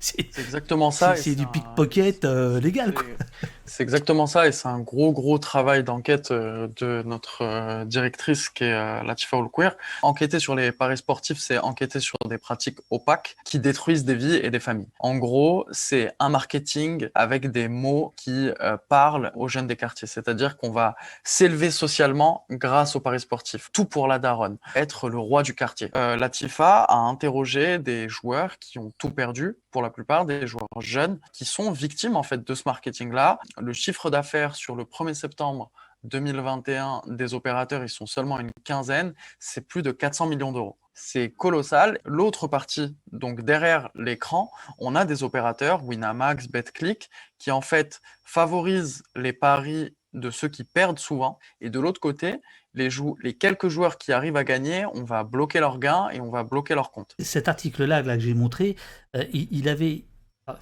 c'est, 0.01 0.19
exactement 0.39 0.91
ça. 0.91 1.17
C'est, 1.17 1.35
du 1.35 1.47
pickpocket 1.47 2.25
euh, 2.25 2.61
légal. 2.61 2.95
C'est 3.71 3.85
exactement 3.85 4.27
ça, 4.27 4.49
et 4.49 4.53
c'est 4.53 4.67
un 4.67 4.81
gros, 4.81 5.13
gros 5.13 5.39
travail 5.39 5.85
d'enquête 5.85 6.33
euh, 6.33 6.67
de 6.81 7.05
notre 7.07 7.43
euh, 7.43 7.85
directrice 7.85 8.49
qui 8.49 8.65
est 8.65 8.73
euh, 8.73 9.01
Latifa 9.05 9.37
Oulquer. 9.37 9.71
Enquêter 10.03 10.41
sur 10.41 10.57
les 10.57 10.73
paris 10.73 10.97
sportifs, 10.97 11.39
c'est 11.39 11.57
enquêter 11.57 12.01
sur 12.01 12.19
des 12.29 12.37
pratiques 12.37 12.79
opaques 12.91 13.37
qui 13.45 13.61
détruisent 13.61 14.05
des 14.05 14.17
vies 14.17 14.35
et 14.35 14.51
des 14.51 14.59
familles. 14.59 14.89
En 14.99 15.15
gros, 15.19 15.69
c'est 15.71 16.13
un 16.19 16.31
marketing 16.31 17.11
avec 17.15 17.53
des 17.53 17.69
mots 17.69 18.13
qui 18.17 18.51
parlent 18.89 19.31
aux 19.37 19.47
jeunes 19.47 19.69
des 19.69 19.77
quartiers, 19.77 20.09
c'est-à-dire 20.09 20.57
qu'on 20.57 20.73
va 20.73 20.97
s'élever 21.23 21.71
socialement 21.71 22.47
grâce 22.51 22.97
aux 22.97 23.01
paris 23.01 23.21
sportifs. 23.21 23.71
Tout 23.73 23.85
pour 23.85 24.09
la 24.09 24.19
daronne, 24.19 24.57
être 24.75 25.09
le 25.09 25.19
roi 25.19 25.45
du 25.45 25.55
quartier. 25.55 25.91
Latifa 25.95 26.83
a 26.83 26.97
interrogé 26.97 27.79
des 27.79 28.09
joueurs 28.09 28.59
qui 28.59 28.81
ont 28.81 28.93
tout 28.99 29.11
perdu, 29.11 29.57
pour 29.71 29.83
la 29.83 29.91
plupart 29.91 30.25
des 30.25 30.47
joueurs 30.47 30.67
jeunes, 30.81 31.21
qui 31.33 31.45
sont 31.45 31.71
victimes 31.71 32.17
en 32.17 32.23
fait 32.23 32.45
de 32.45 32.55
ce 32.55 32.63
marketing-là 32.67 33.39
le 33.61 33.73
chiffre 33.73 34.11
d'affaires 34.11 34.55
sur 34.55 34.77
le 34.77 34.85
1er 34.85 35.15
septembre 35.15 35.71
2021 36.05 37.03
des 37.07 37.35
opérateurs, 37.35 37.83
ils 37.83 37.89
sont 37.89 38.07
seulement 38.07 38.39
une 38.39 38.53
quinzaine, 38.65 39.15
c'est 39.39 39.67
plus 39.67 39.83
de 39.83 39.91
400 39.91 40.27
millions 40.27 40.53
d'euros. 40.53 40.79
C'est 40.95 41.31
colossal. 41.31 41.99
L'autre 42.05 42.47
partie, 42.47 42.97
donc 43.13 43.43
derrière 43.43 43.91
l'écran, 43.95 44.51
on 44.79 44.95
a 44.97 45.05
des 45.05 45.23
opérateurs, 45.23 45.85
Winamax, 45.85 46.49
BetClick, 46.49 47.11
qui 47.39 47.51
en 47.51 47.61
fait 47.61 48.01
favorisent 48.25 49.03
les 49.15 49.33
paris 49.33 49.95
de 50.13 50.31
ceux 50.31 50.49
qui 50.49 50.65
perdent 50.65 50.99
souvent. 50.99 51.39
Et 51.61 51.71
de 51.71 51.79
l'autre 51.79 52.01
côté, 52.01 52.41
les, 52.75 52.91
quelques 53.35 53.69
joueurs 53.69 53.99
qui 53.99 54.13
arrivent 54.13 54.37
à 54.37 54.45
gagner, 54.45 54.85
on 54.95 55.05
va 55.05 55.25
bloquer 55.25 55.61
leurs 55.61 55.79
gains 55.79 56.09
et 56.11 56.21
on 56.21 56.31
va 56.31 56.45
bloquer 56.45 56.75
leur 56.75 56.91
compte. 56.91 57.15
Cet 57.19 57.49
article-là 57.49 58.03
que 58.03 58.19
j'ai 58.19 58.35
montré, 58.35 58.77
euh, 59.17 59.25
il, 59.33 59.69
avait 59.69 60.05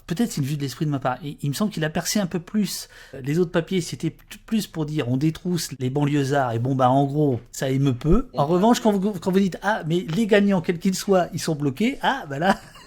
Peut-être 0.07 0.33
c'est 0.33 0.40
une 0.40 0.46
vue 0.46 0.57
de 0.57 0.62
l'esprit 0.62 0.87
de 0.87 0.90
ma 0.90 0.98
part. 0.98 1.18
il 1.22 1.48
me 1.48 1.55
semble 1.55 1.70
qu'il 1.70 1.85
a 1.85 1.90
percé 1.90 2.20
un 2.20 2.27
peu 2.27 2.40
plus. 2.40 2.88
Les 3.22 3.38
autres 3.38 3.53
papiers, 3.53 3.81
c'était 3.81 4.14
plus 4.46 4.66
pour 4.66 4.87
dire 4.87 5.09
on 5.09 5.16
détrousse 5.16 5.70
les 5.79 5.90
banlieusards 5.90 6.53
et 6.53 6.59
bon 6.59 6.74
bah 6.74 6.90
en 6.90 7.05
gros 7.07 7.40
ça 7.53 7.70
émeut 7.70 7.94
peu. 7.94 8.29
En 8.35 8.46
revanche, 8.46 8.81
quand 8.81 8.92
vous, 8.92 9.12
quand 9.12 9.31
vous 9.31 9.38
dites 9.38 9.59
ah 9.62 9.83
mais 9.87 10.07
les 10.14 10.27
gagnants 10.27 10.61
quels 10.61 10.79
qu'ils 10.79 10.94
soient, 10.94 11.29
ils 11.33 11.40
sont 11.40 11.55
bloqués, 11.55 11.98
ah 12.03 12.24
bah 12.29 12.38
là 12.38 12.57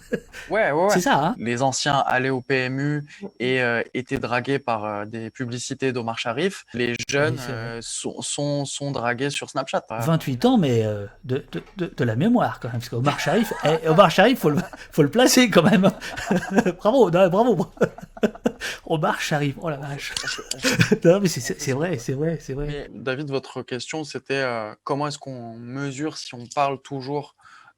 Ouais, 0.49 0.71
ouais, 0.71 0.89
C'est 0.89 1.01
ça. 1.01 1.27
Hein 1.27 1.35
les 1.51 1.61
anciens 1.61 1.97
allaient 2.07 2.29
au 2.29 2.41
PMU 2.41 3.03
et 3.39 3.61
euh, 3.61 3.83
étaient 3.93 4.19
dragués 4.19 4.59
par 4.59 4.85
euh, 4.85 5.05
des 5.05 5.29
publicités 5.29 5.91
d'Omar 5.91 6.17
Sharif. 6.17 6.65
Les 6.73 6.95
jeunes 7.09 7.37
euh, 7.49 7.79
sont, 7.81 8.21
sont, 8.21 8.65
sont, 8.65 8.91
dragués 8.91 9.29
sur 9.29 9.49
Snapchat. 9.49 9.83
28 9.89 10.45
ans, 10.45 10.57
mais 10.57 10.83
de, 11.25 11.45
de, 11.51 11.93
de, 11.95 12.03
la 12.03 12.15
mémoire 12.15 12.59
quand 12.59 12.69
même. 12.69 12.79
Parce 12.79 12.89
qu'Omar 12.89 13.19
Sharif, 13.19 13.51
eh, 13.65 13.87
Omar 13.87 14.09
Sharif, 14.11 14.39
faut 14.39 14.49
le, 14.49 14.57
faut 14.91 15.03
le 15.03 15.09
placer 15.09 15.49
quand 15.49 15.63
même. 15.63 15.89
bravo, 16.77 17.09
bravo. 17.09 17.67
Omar 18.85 19.19
Sharif, 19.19 19.55
oh 19.61 19.69
la 19.69 19.77
vache. 19.77 20.13
non, 21.03 21.19
mais 21.19 21.27
c'est 21.27 21.71
vrai, 21.71 21.97
c'est 21.97 22.13
vrai, 22.13 22.37
c'est 22.39 22.53
vrai. 22.53 22.89
David, 22.93 23.29
votre 23.29 23.61
question, 23.61 24.03
c'était 24.03 24.45
comment 24.83 25.07
est-ce 25.07 25.19
qu'on 25.19 25.55
mesure 25.55 26.17
si 26.17 26.33
on 26.35 26.45
parle 26.53 26.81
toujours 26.81 27.35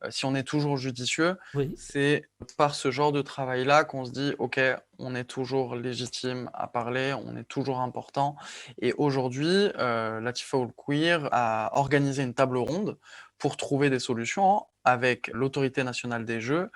si 0.09 0.25
on 0.25 0.35
est 0.35 0.43
toujours 0.43 0.77
judicieux, 0.77 1.37
c'est 1.75 2.23
par 2.57 2.75
ce 2.75 2.91
genre 2.91 3.11
de 3.11 3.21
travail-là 3.21 3.83
qu'on 3.83 4.05
se 4.05 4.11
dit, 4.11 4.33
OK, 4.39 4.59
on 4.99 5.15
est 5.15 5.23
toujours 5.23 5.75
légitime 5.75 6.49
à 6.53 6.67
parler, 6.67 7.13
on 7.13 7.35
est 7.35 7.43
toujours 7.43 7.79
important. 7.79 8.35
Et 8.81 8.93
aujourd'hui, 8.97 9.69
euh, 9.77 10.19
Latifa 10.19 10.57
Queer 10.77 11.29
a 11.31 11.77
organisé 11.77 12.23
une 12.23 12.33
table 12.33 12.57
ronde 12.57 12.97
pour 13.37 13.57
trouver 13.57 13.89
des 13.89 13.99
solutions 13.99 14.65
avec 14.83 15.29
l'autorité 15.33 15.83
nationale 15.83 16.25
des 16.25 16.41
jeux, 16.41 16.69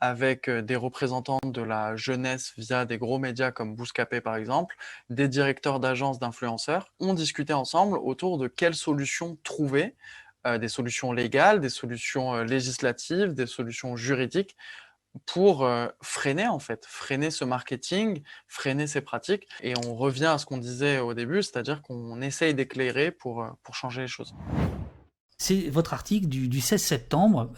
avec 0.00 0.48
euh, 0.48 0.62
des 0.62 0.76
représentants 0.76 1.38
de 1.44 1.62
la 1.62 1.96
jeunesse 1.96 2.52
via 2.56 2.84
des 2.84 2.98
gros 2.98 3.18
médias 3.18 3.52
comme 3.52 3.74
Bouscapé 3.76 4.20
par 4.20 4.36
exemple, 4.36 4.76
des 5.10 5.28
directeurs 5.28 5.80
d'agences 5.80 6.18
d'influenceurs, 6.18 6.92
ont 7.00 7.14
discuté 7.14 7.52
ensemble 7.52 7.98
autour 7.98 8.38
de 8.38 8.48
quelles 8.48 8.74
solutions 8.74 9.38
trouver 9.44 9.84
euh, 9.84 10.31
des 10.44 10.68
solutions 10.68 11.12
légales, 11.12 11.60
des 11.60 11.68
solutions 11.68 12.34
euh, 12.34 12.44
législatives, 12.44 13.34
des 13.34 13.46
solutions 13.46 13.96
juridiques 13.96 14.56
pour 15.26 15.64
euh, 15.64 15.88
freiner 16.02 16.48
en 16.48 16.58
fait, 16.58 16.86
freiner 16.86 17.30
ce 17.30 17.44
marketing, 17.44 18.22
freiner 18.48 18.86
ces 18.86 19.02
pratiques. 19.02 19.46
Et 19.62 19.74
on 19.86 19.94
revient 19.94 20.26
à 20.26 20.38
ce 20.38 20.46
qu'on 20.46 20.58
disait 20.58 20.98
au 20.98 21.14
début, 21.14 21.42
c'est-à-dire 21.42 21.82
qu'on 21.82 22.20
essaye 22.22 22.54
d'éclairer 22.54 23.10
pour, 23.10 23.46
pour 23.62 23.74
changer 23.74 24.02
les 24.02 24.08
choses. 24.08 24.34
C'est 25.38 25.68
votre 25.68 25.92
article 25.92 26.28
du, 26.28 26.60
16 26.60 26.80
septembre, 26.80 27.50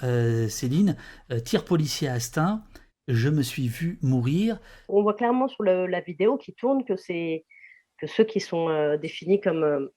Céline, 0.48 0.96
tir 1.44 1.66
policier 1.66 2.08
à 2.08 2.14
Astin, 2.14 2.64
je 3.08 3.28
me 3.28 3.42
suis 3.42 3.68
vu 3.68 3.98
mourir. 4.00 4.58
On 4.88 5.02
voit 5.02 5.12
clairement 5.12 5.48
sur 5.48 5.62
la 5.62 6.00
vidéo 6.00 6.38
qui 6.38 6.54
tourne 6.54 6.82
que 6.86 6.96
c'est 6.96 7.44
que 7.98 8.06
ceux 8.06 8.24
qui 8.24 8.40
sont 8.40 8.96
définis 8.96 9.38
comme 9.38 9.90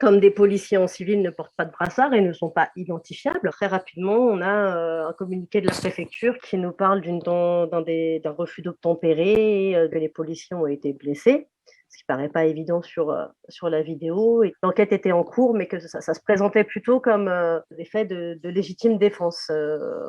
comme 0.00 0.20
des 0.20 0.30
policiers 0.30 0.76
en 0.76 0.86
civil 0.86 1.22
ne 1.22 1.30
portent 1.30 1.54
pas 1.56 1.64
de 1.64 1.72
brassard 1.72 2.12
et 2.12 2.20
ne 2.20 2.32
sont 2.32 2.50
pas 2.50 2.70
identifiables, 2.76 3.50
très 3.50 3.66
rapidement, 3.66 4.16
on 4.16 4.40
a 4.42 4.76
euh, 4.76 5.08
un 5.08 5.12
communiqué 5.14 5.60
de 5.60 5.66
la 5.66 5.72
préfecture 5.72 6.36
qui 6.38 6.58
nous 6.58 6.72
parle 6.72 7.00
d'un 7.00 8.30
refus 8.32 8.62
d'obtempérer, 8.62 9.74
euh, 9.74 9.88
que 9.88 9.96
les 9.96 10.10
policiers 10.10 10.54
ont 10.54 10.66
été 10.66 10.92
blessés, 10.92 11.48
ce 11.88 11.98
qui 11.98 12.04
paraît 12.04 12.28
pas 12.28 12.44
évident 12.44 12.82
sur, 12.82 13.10
euh, 13.10 13.24
sur 13.48 13.70
la 13.70 13.82
vidéo. 13.82 14.44
L'enquête 14.62 14.92
était 14.92 15.12
en 15.12 15.24
cours, 15.24 15.54
mais 15.54 15.66
que 15.66 15.78
ça, 15.78 16.00
se 16.00 16.20
présentait 16.20 16.64
plutôt 16.64 17.00
comme 17.00 17.32
des 17.70 17.86
faits 17.86 18.08
de, 18.08 18.38
de, 18.42 18.48
légitime 18.50 18.98
défense. 18.98 19.50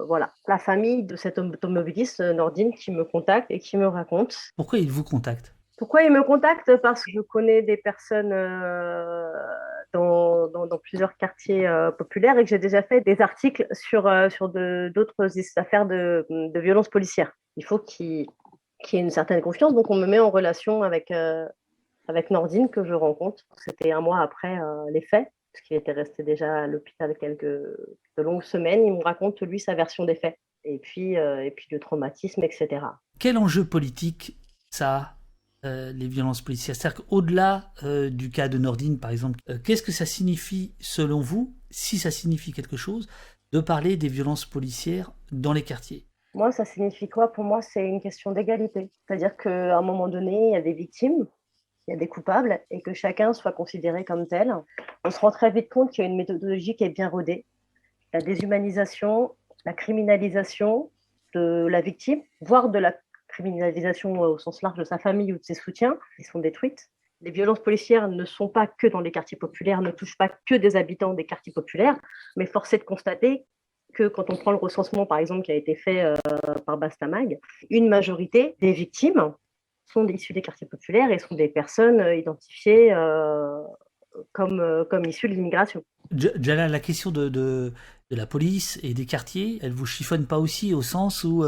voilà. 0.08 0.34
La 0.48 0.58
famille 0.58 1.06
de 1.06 1.16
cet 1.16 1.40
automobiliste, 1.40 2.20
Nordine, 2.20 2.74
qui 2.74 2.92
me 2.92 3.06
contacte 3.06 3.50
et 3.50 3.60
qui 3.60 3.78
me 3.78 3.88
raconte. 3.88 4.38
Pourquoi 4.58 4.80
il 4.80 4.92
vous 4.92 5.04
contacte? 5.06 5.54
Pourquoi 5.78 6.02
il 6.02 6.12
me 6.12 6.24
contacte? 6.24 6.76
Parce 6.78 7.06
que 7.06 7.12
je 7.12 7.22
connais 7.22 7.62
des 7.62 7.78
personnes 7.78 8.34
dans, 9.94 10.80
plusieurs 10.82 11.16
quartiers 11.18 11.68
euh, 11.68 11.92
populaires 11.92 12.38
et 12.38 12.44
que 12.44 12.50
j'ai 12.50 12.60
déjà 12.60 12.84
fait 12.84 13.02
des 13.02 13.22
articles 13.22 13.68
sur, 13.72 14.08
euh, 14.08 14.30
sur 14.30 14.50
d'autres 14.50 15.28
affaires 15.58 15.86
de, 15.86 16.26
de 16.30 16.60
violence 16.60 16.90
policière. 16.90 17.32
Il 17.56 17.66
faut 17.66 17.80
qu'il 17.80 18.28
y 18.92 18.96
ait 18.96 19.00
une 19.00 19.10
certaine 19.10 19.42
confiance, 19.42 19.74
donc 19.74 19.90
on 19.90 19.96
me 19.96 20.06
met 20.06 20.20
en 20.20 20.30
relation 20.30 20.84
avec, 20.84 21.12
euh, 21.12 21.48
avec 22.08 22.30
Nordine 22.30 22.70
que 22.70 22.84
je 22.84 22.94
rencontre. 22.94 23.44
C'était 23.58 23.92
un 23.92 24.02
mois 24.02 24.22
après 24.22 24.60
les 24.92 25.02
faits, 25.02 25.28
parce 25.52 25.64
qu'il 25.66 25.78
était 25.78 25.92
resté 25.92 26.24
déjà 26.24 26.64
à 26.64 26.68
l'hôpital 26.68 27.16
quelques 27.20 27.44
de 27.44 28.24
longues 28.24 28.44
semaines. 28.44 28.86
Il 28.86 28.94
me 28.94 29.04
raconte, 29.04 29.42
lui, 29.42 29.60
sa 29.60 29.74
version 29.74 30.06
des 30.06 30.16
faits, 30.16 30.38
et 30.64 30.78
puis, 30.78 31.14
et 31.16 31.54
puis 31.56 31.68
de 31.72 31.78
traumatisme, 31.80 32.44
etc. 32.44 32.86
Quel 33.20 33.38
enjeu 33.38 33.66
politique 33.66 34.38
ça 34.70 35.17
euh, 35.66 35.92
les 35.92 36.08
violences 36.08 36.42
policières 36.42 36.76
C'est-à-dire 36.76 37.04
qu'au-delà 37.04 37.72
euh, 37.84 38.12
du 38.12 38.30
cas 38.30 38.48
de 38.48 38.60
Nordine, 38.60 39.00
par 39.00 39.10
exemple, 39.10 39.40
euh, 39.50 39.58
qu'est-ce 39.58 39.82
que 39.82 39.92
ça 39.92 40.06
signifie, 40.06 40.76
selon 40.80 41.20
vous, 41.20 41.56
si 41.72 41.98
ça 41.98 42.12
signifie 42.12 42.54
quelque 42.54 42.78
chose, 42.78 43.10
de 43.52 43.60
parler 43.60 43.98
des 43.98 44.08
violences 44.08 44.46
policières 44.46 45.12
dans 45.32 45.54
les 45.54 45.64
quartiers? 45.64 46.06
Moi, 46.36 46.52
ça 46.52 46.64
signifie 46.64 47.10
quoi? 47.10 47.34
Pour 47.34 47.44
moi, 47.44 47.64
c'est 47.64 47.88
une 47.88 48.02
question 48.02 48.32
d'égalité. 48.32 48.92
C'est-à-dire 49.08 49.36
qu'à 49.36 49.78
un 49.78 49.82
moment 49.82 50.08
donné, 50.08 50.50
il 50.50 50.54
y 50.54 50.56
a 50.56 50.62
des 50.62 50.74
victimes, 50.74 51.26
il 51.88 51.92
y 51.92 51.94
a 51.96 51.98
des 51.98 52.08
coupables, 52.08 52.60
et 52.70 52.82
que 52.82 52.94
chacun 52.94 53.34
soit 53.34 53.54
considéré 53.54 54.06
comme 54.06 54.28
tel. 54.28 54.54
On 55.04 55.10
se 55.10 55.20
rend 55.20 55.32
très 55.32 55.50
vite 55.50 55.70
compte 55.70 55.90
qu'il 55.90 56.04
y 56.04 56.08
a 56.08 56.10
une 56.10 56.18
méthodologie 56.18 56.76
qui 56.76 56.84
est 56.84 56.90
bien 56.90 57.10
rodée. 57.10 57.46
La 58.14 58.22
déshumanisation, 58.22 59.32
la 59.66 59.74
criminalisation 59.74 60.92
de 61.34 61.66
la 61.68 61.82
victime, 61.82 62.22
voire 62.42 62.70
de 62.70 62.78
la 62.78 62.94
criminalisation 63.38 64.20
au 64.20 64.38
sens 64.38 64.62
large 64.62 64.78
de 64.78 64.84
sa 64.84 64.98
famille 64.98 65.32
ou 65.32 65.38
de 65.38 65.44
ses 65.44 65.54
soutiens, 65.54 65.98
qui 66.16 66.24
sont 66.24 66.40
détruites. 66.40 66.90
Les 67.22 67.32
violences 67.32 67.60
policières 67.60 68.08
ne 68.08 68.26
sont 68.26 68.48
pas 68.48 68.68
que 68.68 68.88
dans 68.88 69.00
les 69.00 69.12
quartiers 69.12 69.38
populaires, 69.38 69.82
ne 69.82 69.92
touchent 69.92 70.18
pas 70.18 70.30
que 70.30 70.56
des 70.56 70.76
habitants 70.76 71.14
des 71.14 71.26
quartiers 71.26 71.54
populaires, 71.54 71.98
mais 72.36 72.46
force 72.46 72.74
est 72.74 72.80
de 72.80 72.84
constater 72.84 73.46
que 73.94 74.08
quand 74.08 74.30
on 74.30 74.36
prend 74.36 74.52
le 74.52 74.58
recensement, 74.58 75.06
par 75.06 75.18
exemple, 75.18 75.44
qui 75.44 75.52
a 75.52 75.56
été 75.56 75.76
fait 75.76 76.04
euh, 76.04 76.16
par 76.66 76.78
Bastamag, 76.78 77.40
une 77.70 77.90
majorité 77.90 78.56
des 78.60 78.74
victimes 78.74 79.34
sont 79.86 80.06
issues 80.08 80.34
des 80.34 80.42
quartiers 80.42 80.68
populaires 80.68 81.10
et 81.12 81.18
sont 81.18 81.36
des 81.36 81.48
personnes 81.48 82.02
euh, 82.02 82.16
identifiées 82.16 82.94
euh, 82.94 83.64
comme, 84.34 84.86
comme 84.90 85.06
issus 85.06 85.30
de 85.30 85.34
l'immigration. 85.34 85.84
Jala, 86.12 86.68
la 86.68 86.80
question 86.80 87.12
de, 87.12 87.30
de, 87.30 87.72
de, 88.12 88.16
la 88.16 88.26
police 88.26 88.80
et 88.84 88.94
des 88.94 89.06
quartiers, 89.06 89.60
elle 89.62 89.74
vous 89.74 89.86
chiffonne 89.86 90.26
pas 90.26 90.40
aussi 90.40 90.74
au 90.74 90.82
sens 90.82 91.24
où 91.24 91.44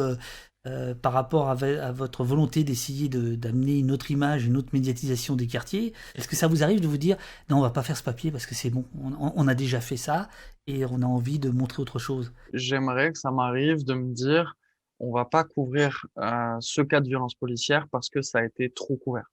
euh, 0.69 0.93
par 0.93 1.13
rapport 1.13 1.49
à, 1.49 1.55
votre 1.91 2.23
volonté 2.23 2.63
d'essayer 2.63 3.09
d'amener 3.09 3.79
une 3.79 3.91
autre 3.91 4.11
image, 4.11 4.45
une 4.45 4.55
autre 4.55 4.69
médiatisation 4.73 5.35
des 5.35 5.47
quartiers 5.47 5.93
Est-ce 6.15 6.27
que 6.27 6.35
ça 6.35 6.47
vous 6.47 6.63
arrive 6.63 6.79
de 6.79 6.87
vous 6.87 6.97
dire 6.97 7.17
non, 7.49 7.57
on 7.57 7.61
va 7.61 7.71
pas 7.71 7.81
faire 7.81 7.97
ce 7.97 8.03
papier 8.03 8.29
parce 8.31 8.45
que 8.45 8.53
c'est 8.53 8.69
bon, 8.69 8.85
on, 9.19 9.47
a 9.47 9.55
déjà 9.55 9.81
fait 9.81 9.97
ça 9.97 10.29
et 10.67 10.85
on 10.85 11.01
a 11.01 11.05
envie 11.05 11.39
de 11.39 11.49
montrer 11.49 11.81
autre 11.81 11.97
chose? 11.97 12.31
J'aimerais 12.53 13.11
que 13.11 13.17
ça 13.17 13.31
m'arrive 13.31 13.83
de 13.83 13.95
me 13.95 14.13
dire 14.13 14.55
on 14.99 15.11
va 15.11 15.25
pas 15.25 15.43
couvrir 15.43 16.05
euh, 16.19 16.57
ce 16.59 16.81
cas 16.81 17.01
de 17.01 17.07
violence 17.07 17.33
policière 17.33 17.87
parce 17.91 18.09
que 18.09 18.21
ça 18.21 18.39
a 18.39 18.43
été 18.43 18.69
trop 18.69 18.97
couvert. 18.97 19.31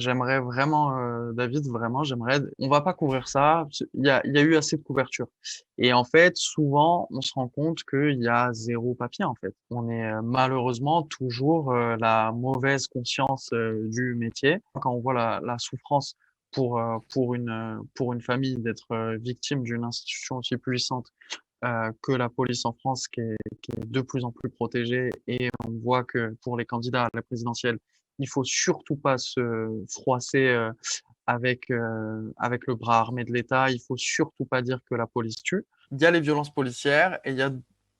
J'aimerais 0.00 0.40
vraiment, 0.40 0.98
euh, 0.98 1.32
David, 1.32 1.66
vraiment, 1.68 2.04
j'aimerais. 2.04 2.40
On 2.58 2.68
va 2.68 2.80
pas 2.80 2.94
couvrir 2.94 3.28
ça. 3.28 3.66
Il 3.92 4.06
y 4.06 4.10
a, 4.10 4.22
eu 4.24 4.56
assez 4.56 4.78
de 4.78 4.82
couverture. 4.82 5.26
Et 5.76 5.92
en 5.92 6.04
fait, 6.04 6.36
souvent, 6.36 7.06
on 7.10 7.20
se 7.20 7.34
rend 7.34 7.48
compte 7.48 7.84
qu'il 7.84 8.22
y 8.22 8.28
a 8.28 8.50
zéro 8.54 8.94
papier. 8.94 9.26
En 9.26 9.34
fait, 9.34 9.54
on 9.70 9.90
est 9.90 10.10
euh, 10.10 10.22
malheureusement 10.22 11.02
toujours 11.02 11.72
euh, 11.72 11.96
la 12.00 12.32
mauvaise 12.32 12.86
conscience 12.88 13.50
du 13.52 14.14
métier. 14.14 14.58
Quand 14.80 14.94
on 14.94 15.00
voit 15.00 15.40
la, 15.40 15.56
souffrance 15.58 16.16
pour 16.52 16.80
pour 17.12 17.34
une 17.34 17.80
pour 17.94 18.12
une 18.14 18.22
famille 18.22 18.56
d'être 18.56 19.16
victime 19.16 19.62
d'une 19.62 19.84
institution 19.84 20.38
aussi 20.38 20.56
puissante 20.56 21.12
que 22.02 22.12
la 22.12 22.28
police 22.28 22.64
en 22.64 22.72
France, 22.72 23.06
qui 23.08 23.20
est 23.20 23.36
de 23.76 24.00
plus 24.00 24.24
en 24.24 24.32
plus 24.32 24.48
protégée, 24.48 25.10
et 25.26 25.50
on 25.66 25.70
voit 25.82 26.04
que 26.04 26.34
pour 26.42 26.56
les 26.56 26.64
candidats 26.64 27.04
à 27.04 27.10
la 27.12 27.22
présidentielle, 27.22 27.78
il 28.20 28.28
faut 28.28 28.44
surtout 28.44 28.96
pas 28.96 29.18
se 29.18 29.84
froisser 29.90 30.48
euh, 30.48 30.70
avec, 31.26 31.70
euh, 31.70 32.32
avec 32.36 32.66
le 32.66 32.74
bras 32.74 32.98
armé 32.98 33.24
de 33.24 33.32
l'État. 33.32 33.70
Il 33.70 33.80
faut 33.80 33.96
surtout 33.96 34.44
pas 34.44 34.62
dire 34.62 34.80
que 34.88 34.94
la 34.94 35.06
police 35.06 35.42
tue. 35.42 35.64
Il 35.90 36.00
y 36.00 36.06
a 36.06 36.10
les 36.10 36.20
violences 36.20 36.52
policières 36.52 37.18
et 37.24 37.30
il 37.30 37.36
y 37.36 37.42
a 37.42 37.50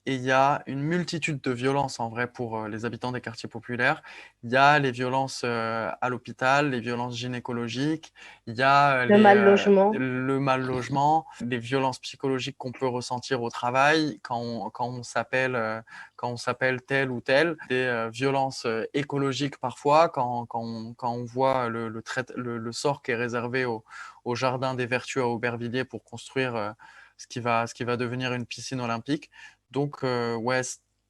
et 0.05 0.15
il 0.15 0.21
y 0.21 0.31
a 0.31 0.63
une 0.65 0.81
multitude 0.81 1.41
de 1.41 1.51
violences 1.51 1.99
en 1.99 2.09
vrai 2.09 2.25
pour 2.27 2.57
euh, 2.57 2.67
les 2.67 2.85
habitants 2.85 3.11
des 3.11 3.21
quartiers 3.21 3.47
populaires. 3.47 4.01
Il 4.43 4.49
y 4.49 4.55
a 4.55 4.79
les 4.79 4.91
violences 4.91 5.43
euh, 5.45 5.91
à 6.01 6.09
l'hôpital, 6.09 6.71
les 6.71 6.79
violences 6.79 7.15
gynécologiques, 7.15 8.11
il 8.47 8.55
y 8.55 8.63
a 8.63 9.05
le 9.05 9.17
mal 9.19 9.43
logement, 9.43 9.91
le 9.93 10.39
mal 10.39 10.61
logement, 10.61 11.27
les 11.41 11.59
violences 11.59 11.99
psychologiques 11.99 12.57
qu'on 12.57 12.71
peut 12.71 12.87
ressentir 12.87 13.43
au 13.43 13.49
travail 13.51 14.19
quand 14.23 14.39
on, 14.39 14.69
quand 14.71 14.87
on 14.87 15.03
s'appelle 15.03 15.83
quand 16.15 16.29
on 16.29 16.37
s'appelle 16.37 16.81
tel 16.81 17.11
ou 17.11 17.21
tel, 17.21 17.55
des 17.69 18.09
violences 18.11 18.65
écologiques 18.93 19.57
parfois 19.57 20.09
quand, 20.09 20.45
quand, 20.47 20.63
on, 20.63 20.93
quand 20.95 21.11
on 21.11 21.25
voit 21.25 21.69
le, 21.69 21.89
le, 21.89 22.03
le, 22.35 22.57
le, 22.57 22.71
sort 22.71 23.03
qui 23.03 23.11
est 23.11 23.15
réservé 23.15 23.65
au, 23.65 23.83
au 24.25 24.35
jardin 24.35 24.73
des 24.73 24.87
Vertus 24.87 25.21
à 25.21 25.27
Aubervilliers 25.27 25.85
pour 25.85 26.03
construire 26.03 26.75
ce 27.21 27.27
qui 27.27 27.39
va, 27.39 27.67
ce 27.67 27.73
qui 27.73 27.83
va 27.83 27.97
devenir 27.97 28.33
une 28.33 28.45
piscine 28.45 28.81
olympique. 28.81 29.29
Donc, 29.71 30.03
euh, 30.03 30.35
ouais, 30.35 30.61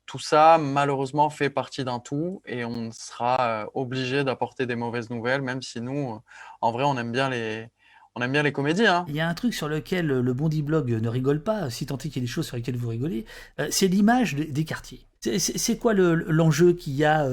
tout 0.05 0.19
ça, 0.19 0.57
malheureusement, 0.59 1.29
fait 1.29 1.49
partie 1.49 1.83
d'un 1.83 1.99
tout 1.99 2.41
et 2.45 2.63
on 2.63 2.91
sera 2.91 3.63
euh, 3.63 3.65
obligé 3.73 4.23
d'apporter 4.23 4.65
des 4.65 4.75
mauvaises 4.75 5.09
nouvelles, 5.09 5.41
même 5.41 5.61
si 5.61 5.81
nous, 5.81 6.13
euh, 6.13 6.19
en 6.61 6.71
vrai, 6.71 6.83
on 6.83 6.97
aime 6.97 7.11
bien 7.11 7.29
les, 7.29 7.67
on 8.15 8.21
aime 8.21 8.31
bien 8.31 8.43
les 8.43 8.51
comédies. 8.51 8.85
Hein. 8.85 9.05
Il 9.07 9.15
y 9.15 9.19
a 9.19 9.27
un 9.27 9.33
truc 9.33 9.53
sur 9.53 9.67
lequel 9.67 10.07
le 10.07 10.33
Bondi 10.33 10.61
Blog 10.61 10.91
ne 10.91 11.09
rigole 11.09 11.41
pas, 11.41 11.69
si 11.69 11.85
tant 11.87 11.97
est 11.97 12.09
qu'il 12.09 12.17
y 12.17 12.19
a 12.19 12.21
des 12.21 12.27
choses 12.27 12.45
sur 12.45 12.55
lesquelles 12.55 12.77
vous 12.77 12.89
rigolez, 12.89 13.25
c'est 13.69 13.87
l'image 13.87 14.35
des 14.35 14.65
quartiers. 14.65 15.07
C'est 15.37 15.77
quoi 15.77 15.93
l'enjeu 15.93 16.73
qu'il 16.73 16.93
y 16.93 17.05
a 17.05 17.27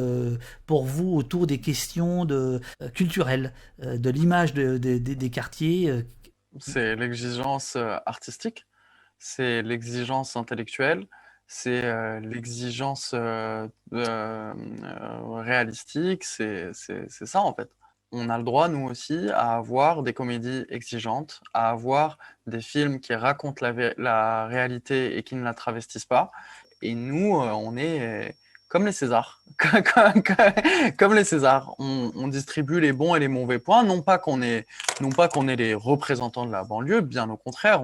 pour 0.66 0.84
vous 0.84 1.14
autour 1.14 1.46
des 1.46 1.58
questions 1.58 2.26
de, 2.26 2.60
culturelles, 2.94 3.54
de 3.78 4.10
l'image 4.10 4.52
des 4.52 5.30
quartiers 5.30 6.04
C'est 6.60 6.96
l'exigence 6.96 7.76
artistique 8.04 8.66
c'est 9.18 9.62
l'exigence 9.62 10.36
intellectuelle, 10.36 11.06
c'est 11.48 11.82
euh, 11.82 12.20
l'exigence 12.20 13.12
euh, 13.14 13.66
euh, 13.94 14.52
réalistique, 15.40 16.22
c'est 16.24 16.72
ça 16.74 17.40
en 17.40 17.54
fait. 17.54 17.70
On 18.12 18.30
a 18.30 18.38
le 18.38 18.44
droit, 18.44 18.68
nous 18.68 18.86
aussi, 18.88 19.28
à 19.30 19.56
avoir 19.56 20.02
des 20.02 20.14
comédies 20.14 20.64
exigeantes, 20.68 21.40
à 21.52 21.70
avoir 21.70 22.18
des 22.46 22.60
films 22.60 23.00
qui 23.00 23.14
racontent 23.14 23.66
la, 23.66 23.94
la 23.98 24.46
réalité 24.46 25.18
et 25.18 25.22
qui 25.22 25.34
ne 25.34 25.42
la 25.42 25.52
travestissent 25.52 26.06
pas. 26.06 26.30
Et 26.80 26.94
nous, 26.94 27.32
on 27.34 27.76
est 27.76 28.34
comme 28.68 28.84
les 28.84 28.92
Césars. 28.92 29.40
comme 30.98 31.14
les 31.14 31.24
Césars, 31.24 31.74
on, 31.78 32.28
distribue 32.28 32.80
les 32.80 32.92
bons 32.92 33.14
et 33.14 33.18
les 33.18 33.28
mauvais 33.28 33.58
points. 33.58 33.82
Non 33.82 34.02
pas 34.02 34.18
qu'on 34.18 34.42
est, 34.42 34.66
les 35.56 35.74
représentants 35.74 36.44
de 36.44 36.52
la 36.52 36.64
banlieue, 36.64 37.00
bien 37.00 37.28
au 37.30 37.36
contraire, 37.36 37.82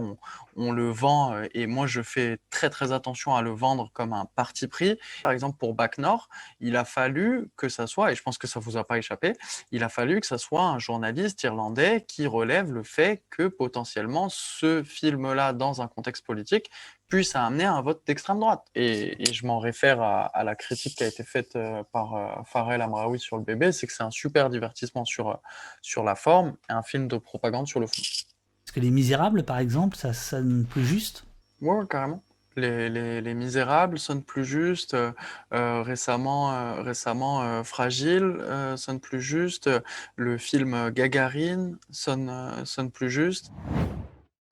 on, 0.57 0.72
le 0.72 0.91
vend 0.91 1.35
euh, 1.35 1.47
et 1.53 1.66
moi 1.66 1.87
je 1.87 2.01
fais 2.01 2.39
très 2.51 2.70
très 2.70 2.93
attention 2.93 3.35
à 3.35 3.43
le 3.43 3.51
vendre 3.51 3.91
comme 3.93 4.12
un 4.12 4.26
parti 4.37 4.68
pris. 4.68 4.99
Par 5.24 5.32
exemple 5.32 5.57
pour 5.59 5.74
Bac 5.74 5.99
Nord, 5.99 6.28
il 6.61 6.76
a 6.76 6.85
fallu 6.85 7.49
que 7.57 7.68
ça 7.68 7.87
soit, 7.87 8.12
et 8.12 8.14
je 8.14 8.22
pense 8.22 8.39
que 8.39 8.47
ça 8.47 8.61
vous 8.61 8.76
a 8.76 8.85
pas 8.85 8.99
échappé, 8.99 9.32
il 9.72 9.82
a 9.82 9.89
fallu 9.89 10.20
que 10.20 10.26
ça 10.26 10.39
soit 10.39 10.62
un 10.62 10.78
journaliste 10.78 11.43
irlandais 11.43 12.05
qui 12.07 12.26
relève 12.26 12.72
le 12.72 12.82
fait 12.82 13.24
que 13.30 13.49
potentiellement 13.49 14.28
ce 14.28 14.82
film-là 14.85 15.53
dans 15.53 15.82
un 15.82 15.89
contexte 15.89 16.24
politique 16.24 16.70
puisse 17.15 17.37
amener 17.37 17.65
un 17.65 17.81
vote 17.81 18.03
d'extrême 18.07 18.41
droite. 18.41 18.65
Et, 18.75 19.33
je 19.33 19.47
m'en 19.47 19.59
réfère 19.59 20.01
à, 20.03 20.45
la 20.45 20.55
critique 20.55 20.97
qui 20.97 21.05
a 21.05 21.07
été 21.07 21.23
faite 21.25 21.57
euh, 21.57 21.83
par 21.93 22.15
euh, 22.15 22.43
Farel 22.45 22.83
Amraoui 22.83 23.19
sur 23.19 23.37
le 23.37 23.43
bébé, 23.43 23.73
c'est 23.73 23.87
que 23.87 23.93
c'est 23.93 24.03
un 24.03 24.11
super 24.11 24.51
divertissement 24.51 25.05
sur, 25.05 25.39
sur 25.83 26.05
la 26.05 26.15
forme 26.15 26.57
et 26.69 26.73
un 26.73 26.83
film 26.83 27.09
de 27.09 27.17
propagande 27.17 27.67
sur 27.67 27.81
le 27.81 27.87
fond 27.87 28.03
que 28.75 28.81
Les 28.81 28.91
Misérables, 28.91 29.45
par 29.45 29.59
exemple, 29.59 29.97
ça 29.97 30.12
sonne 30.12 30.67
plus 30.67 30.85
juste? 30.85 31.25
Ouais, 31.62 31.87
carrément. 31.89 32.23
Les, 32.57 32.89
les, 33.21 33.35
Misérables 33.35 33.99
sonnent 33.99 34.23
plus 34.23 34.45
juste. 34.45 34.95
Euh, 34.95 35.12
euh, 35.53 35.83
récemment, 35.83 36.53
euh, 36.53 36.83
récemment 36.83 37.65
Fragile 37.65 38.39
sonne 38.77 39.01
plus 39.01 39.21
juste. 39.21 39.71
Le 40.17 40.39
film 40.39 40.91
Gagarine 40.91 41.79
sonne, 41.91 42.31
sonne 42.65 42.91
plus 42.91 43.11
juste. 43.11 43.51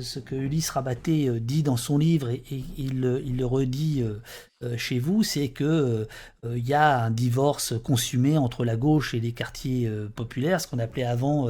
Ce 0.01 0.19
que 0.19 0.35
Ulysse 0.35 0.71
Rabaté 0.71 1.29
euh, 1.29 1.39
dit 1.39 1.63
dans 1.63 1.77
son 1.77 1.99
livre 1.99 2.31
et, 2.31 2.43
il, 2.79 3.01
le 3.03 3.45
redit 3.45 4.03
euh, 4.03 4.21
euh, 4.65 4.77
chez 4.79 4.99
vous, 4.99 5.23
c'est 5.23 5.49
que 5.49 6.07
il 6.45 6.67
y 6.67 6.75
a 6.75 7.05
un 7.05 7.11
divorce 7.11 7.75
consumé 7.85 8.39
entre 8.39 8.65
la 8.65 8.77
gauche 8.77 9.15
et 9.15 9.21
les 9.21 9.33
quartiers 9.33 9.89
populaires, 10.17 10.61
ce 10.61 10.67
qu'on 10.67 10.79
appelait 10.79 11.05
avant 11.05 11.49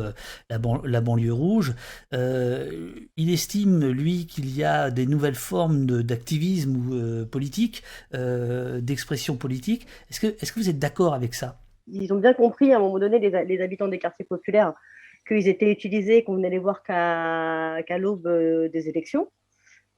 la, 0.51 1.01
banlieue 1.01 1.33
rouge. 1.33 1.75
il 2.13 3.33
estime, 3.33 3.89
lui, 3.89 4.27
qu'il 4.27 4.55
y 4.55 4.65
a 4.65 4.91
des 4.91 5.07
nouvelles 5.07 5.35
formes 5.35 5.87
d'activisme 6.03 7.25
politique, 7.27 7.83
d'expression 8.13 9.37
politique. 9.37 9.87
Est-ce 10.11 10.21
que, 10.21 10.27
est 10.27 10.45
-ce 10.45 10.53
que 10.53 10.61
vous 10.61 10.69
êtes 10.69 10.79
d'accord 10.79 11.15
avec 11.15 11.35
ça? 11.35 11.59
Ils 11.87 12.13
ont 12.13 12.19
bien 12.19 12.35
compris 12.35 12.73
à 12.73 12.77
un 12.77 12.81
moment 12.81 12.99
donné, 12.99 13.19
les 13.19 13.63
habitants 13.63 13.89
des 13.89 13.99
quartiers 13.99 14.27
populaires, 14.27 14.75
qu'ils 15.27 15.49
étaient 15.49 15.71
utilisés, 15.71 16.25
qu'on 16.25 16.37
venait 16.37 16.51
les 16.51 16.59
voir 16.59 16.83
qu'à 16.83 17.99
l'aube 17.99 18.27
euh, 18.27 18.69
des 18.69 18.89
élections. 18.89 19.31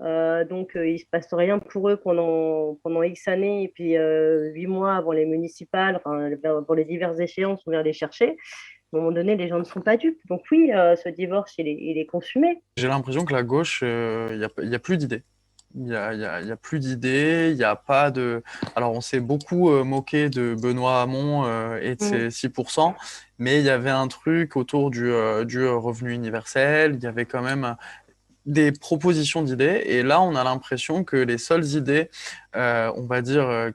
Euh, 0.01 0.45
donc, 0.45 0.77
euh, 0.77 0.89
il 0.89 0.95
ne 0.95 0.99
se 0.99 1.07
passe 1.07 1.33
rien 1.33 1.59
pour 1.59 1.89
eux 1.89 1.97
pendant, 1.97 2.79
pendant 2.83 3.03
X 3.03 3.29
années, 3.29 3.65
et 3.65 3.69
puis 3.69 3.95
huit 3.95 4.67
mois 4.67 4.97
avant 4.97 5.13
les 5.13 5.27
municipales, 5.27 5.97
enfin, 5.97 6.31
pour 6.67 6.75
les 6.75 6.85
diverses 6.85 7.19
échéances, 7.21 7.61
on 7.67 7.71
vient 7.71 7.83
les 7.83 7.93
chercher. 7.93 8.37
À 8.93 8.97
un 8.97 9.01
moment 9.01 9.13
donné, 9.13 9.37
les 9.37 9.49
gens 9.49 9.59
ne 9.59 9.65
sont 9.65 9.81
pas 9.81 9.97
dupes. 9.97 10.21
Donc 10.29 10.43
oui, 10.53 10.71
ce 10.71 11.09
divorce, 11.09 11.55
il 11.59 11.67
est, 11.67 11.77
il 11.81 11.99
est 11.99 12.07
consumé. 12.07 12.63
J'ai 12.77 12.87
l'impression 12.87 13.25
que 13.25 13.33
la 13.33 13.43
gauche, 13.43 13.83
il 13.83 14.39
n'y 14.39 14.45
a, 14.45 14.77
a, 14.77 14.79
plus 14.79 14.99
d'idées. 14.99 15.23
Il 15.77 15.83
n'y 15.87 15.95
a, 15.95 16.15
y 16.15 16.51
a, 16.53 16.57
plus 16.57 16.79
d'idées, 16.79 17.49
il 17.51 17.57
n'y 17.57 17.65
a 17.65 17.75
pas 17.75 18.13
de... 18.13 18.45
Alors, 18.77 18.93
on 18.93 19.01
s'est 19.01 19.19
beaucoup 19.19 19.71
euh, 19.71 19.83
moqué 19.83 20.31
de 20.31 20.55
Benoît 20.55 21.03
Hamon 21.03 21.45
euh, 21.47 21.81
et 21.83 21.97
de 21.97 22.05
mmh. 22.05 22.31
ses 22.31 22.49
6%, 22.49 22.95
mais 23.39 23.59
il 23.59 23.65
y 23.65 23.71
avait 23.71 23.91
un 23.91 24.07
truc 24.07 24.57
autour 24.57 24.93
du, 24.93 25.11
euh, 25.11 25.45
du 25.45 25.67
revenu 25.67 26.13
universel, 26.13 26.95
il 26.95 27.03
y 27.03 27.09
avait 27.09 27.25
quand 27.25 27.43
même 27.43 27.75
des 28.47 28.71
propositions 28.71 29.43
d'idées, 29.43 29.83
et 29.87 30.05
là, 30.05 30.21
on 30.21 30.37
a 30.37 30.45
l'impression 30.45 31.03
que 31.03 31.17
les 31.17 31.39
seules 31.39 31.67
idées, 31.75 32.09
on 32.55 33.07
va 33.09 33.23
dire, 33.23 33.73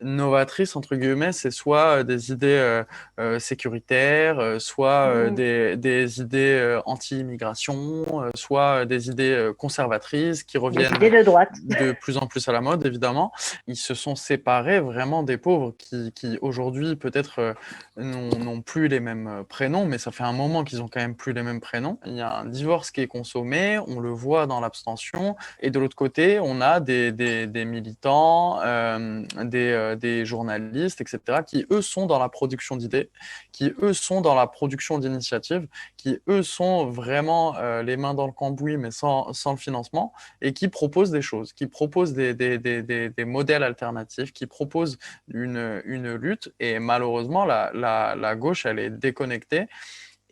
novatrices, 0.00 0.76
entre 0.76 0.96
guillemets, 0.96 1.32
c'est 1.32 1.50
soit 1.50 2.04
des 2.04 2.30
idées 2.30 2.84
euh, 3.18 3.38
sécuritaires, 3.38 4.60
soit 4.60 5.30
mmh. 5.30 5.34
des, 5.34 5.76
des, 5.76 6.20
idées 6.20 6.80
anti-immigration, 6.86 8.30
soit 8.34 8.84
des 8.84 9.08
idées 9.08 9.50
conservatrices 9.58 10.42
qui 10.42 10.58
reviennent 10.58 10.92
de, 10.92 11.22
droite. 11.24 11.50
de 11.64 11.92
plus 11.92 12.16
en 12.16 12.26
plus 12.26 12.48
à 12.48 12.52
la 12.52 12.60
mode, 12.60 12.84
évidemment. 12.86 13.32
Ils 13.66 13.76
se 13.76 13.94
sont 13.94 14.16
séparés 14.16 14.80
vraiment 14.80 15.22
des 15.22 15.38
pauvres 15.38 15.74
qui, 15.76 16.12
qui 16.12 16.38
aujourd'hui, 16.42 16.96
peut-être, 16.96 17.54
n'ont 17.96 18.60
plus 18.60 18.88
les 18.88 19.00
mêmes 19.00 19.44
prénoms, 19.48 19.86
mais 19.86 19.98
ça 19.98 20.10
fait 20.10 20.24
un 20.24 20.32
moment 20.32 20.64
qu'ils 20.64 20.82
ont 20.82 20.88
quand 20.88 21.00
même 21.00 21.16
plus 21.16 21.32
les 21.32 21.42
mêmes 21.42 21.60
prénoms. 21.60 21.98
Il 22.06 22.14
y 22.14 22.20
a 22.20 22.38
un 22.38 22.46
divorce 22.46 22.90
qui 22.90 23.00
est 23.00 23.06
consommé, 23.06 23.78
on 23.86 24.00
le 24.00 24.10
voit 24.10 24.46
dans 24.46 24.60
l'abstention, 24.60 25.36
et 25.60 25.70
de 25.70 25.78
l'autre 25.78 25.96
côté, 25.96 26.38
on 26.40 26.60
a 26.60 26.80
des, 26.80 27.12
des, 27.12 27.46
des 27.46 27.64
militants, 27.64 28.60
euh, 28.62 29.24
des 29.44 29.87
des 29.96 30.24
journalistes, 30.24 31.00
etc., 31.00 31.40
qui 31.46 31.66
eux 31.70 31.82
sont 31.82 32.06
dans 32.06 32.18
la 32.18 32.28
production 32.28 32.76
d'idées, 32.76 33.10
qui 33.52 33.72
eux 33.82 33.92
sont 33.92 34.20
dans 34.20 34.34
la 34.34 34.46
production 34.46 34.98
d'initiatives, 34.98 35.66
qui 35.96 36.20
eux 36.28 36.42
sont 36.42 36.86
vraiment 36.86 37.56
les 37.82 37.96
mains 37.96 38.14
dans 38.14 38.26
le 38.26 38.32
cambouis, 38.32 38.76
mais 38.76 38.90
sans, 38.90 39.32
sans, 39.32 39.52
le 39.52 39.58
financement, 39.58 40.12
et 40.40 40.52
qui 40.52 40.68
proposent 40.68 41.10
des 41.10 41.22
choses, 41.22 41.52
qui 41.52 41.66
proposent 41.66 42.12
des, 42.12 42.34
des, 42.34 42.58
des, 42.58 42.82
des 42.82 43.24
modèles 43.24 43.62
alternatifs, 43.62 44.32
qui 44.32 44.46
proposent 44.46 44.98
une, 45.28 45.82
une 45.84 46.14
lutte. 46.14 46.52
Et 46.60 46.78
malheureusement, 46.78 47.44
la, 47.44 47.70
la, 47.74 48.14
la 48.14 48.36
gauche, 48.36 48.66
elle 48.66 48.78
est 48.78 48.90
déconnectée. 48.90 49.66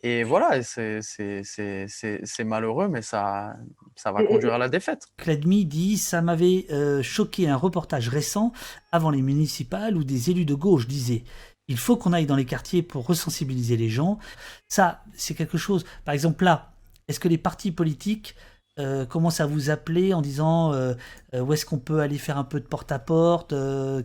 Et 0.03 0.23
voilà, 0.23 0.61
c'est 0.61 2.43
malheureux, 2.45 2.87
mais 2.87 3.01
ça, 3.01 3.55
ça 3.95 4.11
va 4.11 4.23
conduire 4.23 4.53
à 4.53 4.57
la 4.59 4.69
défaite. 4.69 5.07
Cladmi 5.17 5.65
dit 5.65 5.97
Ça 5.97 6.21
m'avait 6.21 6.67
euh, 6.69 7.01
choqué 7.01 7.49
un 7.49 7.55
reportage 7.55 8.07
récent 8.09 8.51
avant 8.91 9.09
les 9.09 9.23
municipales 9.23 9.97
où 9.97 10.03
des 10.03 10.29
élus 10.29 10.45
de 10.45 10.53
gauche 10.53 10.87
disaient 10.87 11.23
Il 11.67 11.77
faut 11.77 11.97
qu'on 11.97 12.13
aille 12.13 12.27
dans 12.27 12.35
les 12.35 12.45
quartiers 12.45 12.83
pour 12.83 13.07
resensibiliser 13.07 13.75
les 13.75 13.89
gens. 13.89 14.19
Ça, 14.67 15.03
c'est 15.15 15.33
quelque 15.33 15.57
chose. 15.57 15.83
Par 16.05 16.13
exemple, 16.13 16.43
là, 16.43 16.73
est-ce 17.07 17.19
que 17.19 17.27
les 17.27 17.39
partis 17.39 17.71
politiques 17.71 18.35
euh, 18.77 19.07
commencent 19.07 19.41
à 19.41 19.47
vous 19.47 19.71
appeler 19.71 20.13
en 20.13 20.21
disant 20.21 20.73
euh, 20.73 20.93
où 21.33 21.53
est-ce 21.53 21.65
qu'on 21.65 21.79
peut 21.79 22.01
aller 22.01 22.19
faire 22.19 22.37
un 22.37 22.43
peu 22.43 22.59
de 22.59 22.67
porte-à-porte 22.67 23.49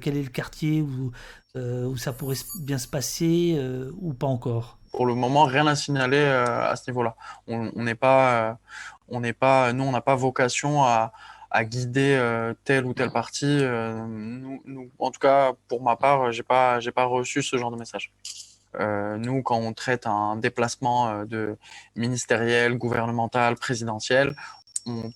Quel 0.01 0.17
est 0.17 0.23
le 0.23 0.31
quartier 0.31 0.81
où, 0.81 1.13
où 1.55 1.97
ça 1.99 2.15
pourrait 2.15 2.37
bien 2.63 2.79
se 2.79 2.89
passer 2.89 3.61
ou 4.01 4.15
pas 4.15 4.27
encore? 4.27 4.79
Pour 4.93 5.07
le 5.07 5.15
moment, 5.15 5.45
rien 5.45 5.67
à 5.67 5.75
signaler 5.75 6.19
euh, 6.19 6.71
à 6.71 6.77
ce 6.77 6.91
niveau-là. 6.91 7.17
On 7.49 7.83
n'est 7.83 7.95
pas, 7.95 8.51
euh, 8.51 8.55
on 9.09 9.21
n'est 9.21 9.33
pas, 9.33 9.73
nous, 9.73 9.85
on 9.85 9.91
n'a 9.91 10.03
pas 10.03 10.15
vocation 10.15 10.85
à, 10.85 11.13
à 11.51 11.65
guider 11.65 12.15
euh, 12.15 12.55
telle 12.65 12.85
ou 12.85 12.95
telle 12.95 13.11
partie. 13.11 13.63
Nous, 13.65 14.63
nous, 14.67 14.91
en 14.99 15.11
tout 15.11 15.21
cas, 15.21 15.53
pour 15.69 15.83
ma 15.83 15.97
part, 15.97 16.31
j'ai 16.31 16.43
pas, 16.43 16.79
j'ai 16.81 16.93
pas 16.93 17.05
reçu 17.05 17.43
ce 17.43 17.57
genre 17.57 17.71
de 17.71 17.77
message. 17.77 18.13
nous, 18.79 19.43
quand 19.43 19.57
on 19.57 19.73
traite 19.73 20.07
un 20.07 20.37
déplacement 20.37 21.25
de 21.25 21.57
ministériel, 21.97 22.77
gouvernemental, 22.77 23.57
présidentiel, 23.57 24.35
on, 24.87 25.11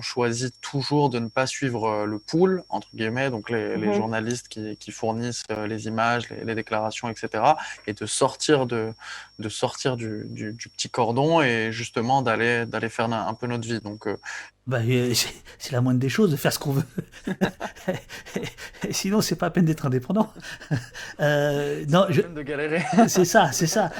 choisit 0.00 0.54
toujours 0.60 1.10
de 1.10 1.18
ne 1.18 1.28
pas 1.28 1.46
suivre 1.46 1.88
euh, 1.88 2.04
le 2.06 2.18
pool, 2.18 2.62
entre 2.68 2.88
guillemets, 2.94 3.30
donc 3.30 3.50
les, 3.50 3.76
mhm. 3.76 3.92
journalistes 3.92 4.48
qui, 4.48 4.92
fournissent 4.92 5.44
euh, 5.50 5.66
les 5.66 5.86
images, 5.86 6.28
les, 6.30 6.54
déclarations, 6.54 7.08
etc., 7.08 7.42
et 7.86 7.92
de 7.92 8.06
sortir, 8.06 8.66
de, 8.66 8.92
de 9.38 9.48
sortir 9.48 9.96
du, 9.96 10.56
petit 10.76 10.90
cordon 10.90 11.40
et 11.40 11.70
justement 11.72 12.22
d'aller 12.22 12.66
faire 12.88 13.12
un, 13.12 13.34
peu 13.34 13.46
notre 13.46 13.66
vie. 13.66 13.80
Donc, 13.80 14.06
euh, 14.06 14.16
bah, 14.66 14.80
c'est 15.58 15.72
la 15.72 15.80
moindre 15.80 16.00
des 16.00 16.08
choses 16.08 16.30
de 16.30 16.36
faire 16.36 16.52
ce 16.52 16.58
qu'on 16.58 16.72
veut. 16.72 16.86
Sinon, 18.90 19.20
c'est 19.20 19.36
pas 19.36 19.46
à 19.46 19.50
peine 19.50 19.64
d'être 19.64 19.86
indépendant. 19.86 20.32
non, 21.20 22.06
je... 22.10 22.22
de 22.22 22.42
galérer. 22.42 22.84
c'est 23.08 23.24
ça, 23.24 23.52
c'est 23.52 23.66
ça. 23.66 23.90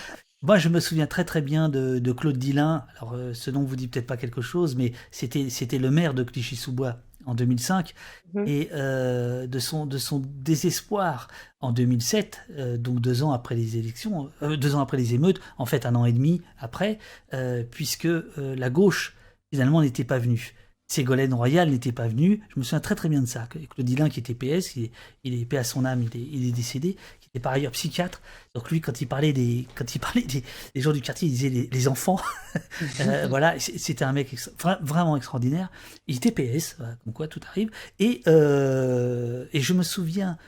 Moi, 0.42 0.58
je 0.58 0.68
me 0.68 0.80
souviens 0.80 1.06
très 1.06 1.24
très 1.24 1.40
bien 1.40 1.68
de, 1.68 2.12
Claude 2.12 2.36
Dillin. 2.36 2.84
Alors, 2.96 3.14
euh, 3.14 3.32
ce 3.32 3.50
nom 3.50 3.62
vous 3.62 3.76
dit 3.76 3.88
peut-être 3.88 4.06
pas 4.06 4.16
quelque 4.16 4.42
chose, 4.42 4.76
mais 4.76 4.92
c'était 5.10 5.48
c'était 5.50 5.78
le 5.78 5.90
maire 5.90 6.14
de 6.14 6.22
Clichy-sous-Bois 6.22 6.98
en 7.24 7.34
2005 7.34 7.94
mhm. 8.34 8.44
et 8.46 8.68
euh, 8.72 9.46
de 9.46 9.58
son 9.58 9.86
de 9.86 9.98
son 9.98 10.22
désespoir 10.24 11.28
en 11.60 11.72
2007, 11.72 12.42
euh, 12.50 12.76
donc 12.76 13.00
deux 13.00 13.22
ans 13.22 13.32
après 13.32 13.56
les 13.56 13.76
élections, 13.78 14.30
deux 14.42 14.74
ans 14.74 14.80
après 14.80 14.98
les 14.98 15.14
émeutes, 15.14 15.40
en 15.58 15.66
fait 15.66 15.86
un 15.86 15.94
an 15.94 16.04
et 16.04 16.12
demi 16.12 16.42
après, 16.58 16.98
puisque 17.70 18.08
la 18.36 18.70
gauche 18.70 19.16
finalement 19.50 19.80
n'était 19.80 20.04
pas 20.04 20.18
venue. 20.18 20.54
Ségolène 20.88 21.34
Royal 21.34 21.70
n'était 21.70 21.92
pas 21.92 22.06
venu. 22.06 22.42
Je 22.48 22.60
me 22.60 22.64
souviens 22.64 22.80
très 22.80 22.94
très 22.94 23.08
bien 23.08 23.20
de 23.20 23.26
ça. 23.26 23.48
Claude 23.48 23.86
Dillin, 23.86 24.08
qui 24.08 24.20
était 24.20 24.34
PS, 24.34 24.76
il 24.76 24.84
est, 24.84 24.92
il 25.24 25.40
est 25.40 25.44
paix 25.44 25.58
à 25.58 25.64
son 25.64 25.84
âme, 25.84 26.02
il 26.02 26.20
est, 26.20 26.24
il 26.24 26.48
est 26.48 26.52
décédé, 26.52 26.96
était 27.36 27.42
par 27.42 27.52
ailleurs 27.52 27.72
psychiatre. 27.72 28.20
Donc 28.54 28.70
lui, 28.70 28.80
quand 28.80 29.00
il 29.00 29.06
parlait 29.06 29.32
des, 29.32 29.66
quand 29.74 29.94
il 29.94 29.98
parlait 29.98 30.22
des, 30.22 30.42
gens 30.80 30.92
du 30.92 31.00
quartier, 31.00 31.28
il 31.28 31.32
disait 31.32 31.68
les, 31.70 31.88
enfants. 31.88 32.20
Euh, 33.00 33.26
voilà, 33.28 33.58
c'était 33.58 34.04
un 34.04 34.12
mec 34.12 34.34
vraiment 34.80 35.18
extraordinaire. 35.18 35.70
Il 36.06 36.16
était 36.16 36.30
PS, 36.30 36.76
comme 37.04 37.12
quoi 37.12 37.28
tout 37.28 37.40
arrive. 37.46 37.70
Et, 37.98 38.22
euh, 38.26 39.44
et 39.52 39.60
je 39.60 39.74
me 39.74 39.82
souviens 39.82 40.38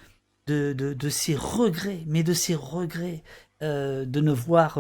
de, 0.47 0.73
de, 0.73 0.95
de, 0.95 1.09
ses 1.11 1.35
regrets, 1.35 2.03
mais 2.07 2.23
de 2.23 2.33
ses 2.33 2.55
regrets 2.55 3.23
euh, 3.63 4.07
de 4.07 4.21
ne 4.21 4.33
voir 4.33 4.79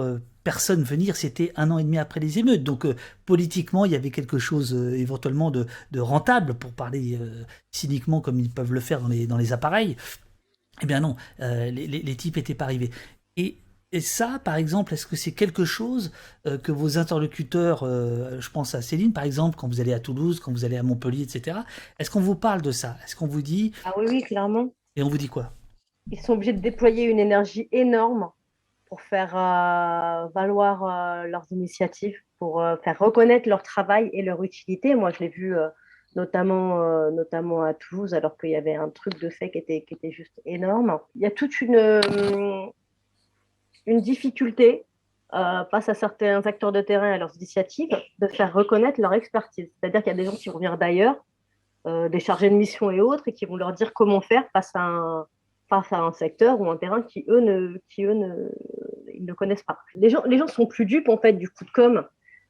personne 0.49 0.83
venir, 0.83 1.15
c'était 1.15 1.53
un 1.57 1.71
an 1.71 1.77
et 1.77 1.85
demi 1.85 1.99
après 1.99 2.21
les 2.21 2.39
émeutes. 2.39 2.65
Donc 2.65 2.87
euh, 2.87 2.97
politiquement, 3.27 3.85
il 3.85 3.93
y 3.93 3.95
avait 3.95 4.11
quelque 4.11 4.39
chose 4.39 4.73
euh, 4.73 4.97
éventuellement 4.97 5.51
de, 5.51 5.67
rentable, 5.95 6.55
pour 6.55 6.73
parler 6.73 7.19
euh, 7.21 7.45
cyniquement 7.71 8.23
comme 8.23 8.41
ils 8.41 8.49
peuvent 8.49 8.73
le 8.73 8.81
faire 8.81 9.03
dans 9.03 9.09
les, 9.09 9.27
dans 9.27 9.37
les 9.37 9.53
appareils. 9.53 9.95
Eh 10.83 10.87
bien 10.87 11.01
non, 11.01 11.17
les, 11.39 11.71
les, 11.71 12.17
types 12.17 12.37
n'étaient 12.37 12.55
pas 12.55 12.65
arrivés. 12.65 12.91
Et, 13.37 13.57
et 13.93 14.01
ça, 14.01 14.41
par 14.43 14.57
exemple, 14.57 14.95
est-ce 14.95 15.07
que 15.07 15.17
c'est 15.17 15.33
quelque 15.33 15.65
chose 15.65 16.13
que 16.45 16.73
vos 16.73 16.99
interlocuteurs, 16.99 17.85
je 17.85 18.51
pense 18.51 18.75
à 18.75 18.83
Céline 18.83 19.13
par 19.13 19.25
exemple, 19.25 19.57
quand 19.57 19.69
vous 19.69 19.81
allez 19.81 19.95
à 19.95 20.01
Toulouse, 20.01 20.41
quand 20.41 20.53
vous 20.53 20.65
allez 20.65 20.77
à 20.77 20.83
Montpellier, 20.83 21.23
etc., 21.23 21.61
est-ce 21.99 22.11
qu'on 22.11 22.21
vous 22.21 22.35
parle 22.35 22.63
de 22.63 22.71
ça? 22.71 22.97
Est-ce 23.05 23.17
qu'on 23.17 23.27
vous 23.27 23.43
dit... 23.43 23.73
Ah 23.85 23.93
oui, 23.97 24.07
oui, 24.09 24.23
clairement. 24.23 24.73
Et 24.97 25.03
on 25.03 25.09
vous 25.09 25.19
dit 25.19 25.29
quoi? 25.29 25.53
Ils 26.11 26.21
sont 26.21 26.33
obligés 26.33 26.53
de 26.53 26.61
déployer 26.61 27.05
une 27.05 27.19
énergie 27.19 27.69
énorme 27.71 28.31
pour 28.89 29.01
faire 29.03 29.37
euh, 29.37 30.29
valoir 30.35 30.85
euh, 30.85 31.27
leurs 31.27 31.47
initiatives, 31.51 32.17
pour 32.39 32.61
euh, 32.61 32.77
faire 32.83 32.99
reconnaître 32.99 33.49
leur 33.49 33.63
travail 33.63 34.09
et 34.13 34.23
leur 34.23 34.43
utilité. 34.43 34.95
Moi, 34.95 35.11
je 35.11 35.21
l'ai 35.21 35.29
vu 35.29 35.55
notamment, 36.17 37.11
notamment 37.11 37.63
à 37.63 37.75
Toulouse, 37.75 38.15
alors 38.15 38.37
qu'il 38.39 38.51
y 38.51 38.57
avait 38.57 38.75
un 38.75 38.89
truc 38.89 39.21
de 39.21 39.29
fait 39.29 39.51
qui 39.51 39.59
était, 39.59 39.83
qui 39.83 39.95
était 39.95 40.11
juste 40.11 40.41
énorme. 40.45 40.99
Il 41.15 41.23
y 41.23 41.27
a 41.27 41.31
toute 41.31 41.61
une, 41.61 42.01
une 43.87 44.01
difficulté 44.01 44.85
face 45.31 45.89
à 45.89 45.95
certains 45.95 46.47
acteurs 46.47 46.73
de 46.73 46.81
terrain 46.81 47.15
et 47.15 47.19
leurs 47.19 47.37
initiatives 47.37 47.91
de 48.19 48.27
faire 48.27 48.53
reconnaître 48.53 49.01
leur 49.01 49.13
expertise. 49.13 49.71
C'est-à-dire 49.81 50.03
qu'il 50.03 50.11
y 50.13 50.15
a 50.15 50.17
des 50.17 50.25
gens 50.25 50.37
qui 50.37 50.51
reviennent 50.51 50.77
d'ailleurs, 50.77 51.17
des 51.87 52.21
chargés 52.21 52.51
de 52.51 52.55
mission 52.55 52.91
et 52.91 53.01
autres, 53.01 53.29
et 53.29 53.33
qui 53.33 53.45
vont 53.45 53.57
leur 53.57 53.73
dire 53.73 53.93
comment 53.95 54.21
faire 54.21 54.45
face 54.53 54.71
à 54.75 54.83
un, 54.83 55.27
face 55.69 55.93
à 55.93 56.01
un 56.01 56.13
secteur 56.13 56.61
ou 56.61 56.71
un 56.71 56.77
terrain 56.77 57.03
qui 57.03 57.25
eux 57.29 57.41
ne, 57.41 57.79
qui 57.91 58.05
eux 58.05 58.15
ne, 58.15 58.49
ils 59.15 59.25
ne 59.25 59.33
connaissent 59.35 59.63
pas. 59.63 59.79
Les 59.95 60.11
gens, 60.11 60.23
les 60.25 60.39
gens 60.39 60.47
sont 60.47 60.67
plus 60.67 60.87
dupes 60.87 61.09
en 61.09 61.19
fait 61.19 61.35
du 61.35 61.49
coup 61.49 61.65
de 61.65 61.71
com. 61.71 62.07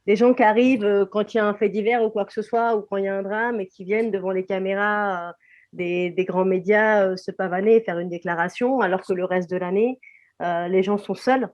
Les 0.09 0.17
gens 0.17 0.33
qui 0.33 0.43
arrivent 0.43 0.87
euh, 0.87 1.05
quand 1.05 1.35
il 1.35 1.37
y 1.37 1.41
a 1.41 1.45
un 1.45 1.53
fait 1.53 1.69
divers 1.69 2.03
ou 2.03 2.09
quoi 2.09 2.25
que 2.25 2.33
ce 2.33 2.41
soit, 2.41 2.75
ou 2.75 2.81
quand 2.81 2.97
il 2.97 3.05
y 3.05 3.09
a 3.09 3.15
un 3.15 3.23
drame 3.23 3.61
et 3.61 3.67
qui 3.67 3.85
viennent 3.85 4.11
devant 4.11 4.31
les 4.31 4.47
caméras 4.47 5.29
euh, 5.29 5.33
des, 5.75 6.09
des, 6.09 6.25
grands 6.25 6.47
médias 6.47 7.05
euh, 7.05 7.17
se 7.17 7.31
pavaner 7.31 7.77
et 7.77 7.83
faire 7.83 7.99
une 7.99 8.09
déclaration, 8.09 8.81
alors 8.81 9.03
que 9.03 9.13
le 9.13 9.27
reste 9.27 9.51
de 9.51 9.59
l'année, 9.59 10.01
les 10.41 10.83
gens 10.83 10.97
sont 10.97 11.15
seuls, 11.15 11.51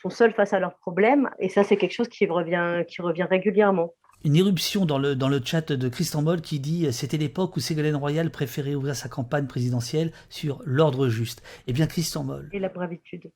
sont 0.00 0.10
seuls 0.10 0.32
face 0.32 0.52
à 0.52 0.60
leurs 0.60 0.76
problèmes. 0.76 1.30
Et 1.40 1.48
ça, 1.48 1.64
c'est 1.64 1.76
quelque 1.76 1.94
chose 1.94 2.08
qui 2.08 2.26
revient, 2.26 2.84
qui 2.86 3.02
revient 3.02 3.26
régulièrement 3.28 3.92
une 4.24 4.34
éruption 4.34 4.86
dans 4.86 4.98
le, 4.98 5.14
dans 5.14 5.28
le 5.28 5.40
chat 5.44 5.72
de 5.72 5.88
Christian 5.88 6.22
Moll 6.22 6.40
qui 6.40 6.58
dit 6.58 6.92
c'était 6.92 7.18
l'époque 7.18 7.56
où 7.56 7.60
Ségolène 7.60 7.94
Royal 7.94 8.30
préférait 8.30 8.74
ouvrir 8.74 8.96
sa 8.96 9.08
campagne 9.08 9.46
présidentielle 9.46 10.10
sur 10.30 10.62
l'ordre 10.64 11.08
juste. 11.08 11.42
Eh 11.66 11.72
bien, 11.72 11.86
Christian 11.86 12.24
Moll. 12.24 12.48
Et 12.52 12.58
la 12.58 12.68
bravitude. 12.68 13.30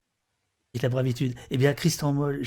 Et 0.75 0.79
la 0.79 0.89
bravitude. 0.89 1.35
Eh 1.51 1.59
bien, 1.59 1.75
Christian 1.75 2.12
Moll, 2.12 2.43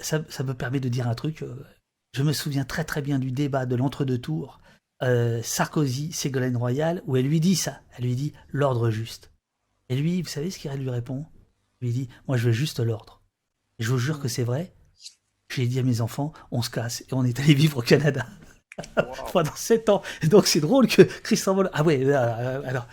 ça, 0.00 0.22
ça, 0.28 0.44
me 0.44 0.52
permet 0.52 0.80
de 0.80 0.88
dire 0.88 1.08
un 1.08 1.14
truc. 1.14 1.42
Euh, 1.42 1.64
je 2.12 2.22
me 2.22 2.32
souviens 2.32 2.64
très 2.64 2.84
très 2.84 3.00
bien 3.00 3.18
du 3.18 3.32
débat 3.32 3.66
de 3.66 3.74
l'entre-deux 3.74 4.18
tours 4.18 4.60
euh, 5.02 5.42
Sarkozy-Ségolène 5.42 6.56
Royal 6.56 7.02
où 7.06 7.16
elle 7.16 7.26
lui 7.26 7.40
dit 7.40 7.56
ça. 7.56 7.80
Elle 7.96 8.04
lui 8.04 8.16
dit 8.16 8.32
l'ordre 8.48 8.90
juste. 8.90 9.32
Et 9.88 9.96
lui, 9.96 10.22
vous 10.22 10.28
savez 10.28 10.50
ce 10.50 10.58
qu'il 10.58 10.70
lui 10.72 10.90
répond? 10.90 11.26
Il 11.80 11.86
lui 11.86 11.94
dit 11.94 12.08
Moi, 12.28 12.36
je 12.36 12.46
veux 12.46 12.52
juste 12.52 12.80
l'ordre. 12.80 13.22
Et 13.78 13.82
je 13.82 13.90
vous 13.90 13.98
jure 13.98 14.20
que 14.20 14.28
c'est 14.28 14.44
vrai 14.44 14.74
j'ai 15.54 15.66
dit 15.66 15.78
à 15.78 15.82
mes 15.82 16.00
enfants, 16.00 16.32
on 16.50 16.62
se 16.62 16.70
casse 16.70 17.02
et 17.02 17.12
on 17.12 17.24
est 17.24 17.38
allé 17.40 17.54
vivre 17.54 17.78
au 17.78 17.82
Canada 17.82 18.26
pendant 19.32 19.54
sept 19.54 19.88
ans. 19.88 20.02
Et 20.22 20.28
donc 20.28 20.46
c'est 20.46 20.60
drôle 20.60 20.88
que 20.88 21.02
Christian 21.02 21.54
Moll. 21.54 21.70
Ah 21.72 21.82
ouais, 21.82 22.00
euh, 22.04 22.62
alors 22.64 22.86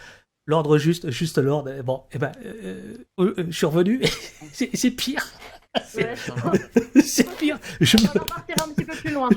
l'ordre 0.51 0.77
juste, 0.77 1.09
juste 1.09 1.37
l'ordre. 1.37 1.71
Bon, 1.81 2.03
et 2.11 2.15
eh 2.15 2.19
ben, 2.19 2.31
euh, 2.45 3.33
je 3.49 3.51
suis 3.51 3.65
revenu. 3.65 4.01
c'est 4.53 4.91
pire. 4.91 5.25
C'est 7.01 7.37
pire. 7.37 7.57
Je 7.79 7.95
on 7.97 8.19
va 8.19 8.25
partir 8.25 8.55
un 8.61 8.73
petit 8.73 8.83
peu 8.83 8.93
plus 8.93 9.11
loin. 9.11 9.29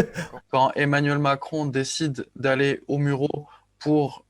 Quand 0.50 0.72
Emmanuel 0.74 1.18
Macron 1.18 1.66
décide 1.66 2.26
d'aller 2.34 2.82
au 2.88 2.96
Muro 2.96 3.46
pour 3.78 4.24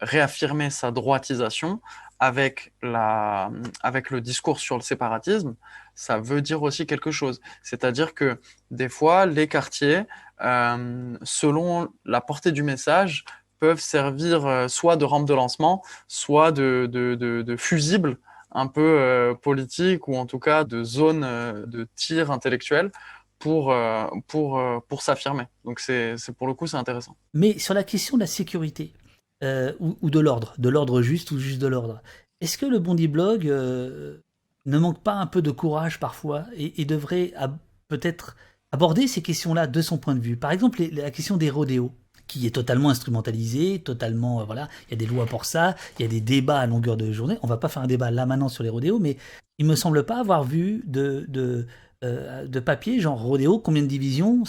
réaffirmer 0.00 0.70
sa 0.70 0.92
droitisation, 0.92 1.80
avec, 2.22 2.72
la, 2.82 3.50
avec 3.82 4.10
le 4.10 4.20
discours 4.20 4.60
sur 4.60 4.76
le 4.76 4.82
séparatisme, 4.82 5.56
ça 5.96 6.20
veut 6.20 6.40
dire 6.40 6.62
aussi 6.62 6.86
quelque 6.86 7.10
chose. 7.10 7.40
C'est-à-dire 7.64 8.14
que 8.14 8.40
des 8.70 8.88
fois, 8.88 9.26
les 9.26 9.48
quartiers, 9.48 10.04
euh, 10.40 11.18
selon 11.24 11.88
la 12.04 12.20
portée 12.20 12.52
du 12.52 12.62
message, 12.62 13.24
peuvent 13.62 13.80
servir 13.80 14.44
euh, 14.44 14.66
soit 14.66 14.96
de 14.96 15.04
rampe 15.04 15.28
de 15.28 15.34
lancement, 15.34 15.84
soit 16.08 16.50
de, 16.50 17.56
fusible 17.56 18.18
un 18.50 18.66
peu 18.66 18.98
euh, 18.98 19.34
politique 19.34 20.08
ou 20.08 20.16
en 20.16 20.26
tout 20.26 20.40
cas 20.40 20.64
de 20.64 20.82
zone 20.82 21.20
de 21.20 21.86
tir 21.94 22.32
intellectuel 22.32 22.90
pour, 23.38 23.72
pour, 24.26 24.60
pour 24.88 25.02
s'affirmer. 25.02 25.44
Donc 25.64 25.78
c'est 25.78 26.16
pour 26.36 26.48
le 26.48 26.54
coup, 26.54 26.66
c'est 26.66 26.76
intéressant. 26.76 27.16
Mais 27.34 27.56
sur 27.60 27.72
la 27.72 27.84
question 27.84 28.16
de 28.16 28.22
la 28.22 28.26
sécurité, 28.26 28.94
ou, 29.42 30.10
de 30.10 30.20
l'ordre, 30.20 30.54
de 30.58 30.68
l'ordre 30.68 31.00
juste 31.02 31.30
ou 31.30 31.38
juste 31.38 31.60
de 31.60 31.66
l'ordre. 31.68 32.02
Est-ce 32.40 32.58
que 32.58 32.66
le 32.66 32.80
Bondi 32.80 33.06
Blog 33.08 33.44
ne 33.44 34.78
manque 34.78 35.02
pas 35.02 35.14
un 35.14 35.26
peu 35.26 35.40
de 35.40 35.52
courage 35.52 36.00
parfois 36.00 36.46
et, 36.56 36.84
devrait 36.84 37.32
peut-être 37.86 38.36
aborder 38.72 39.06
ces 39.06 39.22
questions-là 39.22 39.68
de 39.68 39.82
son 39.82 39.98
point 39.98 40.16
de 40.16 40.20
vue? 40.20 40.36
Par 40.36 40.50
exemple, 40.50 40.82
la 40.92 41.12
question 41.12 41.36
des 41.36 41.50
rodéos 41.50 41.92
qui 42.40 42.46
est 42.46 42.50
totalement 42.50 42.90
instrumentalisée, 42.90 43.80
totalement 43.80 44.44
voilà, 44.44 44.68
il 44.88 44.92
y 44.92 44.94
a 44.94 44.96
des 44.96 45.06
lois 45.06 45.26
pour 45.26 45.44
ça, 45.44 45.76
il 45.98 46.02
y 46.02 46.04
a 46.04 46.08
des 46.08 46.20
débats 46.20 46.60
à 46.60 46.66
longueur 46.66 46.96
de 46.96 47.12
journée. 47.12 47.38
On 47.42 47.46
va 47.46 47.56
pas 47.56 47.68
faire 47.68 47.82
un 47.82 47.86
débat 47.86 48.10
là 48.10 48.26
maintenant 48.26 48.48
sur 48.48 48.62
les 48.62 48.70
rodéos, 48.70 48.98
mais 48.98 49.16
il 49.58 49.66
me 49.66 49.76
semble 49.76 50.04
pas 50.04 50.18
avoir 50.18 50.44
vu 50.44 50.82
de, 50.86 51.24
de 51.28 51.66
euh, 52.04 52.48
de 52.48 52.58
papier, 52.58 52.98
genre 52.98 53.22
rodéo, 53.22 53.60
combien 53.60 53.82
de 53.82 53.86
divisions, 53.86 54.42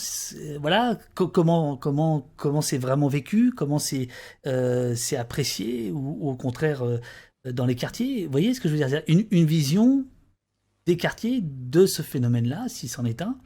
voilà, 0.60 0.98
comment 1.14 1.78
comment 1.78 2.28
comment 2.36 2.62
c'est 2.62 2.80
vraiment 2.80 3.08
vécu, 3.08 3.52
comment 3.52 3.78
c'est 3.78 4.08
euh, 4.48 4.96
c'est 4.96 5.18
apprécié 5.18 5.92
ou, 5.92 6.30
au 6.30 6.36
contraire 6.36 6.84
euh, 6.84 7.00
dans 7.52 7.68
les 7.68 7.76
quartiers. 7.76 8.26
Vous 8.26 8.32
voyez 8.32 8.56
ce 8.56 8.60
que 8.60 8.70
je 8.70 8.74
veux 8.74 8.84
dire? 8.84 9.04
Une, 9.08 9.26
une 9.30 9.46
vision 9.46 10.04
des 10.88 10.98
quartiers 10.98 11.42
de 11.44 11.86
ce 11.86 12.02
phénomène-là, 12.02 12.66
si 12.70 12.88
c'en 12.88 13.06
est 13.06 13.22
un. 13.22 13.38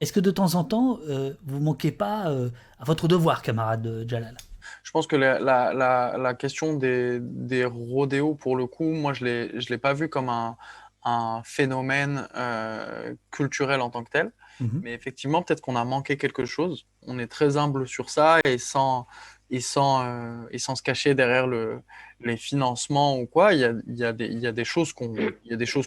Est-ce 0.00 0.12
que 0.12 0.20
de 0.20 0.30
temps 0.30 0.54
en 0.54 0.64
temps, 0.64 0.98
vous 1.44 1.60
manquez 1.60 1.92
pas 1.92 2.32
à 2.78 2.84
votre 2.84 3.08
devoir, 3.08 3.42
camarade 3.42 4.04
Jalal 4.06 4.36
je 4.82 4.90
pense 4.90 5.06
que 5.06 5.16
la, 5.16 5.38
la, 5.38 6.16
la, 6.18 6.34
question 6.34 6.74
des, 6.74 7.18
des 7.20 7.64
rodéos, 7.64 8.34
pour 8.34 8.56
le 8.56 8.66
coup, 8.66 8.90
moi, 8.92 9.12
je 9.12 9.24
ne 9.24 9.68
l'ai 9.70 9.78
pas 9.78 9.94
vu 9.94 10.08
comme 10.08 10.28
un, 10.28 10.56
un 11.04 11.42
phénomène 11.44 12.28
euh, 12.36 13.14
culturel 13.30 13.80
en 13.80 13.90
tant 13.90 14.04
que 14.04 14.10
tel. 14.10 14.32
Mhm. 14.60 14.80
Mais 14.82 14.92
effectivement, 14.92 15.42
peut-être 15.42 15.60
qu'on 15.60 15.76
a 15.76 15.84
manqué 15.84 16.16
quelque 16.16 16.44
chose. 16.44 16.86
On 17.06 17.18
est 17.18 17.28
très 17.28 17.56
humble 17.56 17.86
sur 17.86 18.10
ça 18.10 18.38
et 18.44 18.58
sans, 18.58 19.06
et 19.50 19.60
sans, 19.60 20.04
euh, 20.04 20.46
et 20.50 20.58
sans 20.58 20.74
se 20.74 20.82
cacher 20.82 21.14
derrière 21.14 21.46
le, 21.46 21.80
les 22.20 22.36
financements 22.36 23.18
ou 23.18 23.26
quoi, 23.26 23.54
il 23.54 23.60
y 23.60 23.64
a, 23.64 23.72
il 23.86 23.96
y 23.96 24.04
a, 24.04 24.12
des, 24.12 24.26
il 24.26 24.40
y 24.40 24.46
a 24.46 24.52
des 24.52 24.64
choses 24.64 24.92
qu'on 24.92 25.14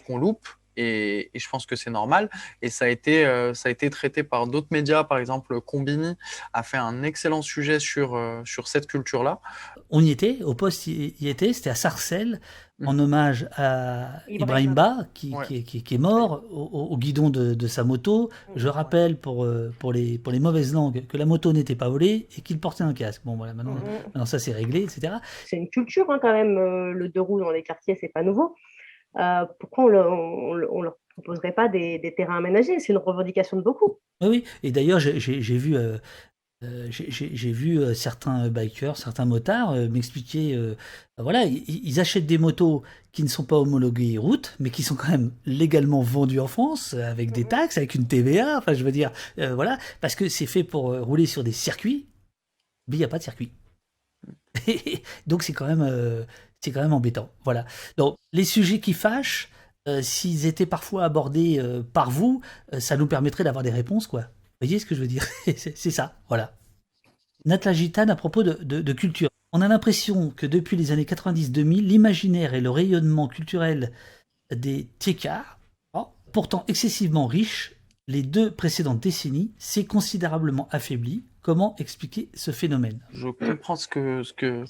qu'on 0.06 0.18
loupe 0.18 0.48
et, 0.76 1.30
je 1.34 1.48
pense 1.48 1.66
que 1.66 1.76
c'est 1.76 1.90
normal. 1.90 2.30
Et 2.60 2.70
ça 2.70 2.86
a 2.86 2.88
été, 2.88 3.24
euh, 3.26 3.54
ça 3.54 3.68
a 3.68 3.72
été 3.72 3.90
traité 3.90 4.22
par 4.22 4.46
d'autres 4.46 4.68
médias, 4.70 5.04
par 5.04 5.18
exemple 5.18 5.60
Combini 5.60 6.16
a 6.52 6.62
fait 6.62 6.76
un 6.76 7.02
excellent 7.02 7.42
sujet 7.42 7.78
sur, 7.78 8.18
sur 8.44 8.68
cette 8.68 8.86
culture-là. 8.86 9.40
On 9.90 10.02
y 10.02 10.10
était, 10.10 10.38
au 10.42 10.54
poste 10.54 10.86
y 10.86 11.28
était, 11.28 11.52
c'était 11.52 11.70
à 11.70 11.74
Sarcelles, 11.74 12.40
en 12.86 12.98
hommage 12.98 13.48
à 13.56 14.20
Ibrahim 14.28 14.74
Ba, 14.74 15.06
qui, 15.14 15.34
qui, 15.64 15.94
est 15.94 15.98
mort 15.98 16.42
au, 16.50 16.96
guidon 16.96 17.30
de, 17.30 17.66
sa 17.66 17.84
moto. 17.84 18.30
Je 18.56 18.68
rappelle 18.68 19.16
pour, 19.16 19.44
euh, 19.44 19.72
pour, 19.78 19.92
les, 19.92 20.18
pour 20.18 20.32
les 20.32 20.40
mauvaises 20.40 20.72
langues 20.72 21.06
que 21.06 21.16
la 21.16 21.26
moto 21.26 21.52
n'était 21.52 21.76
pas 21.76 21.88
volée 21.88 22.28
et 22.36 22.40
qu'il 22.40 22.58
portait 22.58 22.84
un 22.84 22.94
casque. 22.94 23.22
Bon, 23.24 23.36
voilà, 23.36 23.54
maintenant, 23.54 23.76
maintenant 24.06 24.26
ça 24.26 24.38
c'est 24.38 24.52
réglé, 24.52 24.82
etc. 24.82 25.14
C'est 25.46 25.56
une 25.56 25.68
culture 25.68 26.10
hein, 26.10 26.18
quand 26.20 26.32
même, 26.32 26.56
euh, 26.58 26.92
le 26.92 27.08
deux 27.08 27.20
roues 27.20 27.40
dans 27.40 27.50
les 27.50 27.62
quartiers, 27.62 27.96
c'est 28.00 28.08
pas 28.08 28.22
nouveau. 28.22 28.54
Euh, 29.18 29.44
pourquoi 29.58 29.84
on 29.84 30.54
ne 30.54 30.82
leur 30.84 30.96
proposerait 31.16 31.52
pas 31.52 31.68
des, 31.68 31.98
des 31.98 32.14
terrains 32.14 32.38
aménagés? 32.38 32.78
C'est 32.78 32.92
une 32.92 32.98
revendication 32.98 33.56
de 33.56 33.62
beaucoup. 33.62 33.98
Oui, 34.20 34.28
oui. 34.28 34.44
et 34.62 34.72
d'ailleurs, 34.72 35.00
j'ai 35.00 35.56
vu 35.56 35.76
euh, 36.62 36.86
j'ai 36.90 37.52
vu 37.52 37.80
euh, 37.80 37.92
certains 37.92 38.48
bikers, 38.48 38.96
certains 38.96 39.24
motards 39.24 39.72
euh, 39.72 39.88
m'expliquer, 39.88 40.58
voilà, 41.18 41.44
ils, 41.44 42.00
achètent 42.00 42.26
des 42.26 42.38
motos 42.38 42.82
qui 43.12 43.22
ne 43.22 43.28
sont 43.28 43.44
pas 43.44 43.56
homologuées 43.56 44.16
route, 44.18 44.54
mais 44.60 44.70
qui 44.70 44.82
sont 44.82 44.94
quand 44.94 45.08
même 45.08 45.32
légalement 45.44 46.02
vendues 46.02 46.40
en 46.40 46.46
France, 46.46 46.94
avec 46.94 47.32
des 47.32 47.42
mhm. 47.42 47.48
taxes, 47.48 47.78
avec 47.78 47.94
une 47.94 48.06
TVA, 48.06 48.58
enfin 48.58 48.74
je 48.74 48.84
veux 48.84 48.92
dire, 48.92 49.12
voilà, 49.36 49.78
parce 50.00 50.14
que 50.14 50.28
c'est 50.28 50.46
fait 50.46 50.64
pour 50.64 50.96
rouler 50.96 51.26
sur 51.26 51.44
des 51.44 51.52
circuits, 51.52 52.06
mais 52.88 52.96
il 52.96 52.98
n'y 52.98 53.04
a 53.04 53.08
pas 53.08 53.18
de 53.18 53.24
circuit. 53.24 53.50
Donc 55.26 55.42
c'est 55.42 55.52
quand 55.52 55.66
même, 55.66 56.26
c'est 56.62 56.70
quand 56.70 56.82
même 56.82 56.92
embêtant, 56.92 57.28
voilà. 57.44 57.64
Donc 57.96 58.16
les 58.32 58.44
sujets 58.44 58.80
qui 58.80 58.92
fâchent, 58.92 59.48
s'ils 60.00 60.46
étaient 60.46 60.66
parfois 60.66 61.04
abordés 61.04 61.60
par 61.92 62.10
vous, 62.10 62.40
ça 62.78 62.96
nous 62.96 63.06
permettrait 63.06 63.44
d'avoir 63.44 63.64
des 63.64 63.70
réponses, 63.70 64.06
quoi. 64.06 64.20
Vous 64.20 64.68
voyez 64.68 64.78
ce 64.78 64.86
que 64.86 64.94
je 64.94 65.00
veux 65.00 65.08
dire? 65.08 65.26
C'est 65.56 65.90
ça, 65.90 66.14
voilà. 66.28 66.56
Natla 67.44 67.72
Gitane 67.72 68.10
à 68.10 68.16
propos 68.16 68.42
de, 68.42 68.92
culture. 68.92 69.28
On 69.52 69.60
a 69.60 69.68
l'impression 69.68 70.30
que 70.30 70.46
depuis 70.46 70.76
les 70.76 70.92
années 70.92 71.04
90-2000, 71.04 71.82
l'imaginaire 71.82 72.54
et 72.54 72.60
le 72.60 72.70
rayonnement 72.70 73.28
culturel 73.28 73.92
des 74.54 74.88
Tiekars, 74.98 75.58
oh, 75.94 76.06
pourtant 76.32 76.64
excessivement 76.68 77.26
riches, 77.26 77.74
les 78.06 78.22
deux 78.22 78.50
précédentes 78.50 79.00
décennies, 79.00 79.52
s'est 79.58 79.84
considérablement 79.84 80.68
affaibli. 80.70 81.24
Comment 81.42 81.74
expliquer 81.78 82.28
ce 82.34 82.52
phénomène? 82.52 83.00
Je 83.12 83.28
comprends 83.28 83.74
ce, 83.74 83.88
que, 83.88 84.22
ce, 84.22 84.32
que, 84.32 84.64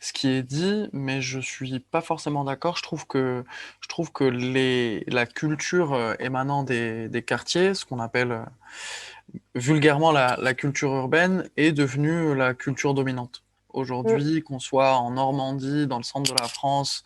ce 0.00 0.12
qui 0.12 0.28
est 0.28 0.42
dit, 0.42 0.88
mais 0.92 1.22
je 1.22 1.40
suis 1.40 1.80
pas 1.80 2.02
forcément 2.02 2.44
d'accord. 2.44 2.76
Je 2.76 2.82
trouve 2.82 3.06
que, 3.06 3.42
je 3.80 3.88
trouve 3.88 4.12
que 4.12 4.24
les, 4.24 5.02
la 5.06 5.24
culture 5.24 5.94
euh, 5.94 6.14
émanant 6.20 6.62
des, 6.62 7.08
des 7.08 7.22
quartiers, 7.22 7.72
ce 7.72 7.86
qu'on 7.86 8.00
appelle 8.00 8.32
euh, 8.32 8.44
vulgairement, 9.54 10.12
la, 10.12 10.54
culture 10.54 10.92
urbaine 10.92 11.48
est 11.56 11.72
devenue 11.72 12.34
la 12.34 12.54
culture 12.54 12.94
dominante. 12.94 13.42
Aujourd'hui, 13.72 14.42
qu'on 14.42 14.58
soit 14.58 14.96
en 14.96 15.12
Normandie, 15.12 15.86
dans 15.86 15.98
le 15.98 16.02
centre 16.02 16.34
de 16.34 16.40
la 16.40 16.48
France, 16.48 17.04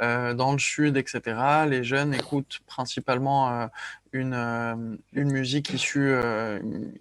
euh, 0.00 0.32
dans 0.32 0.52
le 0.52 0.58
sud, 0.58 0.96
etc., 0.96 1.20
les 1.68 1.84
jeunes 1.84 2.14
écoutent 2.14 2.60
principalement 2.66 3.50
euh, 3.50 3.66
une, 4.16 4.34
euh, 4.34 4.74
une 5.12 5.30
musique 5.30 5.70
issue, 5.70 6.14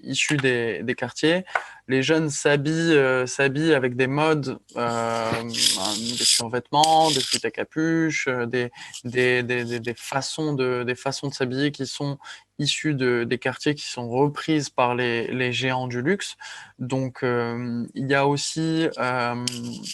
issue 0.03 0.37
des, 0.37 0.83
des, 0.83 0.95
quartiers. 0.95 1.45
Les 1.87 2.03
jeunes 2.03 2.29
s'habillent 2.29 3.27
s'habillent 3.27 3.73
avec 3.73 3.95
des 3.95 4.07
modes, 4.07 4.57
des 4.75 6.25
survêtements, 6.25 7.09
des 7.11 7.19
flûtes 7.19 7.45
à 7.45 7.51
capuche, 7.51 8.27
des, 8.27 8.71
des, 9.03 9.43
des, 9.43 9.93
façons 9.95 10.53
de, 10.53 10.83
des 10.83 10.95
façons 10.95 11.27
de 11.27 11.33
s'habiller 11.33 11.71
qui 11.71 11.85
sont 11.85 12.17
issues 12.57 12.95
de, 12.95 13.25
des 13.25 13.37
quartiers 13.37 13.75
qui 13.75 13.85
sont 13.85 14.09
reprises 14.09 14.69
par 14.69 14.95
les, 14.95 15.27
les 15.27 15.51
géants 15.51 15.87
du 15.87 16.01
luxe. 16.01 16.37
Donc, 16.79 17.19
il 17.23 18.07
y 18.07 18.13
a 18.13 18.27
aussi, 18.27 18.87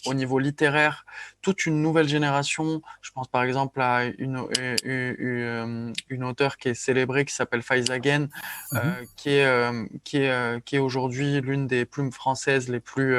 au 0.05 0.13
niveau 0.13 0.39
littéraire, 0.39 1.05
toute 1.41 1.65
une 1.65 1.82
nouvelle 1.82 2.07
génération. 2.07 2.82
Je 3.01 3.11
pense 3.11 3.28
par 3.28 3.43
exemple 3.43 3.82
à 3.82 4.05
une, 4.05 4.45
euh, 4.59 4.76
une, 4.84 5.93
une 6.09 6.24
auteure 6.24 6.57
qui 6.57 6.69
est 6.69 6.74
célébrée 7.12 7.26
qui 7.26 7.34
s'appelle 7.34 7.62
Faiza 7.62 8.01
Gen, 8.01 8.30
euh, 8.74 8.78
mhm. 8.78 9.07
qui 9.16 9.30
est, 9.30 9.45
euh, 9.45 9.86
qui 10.03 10.18
est, 10.18 10.64
qui 10.66 10.76
est 10.76 10.80
aujourd'hui 10.80 11.41
l'une 11.41 11.68
des 11.68 11.86
plumes 11.86 12.12
françaises 12.12 12.70
les 12.70 12.80
plus, 12.80 13.16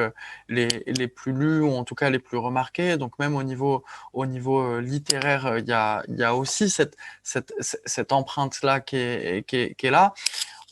les, 0.49 0.69
les, 0.87 1.09
plus 1.09 1.33
lues 1.33 1.61
ou 1.61 1.73
en 1.73 1.85
tout 1.85 1.95
cas 1.95 2.11
les 2.11 2.19
plus 2.19 2.39
remarquées. 2.39 2.97
Donc 2.97 3.19
même 3.19 3.37
au 3.37 3.43
niveau, 3.43 3.85
au 4.13 4.27
niveau 4.27 4.81
littéraire, 4.81 5.59
il 5.59 5.69
y 5.69 5.73
a, 5.73 6.03
y 6.09 6.23
a 6.23 6.35
aussi 6.35 6.71
cette, 6.71 6.97
cette, 7.23 7.53
cette 7.61 8.13
empreinte-là 8.13 8.81
qui 8.81 8.97
est, 8.97 9.47
qui, 9.47 9.57
est, 9.57 9.75
qui 9.75 9.87
est 9.87 9.91
là. 9.91 10.15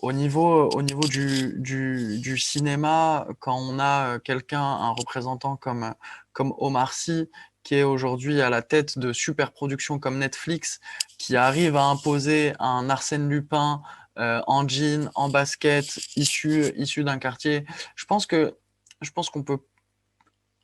Au 0.02 0.12
niveau, 0.12 0.70
au 0.70 0.80
niveau 0.80 1.02
du, 1.02 1.52
du, 1.58 2.18
du, 2.20 2.38
cinéma, 2.38 3.26
quand 3.38 3.58
on 3.58 3.78
a 3.78 4.18
quelqu'un, 4.18 4.62
un 4.62 4.92
représentant 4.92 5.56
comme, 5.56 5.92
comme 6.32 6.54
Omar 6.56 6.94
Sy, 6.94 7.28
qui 7.62 7.76
est 7.76 7.82
aujourd'hui 7.82 8.40
à 8.40 8.50
la 8.50 8.62
tête 8.62 8.98
de 8.98 9.12
super 9.12 9.52
productions 9.52 9.98
comme 9.98 10.18
Netflix, 10.18 10.80
qui 11.18 11.36
arrive 11.36 11.76
à 11.76 11.84
imposer 11.84 12.52
un 12.58 12.88
Arsène 12.90 13.28
Lupin 13.28 13.82
euh, 14.18 14.40
en 14.46 14.66
jean, 14.66 15.10
en 15.14 15.28
basket, 15.28 15.86
issu, 16.16 16.72
issu 16.76 17.04
d'un 17.04 17.18
quartier. 17.18 17.64
Je 17.94 18.04
pense 18.06 18.26
que 18.26 18.56
je 19.00 19.10
pense 19.10 19.30
qu'on 19.30 19.42
peut. 19.42 19.58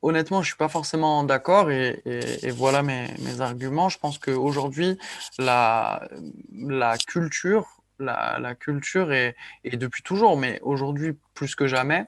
Honnêtement, 0.03 0.43
je 0.43 0.49
suis 0.49 0.57
pas 0.57 0.69
forcément 0.69 1.25
d'accord 1.25 1.71
et, 1.71 2.03
voilà 2.51 2.83
mes, 2.83 3.41
arguments. 3.41 3.89
Je 3.89 3.99
pense 3.99 4.19
qu'aujourd'hui, 4.19 4.99
la, 5.39 6.07
la 6.53 6.99
culture, 6.99 7.67
la, 7.99 8.55
culture 8.55 9.13
est, 9.13 9.35
depuis 9.65 10.03
toujours, 10.03 10.37
mais 10.37 10.61
aujourd'hui 10.63 11.19
plus 11.35 11.55
que 11.55 11.67
jamais, 11.67 12.07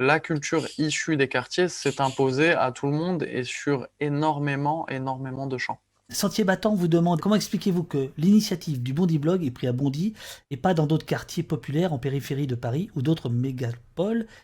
la 0.00 0.18
culture 0.18 0.66
issue 0.78 1.18
des 1.18 1.28
quartiers 1.28 1.68
s'est 1.68 2.00
imposée 2.00 2.52
à 2.52 2.72
tout 2.72 2.86
le 2.86 2.92
monde 2.92 3.22
et 3.22 3.44
sur 3.44 3.86
énormément, 4.00 4.88
énormément 4.88 5.46
de 5.46 5.58
champs. 5.58 5.78
Sentier 6.08 6.42
Battant 6.42 6.74
vous 6.74 6.88
demande 6.88 7.20
comment 7.20 7.36
expliquez-vous 7.36 7.84
que 7.84 8.10
l'initiative 8.16 8.82
du 8.82 8.94
Bondy 8.94 9.18
Blog 9.18 9.44
est 9.44 9.50
prise 9.50 9.68
à 9.68 9.72
Bondy 9.72 10.14
et 10.50 10.56
pas 10.56 10.72
dans 10.72 10.86
d'autres 10.86 11.04
quartiers 11.04 11.42
populaires 11.42 11.92
en 11.92 11.98
périphérie 11.98 12.46
de 12.46 12.54
Paris 12.54 12.90
ou 12.96 13.02
d'autres 13.02 13.28
mégapoles 13.28 13.78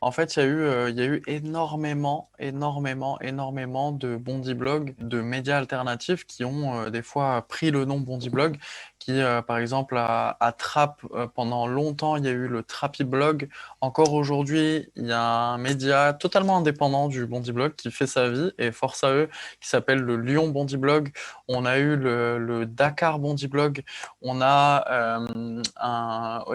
En 0.01 0.11
fait, 0.11 0.37
il 0.37 0.41
y, 0.41 0.43
a 0.43 0.47
eu, 0.47 0.61
euh, 0.61 0.91
il 0.91 0.97
y 0.97 1.03
a 1.03 1.07
eu 1.07 1.23
énormément, 1.27 2.31
énormément, 2.39 3.21
énormément 3.21 3.93
de 3.93 4.17
Bondy 4.17 4.55
Blog, 4.55 4.95
de 4.99 5.21
médias 5.21 5.59
alternatifs 5.59 6.25
qui 6.27 6.45
ont 6.45 6.81
euh, 6.81 6.91
des 6.91 7.03
fois 7.03 7.47
pris 7.49 7.71
le 7.71 7.85
nom 7.85 8.01
Bondy 8.01 8.31
Blog, 8.31 8.57
qui, 8.99 9.21
euh, 9.21 9.43
par 9.43 9.59
exemple, 9.59 9.97
à, 9.97 10.37
à 10.41 10.53
Trapp, 10.53 11.03
pendant 11.35 11.67
longtemps, 11.67 12.17
il 12.17 12.25
y 12.25 12.29
a 12.29 12.33
eu 12.33 12.49
le 12.49 12.63
Trappy 12.63 13.05
Blog. 13.05 13.49
Encore 13.81 14.13
aujourd'hui, 14.13 14.91
il 14.97 15.07
y 15.07 15.13
a 15.13 15.23
un 15.23 15.59
média 15.59 16.13
totalement 16.13 16.57
indépendant 16.59 17.09
du 17.09 17.27
Bondy 17.27 17.53
Blog 17.53 17.75
qui 17.77 17.91
fait 17.91 18.07
sa 18.07 18.29
vie 18.31 18.51
et 18.59 18.73
force 18.73 19.05
à 19.05 19.13
eux, 19.13 19.29
qui 19.61 19.69
s'appelle 19.69 20.01
le 20.01 20.17
Lyon 20.17 20.49
Bondy 20.49 20.77
Blog 20.77 21.13
on 21.49 21.65
a 21.65 21.79
eu 21.79 21.97
le, 21.97 22.67
Dakar 22.67 23.19
Bondi 23.19 23.47
Blog, 23.49 23.83
on 24.21 24.41
a 24.41 25.21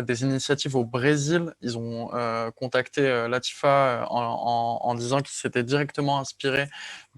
des 0.02 0.24
initiatives 0.24 0.76
au 0.76 0.84
Brésil. 0.84 1.54
Ils 1.62 1.78
ont 1.78 2.10
contacté 2.56 2.91
contacté 2.92 3.28
Latifa 3.30 4.06
en, 4.10 4.96
disant 4.96 5.20
qu'il 5.20 5.34
s'était 5.34 5.64
directement 5.64 6.20
inspiré 6.20 6.68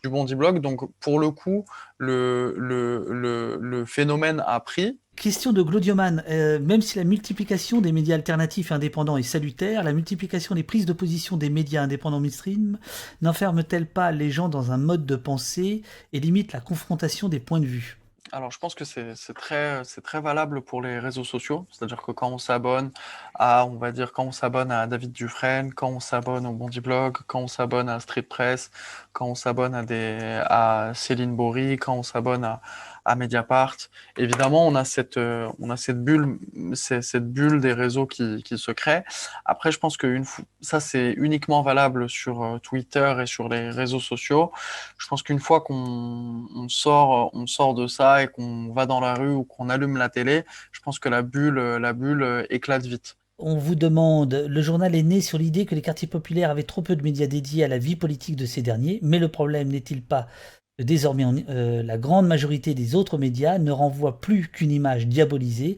du 0.04 0.10
Bondi 0.10 0.36
Blog. 0.36 0.60
Donc, 0.60 0.90
pour 1.00 1.20
le 1.20 1.32
coup, 1.32 1.66
le 2.00 3.84
phénomène 3.88 4.44
a 4.46 4.60
pris. 4.60 5.00
Question 5.16 5.54
de 5.54 5.62
Glodioman. 5.62 6.24
Euh, 6.28 6.60
même 6.60 6.82
si 6.82 6.98
la 6.98 7.04
multiplication 7.04 7.82
des 7.82 7.92
médias 7.92 8.16
alternatifs 8.16 8.72
et 8.72 8.74
indépendants 8.74 9.16
est 9.16 9.24
salutaire, 9.24 9.84
la 9.84 9.94
multiplication 9.94 10.56
des 10.56 10.64
prises 10.64 10.88
de 10.88 10.94
position 10.94 11.38
des 11.38 11.52
médias 11.52 11.84
indépendants 11.84 12.20
mainstream 12.20 12.80
n'enferme-t-elle 13.22 13.86
pas 13.86 14.12
les 14.12 14.32
gens 14.32 14.50
dans 14.50 14.72
un 14.72 14.78
mode 14.78 15.06
de 15.06 15.16
pensée 15.16 15.84
et 16.14 16.20
limite 16.20 16.52
la 16.52 16.62
confrontation 16.62 17.30
des 17.30 17.40
points 17.40 17.60
de 17.60 17.68
vue? 17.68 18.00
Alors, 18.34 18.52
je 18.52 18.58
pense 18.58 18.74
que 18.74 18.84
c'est 18.84 19.34
très, 19.36 19.84
très 20.04 20.20
valable 20.20 20.62
pour 20.64 20.82
les 20.82 20.98
réseaux 20.98 21.24
sociaux. 21.24 21.68
C'est-à-dire 21.72 22.02
que 22.02 22.12
quand 22.12 22.30
on 22.30 22.40
s'abonne 22.40 22.92
à, 23.36 23.64
on 23.68 23.78
va 23.78 23.92
dire, 23.92 24.12
quand 24.12 24.24
on 24.24 24.32
s'abonne 24.32 24.72
à 24.72 24.88
David 24.88 25.12
Dufresne, 25.12 25.72
quand 25.72 25.90
on 25.90 26.00
s'abonne 26.00 26.48
au 26.48 26.54
Bondi 26.54 26.82
Blog, 26.82 27.18
quand 27.28 27.42
on 27.42 27.48
s'abonne 27.48 27.90
à 27.90 28.00
Street 28.00 28.24
Press, 28.24 28.72
quand 29.12 29.28
on 29.28 29.36
s'abonne 29.36 29.76
à, 29.76 29.84
des, 29.84 30.42
à 30.48 30.94
Céline 30.96 31.36
Bory, 31.36 31.78
quand 31.78 31.94
on 31.94 32.04
s'abonne 32.04 32.44
à, 32.44 32.62
à 33.06 33.16
Mediapart. 33.16 33.76
Évidemment, 34.18 34.68
on 34.68 34.76
a 34.76 34.86
cette, 34.86 35.18
euh, 35.18 35.50
on 35.60 35.70
a 35.70 35.78
cette 35.78 36.04
bulle, 36.04 36.40
cette 36.74 37.32
bulle 37.32 37.62
des 37.62 37.74
réseaux 37.74 38.06
qui, 38.06 38.44
qui 38.44 38.58
se 38.58 38.72
crée. 38.72 39.04
Après, 39.46 39.72
je 39.72 39.80
pense 39.80 39.98
que 39.98 40.08
une, 40.08 40.26
ça, 40.62 40.80
c'est 40.80 41.14
uniquement 41.18 41.62
valable 41.62 42.10
sur 42.10 42.44
euh, 42.44 42.58
Twitter 42.60 43.16
et 43.22 43.26
sur 43.26 43.50
les 43.50 43.70
réseaux 43.70 44.00
sociaux. 44.00 44.52
Je 44.98 45.08
pense 45.08 45.24
qu'une 45.24 45.40
fois 45.40 45.62
qu'on 45.62 46.48
on 46.56 46.70
sort, 46.70 47.30
on 47.34 47.48
sort 47.48 47.74
de 47.74 47.88
ça 47.88 48.24
et 48.24 48.28
qu'on 48.28 48.72
va 48.74 48.86
dans 48.86 49.00
la 49.00 49.14
rue 49.16 49.34
ou 49.34 49.44
qu'on 49.44 49.70
allume 49.70 49.98
la 49.98 50.10
télé, 50.10 50.44
je 50.72 50.82
pense 50.82 51.00
que 51.00 51.10
la 51.10 51.22
bulle, 51.22 51.60
la 51.60 51.94
bulle 51.94 52.46
éclate 52.50 52.86
vite. 52.86 53.18
On 53.40 53.58
vous 53.58 53.76
demande, 53.76 54.46
le 54.48 54.62
journal 54.62 54.96
est 54.96 55.04
né 55.04 55.20
sur 55.20 55.38
l'idée 55.40 55.66
que 55.66 55.74
les 55.74 55.82
quartiers 55.82 56.08
populaires 56.08 56.52
avaient 56.52 56.64
trop 56.64 56.82
peu 56.82 56.96
de 56.96 57.02
médias 57.02 57.26
dédiés 57.26 57.64
à 57.64 57.68
la 57.68 57.80
vie 57.80 57.96
politique 57.96 58.36
de 58.36 58.46
ces 58.46 58.62
derniers, 58.62 59.00
mais 59.02 59.18
le 59.18 59.28
problème 59.28 59.70
n'est-il 59.70 60.04
pas 60.04 60.28
Désormais, 60.80 61.26
euh, 61.50 61.84
la 61.84 61.98
grande 61.98 62.28
majorité 62.28 62.74
des 62.74 62.96
autres 62.96 63.20
médias 63.20 63.60
ne 63.60 63.72
renvoient 63.72 64.20
plus 64.20 64.48
qu'une 64.48 64.72
image 64.72 65.08
diabolisée 65.08 65.78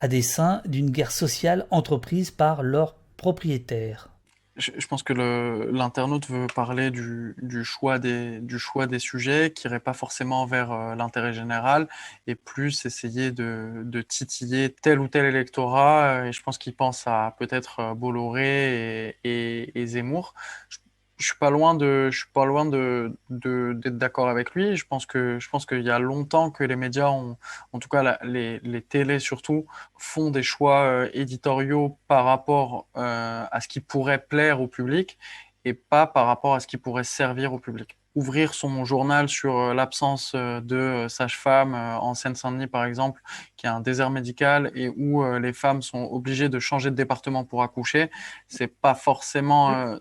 à 0.00 0.08
dessein 0.08 0.60
d'une 0.66 0.90
guerre 0.90 1.12
sociale 1.12 1.66
entreprise 1.70 2.30
par 2.30 2.62
leurs 2.62 2.94
propriétaires. 3.16 4.10
Je, 4.56 4.86
pense 4.88 5.04
que 5.04 5.12
l'internaute 5.12 6.28
veut 6.28 6.48
parler 6.52 6.90
du, 6.90 7.34
choix 7.62 8.00
des, 8.00 8.98
sujets 8.98 9.52
qui 9.52 9.66
n'irait 9.66 9.78
pas 9.78 9.92
forcément 9.92 10.46
vers 10.46 10.72
euh, 10.72 10.94
l'intérêt 10.96 11.32
général 11.32 11.88
et 12.26 12.34
plus 12.34 12.84
essayer 12.84 13.30
de, 13.30 14.02
titiller 14.02 14.74
tel 14.82 14.98
ou 14.98 15.06
tel 15.06 15.26
électorat. 15.26 16.26
Et 16.26 16.32
je 16.32 16.42
pense 16.42 16.58
qu'il 16.58 16.74
pense 16.74 17.06
à 17.06 17.36
peut-être 17.38 17.94
Bolloré 17.94 19.16
et, 19.22 19.80
et, 19.80 19.86
Zemmour 19.86 20.34
je 20.68 20.78
suis 21.26 21.38
pas 21.38 21.50
loin 21.50 21.74
de, 21.74 22.10
je 22.10 22.18
suis 22.18 22.30
pas 22.32 22.44
loin 22.44 22.64
de, 22.64 23.12
d'être 23.30 23.98
d'accord 23.98 24.28
avec 24.28 24.52
lui. 24.52 24.76
Je 24.76 24.86
pense 24.86 25.06
que, 25.06 25.38
je 25.38 25.48
pense 25.48 25.66
qu'il 25.66 25.82
y 25.82 25.90
a 25.90 25.98
longtemps 25.98 26.50
que 26.50 26.64
les 26.64 26.76
médias 26.76 27.10
ont, 27.10 27.36
en 27.72 27.78
tout 27.78 27.88
cas 27.88 28.18
les, 28.22 28.60
les 28.60 28.82
télés 28.82 29.18
surtout, 29.18 29.66
font 29.96 30.30
des 30.30 30.42
choix 30.42 30.82
euh, 30.82 31.10
éditoriaux 31.12 31.98
par 32.06 32.24
rapport 32.24 32.86
euh, 32.96 33.44
à 33.50 33.60
ce 33.60 33.68
qui 33.68 33.80
pourrait 33.80 34.24
plaire 34.28 34.60
au 34.60 34.68
public 34.68 35.18
et 35.64 35.74
pas 35.74 36.06
par 36.06 36.26
rapport 36.26 36.54
à 36.54 36.60
ce 36.60 36.66
qui 36.66 36.76
pourrait 36.76 37.04
servir 37.04 37.52
au 37.52 37.58
public 37.58 37.98
ouvrir 38.18 38.52
son 38.52 38.84
journal 38.84 39.28
sur 39.28 39.56
euh, 39.56 39.74
l'absence 39.74 40.32
euh, 40.34 40.60
de 40.60 40.76
euh, 40.76 41.08
sages-femmes 41.08 41.74
en 41.74 42.14
Seine-Saint-Denis, 42.14 42.66
par 42.66 42.84
exemple, 42.84 43.22
qui 43.56 43.66
est 43.66 43.68
un 43.68 43.80
désert 43.80 44.10
médical 44.10 44.72
et 44.74 44.88
où 44.88 45.24
les 45.38 45.52
femmes 45.52 45.82
sont 45.82 46.04
obligées 46.04 46.48
de 46.48 46.58
changer 46.58 46.90
de 46.90 46.96
département 46.96 47.44
pour 47.44 47.62
accoucher, 47.62 48.10
c'est 48.48 48.66
pas 48.66 48.96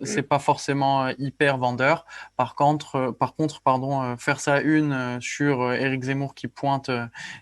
c'est 0.01 0.21
pas 0.23 0.39
forcément 0.39 1.07
hyper 1.17 1.57
vendeur. 1.57 2.05
Par 2.35 2.55
contre, 2.55 3.11
par 3.11 3.35
contre, 3.35 3.61
pardon, 3.61 4.15
faire 4.17 4.39
ça 4.39 4.61
une 4.61 5.19
sur 5.21 5.71
Éric 5.73 6.03
Zemmour 6.03 6.35
qui 6.35 6.47
pointe 6.47 6.89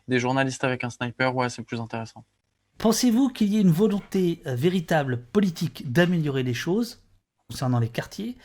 des 0.07 0.20
journalistes 0.20 0.63
avec 0.63 0.84
un 0.84 0.89
sniper, 0.89 1.36
ouais, 1.36 1.49
c'est 1.49 1.63
plus 1.63 1.80
intéressant. 1.80 2.24
Pensez-vous 2.78 3.30
qu'il 3.30 3.53
y 3.53 3.57
ait 3.57 3.61
une 3.61 3.72
volonté 3.72 4.41
véritable 4.45 5.26
politique 5.32 5.91
d'améliorer 5.91 6.43
les 6.43 6.53
choses? 6.53 7.04
Concernant 7.49 7.79
les 7.79 7.89
quartiers 7.89 8.35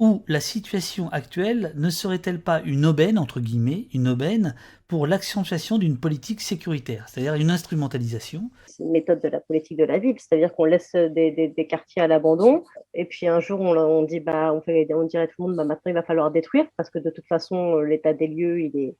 où 0.00 0.22
la 0.28 0.40
situation 0.40 1.10
actuelle 1.10 1.72
ne 1.76 1.90
serait-elle 1.90 2.40
pas 2.40 2.62
une 2.64 2.86
aubaine, 2.86 3.18
entre 3.18 3.38
guillemets, 3.38 3.86
une 3.92 4.08
aubaine 4.08 4.54
pour 4.88 5.06
l'accentuation 5.06 5.76
d'une 5.76 5.98
politique 5.98 6.40
sécuritaire, 6.40 7.06
c'est-à-dire 7.06 7.34
une 7.34 7.50
instrumentalisation? 7.50 8.50
C'est 8.66 8.82
une 8.82 8.92
méthode 8.92 9.20
de 9.20 9.28
la 9.28 9.40
politique 9.40 9.76
de 9.76 9.84
la 9.84 9.98
ville, 9.98 10.16
c'est-à-dire 10.18 10.54
qu'on 10.54 10.64
laisse 10.64 10.94
des, 10.94 11.66
quartiers 11.68 12.00
à 12.00 12.06
l'abandon, 12.06 12.64
et 12.94 13.04
puis 13.04 13.28
un 13.28 13.40
jour 13.40 13.60
on, 13.60 14.02
dit, 14.04 14.20
bah, 14.20 14.54
on, 14.54 14.62
fait, 14.62 14.88
on 14.94 15.04
dirait 15.04 15.24
à 15.24 15.26
tout 15.26 15.34
le 15.38 15.48
monde, 15.48 15.56
bah, 15.56 15.64
maintenant 15.64 15.90
il 15.90 15.94
va 15.94 16.02
falloir 16.02 16.30
détruire, 16.30 16.66
parce 16.78 16.88
que 16.88 16.98
de 16.98 17.10
toute 17.10 17.26
façon 17.26 17.78
l'état 17.80 18.14
des 18.14 18.26
lieux 18.26 18.58
il 18.62 18.78
est, 18.78 18.96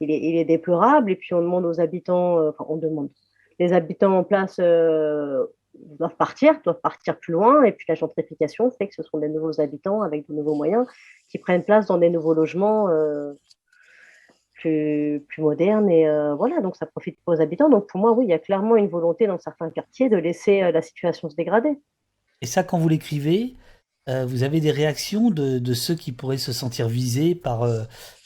il, 0.00 0.10
est, 0.10 0.44
déplorable, 0.44 1.10
et 1.10 1.16
puis 1.16 1.32
on 1.32 1.40
demande 1.40 1.64
aux 1.64 1.80
habitants, 1.80 2.38
euh, 2.38 2.50
enfin 2.50 2.66
on 2.68 2.76
demande, 2.76 3.08
les 3.58 3.72
habitants 3.72 4.18
en 4.18 4.24
place 4.24 4.56
euh, 4.60 5.46
doivent 5.98 6.16
partir, 6.16 6.60
doivent 6.64 6.80
partir 6.80 7.18
plus 7.18 7.32
loin. 7.32 7.64
Et 7.64 7.72
puis 7.72 7.84
la 7.88 7.94
gentrification 7.94 8.70
fait 8.70 8.88
que 8.88 8.94
ce 8.94 9.02
sont 9.02 9.18
des 9.18 9.28
nouveaux 9.28 9.60
habitants 9.60 10.02
avec 10.02 10.28
de 10.28 10.34
nouveaux 10.34 10.54
moyens 10.54 10.86
qui 11.28 11.38
prennent 11.38 11.64
place 11.64 11.86
dans 11.86 11.98
des 11.98 12.10
nouveaux 12.10 12.34
logements 12.34 12.88
euh, 12.88 13.32
plus, 14.54 15.24
plus, 15.28 15.42
modernes. 15.42 15.90
Et 15.90 16.08
euh, 16.08 16.34
voilà, 16.34 16.60
donc 16.60 16.76
ça 16.76 16.86
profite 16.86 17.18
aux 17.26 17.40
habitants. 17.40 17.68
Donc 17.68 17.88
pour 17.88 18.00
moi, 18.00 18.12
oui, 18.12 18.24
il 18.26 18.30
y 18.30 18.34
a 18.34 18.38
clairement 18.38 18.76
une 18.76 18.88
volonté 18.88 19.26
dans 19.26 19.38
certains 19.38 19.70
quartiers 19.70 20.08
de 20.08 20.16
laisser 20.16 20.62
euh, 20.62 20.72
la 20.72 20.82
situation 20.82 21.28
se 21.28 21.36
dégrader. 21.36 21.80
Et 22.40 22.46
ça, 22.46 22.62
quand 22.62 22.78
vous 22.78 22.88
l'écrivez, 22.88 23.54
vous 24.06 24.42
avez 24.42 24.60
des 24.60 24.70
réactions 24.70 25.30
de, 25.30 25.58
de, 25.58 25.72
ceux 25.72 25.94
qui 25.94 26.12
pourraient 26.12 26.36
se 26.36 26.52
sentir 26.52 26.88
visés 26.88 27.34
par, 27.34 27.66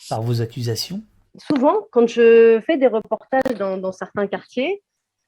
par 0.09 0.23
vos 0.23 0.43
accusations? 0.43 1.03
Souvent, 1.37 1.87
quand 1.93 2.09
je 2.09 2.61
fais 2.67 2.79
des 2.79 2.89
reportages 2.89 3.57
dans, 3.57 3.77
dans 3.77 3.93
certains 3.93 4.27
quartiers, 4.27 4.83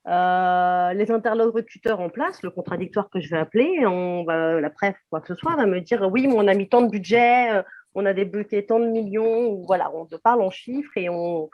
euh, 0.09 0.93
les 0.95 1.11
interlocuteurs 1.11 2.01
en 2.01 2.09
place, 2.09 2.43
le 2.43 2.51
contradictoire 2.51 3.11
que 3.11 3.21
je 3.21 3.29
vais 3.29 3.39
appeler, 3.39 3.87
on 3.87 4.25
va, 4.25 4.61
la 4.61 4.71
presse, 4.71 4.97
quoi 5.11 5.21
que 5.21 5.29
ce 5.29 5.35
soit, 5.35 5.57
va 5.57 5.67
me 5.67 5.81
dire 5.81 6.09
oui, 6.11 6.27
mais 6.27 6.35
on 6.35 6.49
a 6.49 6.55
mis 6.55 6.69
tant 6.69 6.83
de 6.83 6.91
budget, 6.91 7.53
euh, 7.53 7.63
on 7.95 8.07
a 8.07 8.15
débloqué 8.15 8.65
tant 8.65 8.81
de 8.81 8.87
millions, 8.87 9.49
ou 9.49 9.67
voilà, 9.67 9.91
on 9.95 10.07
te 10.07 10.17
parle 10.17 10.41
en 10.43 10.51
chiffres 10.51 10.93
et 10.97 11.11
on, 11.11 11.51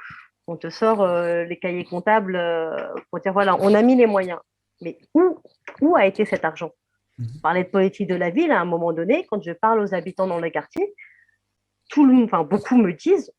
on 0.46 0.56
te 0.56 0.70
sort 0.70 1.02
euh, 1.02 1.44
les 1.44 1.58
cahiers 1.58 1.84
comptables 1.84 2.40
pour 3.10 3.20
dire 3.20 3.32
voilà, 3.32 3.56
on 3.60 3.74
a 3.74 3.82
mis 3.82 3.96
les 3.96 4.06
moyens. 4.06 4.38
Mais 4.80 4.98
où, 5.14 5.38
où 5.80 5.96
a 5.96 6.06
été 6.06 6.24
cet 6.24 6.44
argent? 6.44 6.70
Mhm. 7.18 7.40
Parler 7.42 7.64
de 7.64 7.68
politique 7.68 8.08
de 8.08 8.14
la 8.14 8.30
ville, 8.30 8.52
à 8.52 8.60
un 8.60 8.64
moment 8.64 8.92
donné, 8.92 9.26
quand 9.28 9.42
je 9.42 9.52
parle 9.52 9.80
aux 9.80 9.94
habitants 9.94 10.26
dans 10.26 10.38
les 10.38 10.52
quartiers, 10.52 10.94
tout 11.88 12.06
le, 12.06 12.24
enfin, 12.24 12.44
beaucoup 12.44 12.76
me 12.76 12.92
disent 12.92 13.32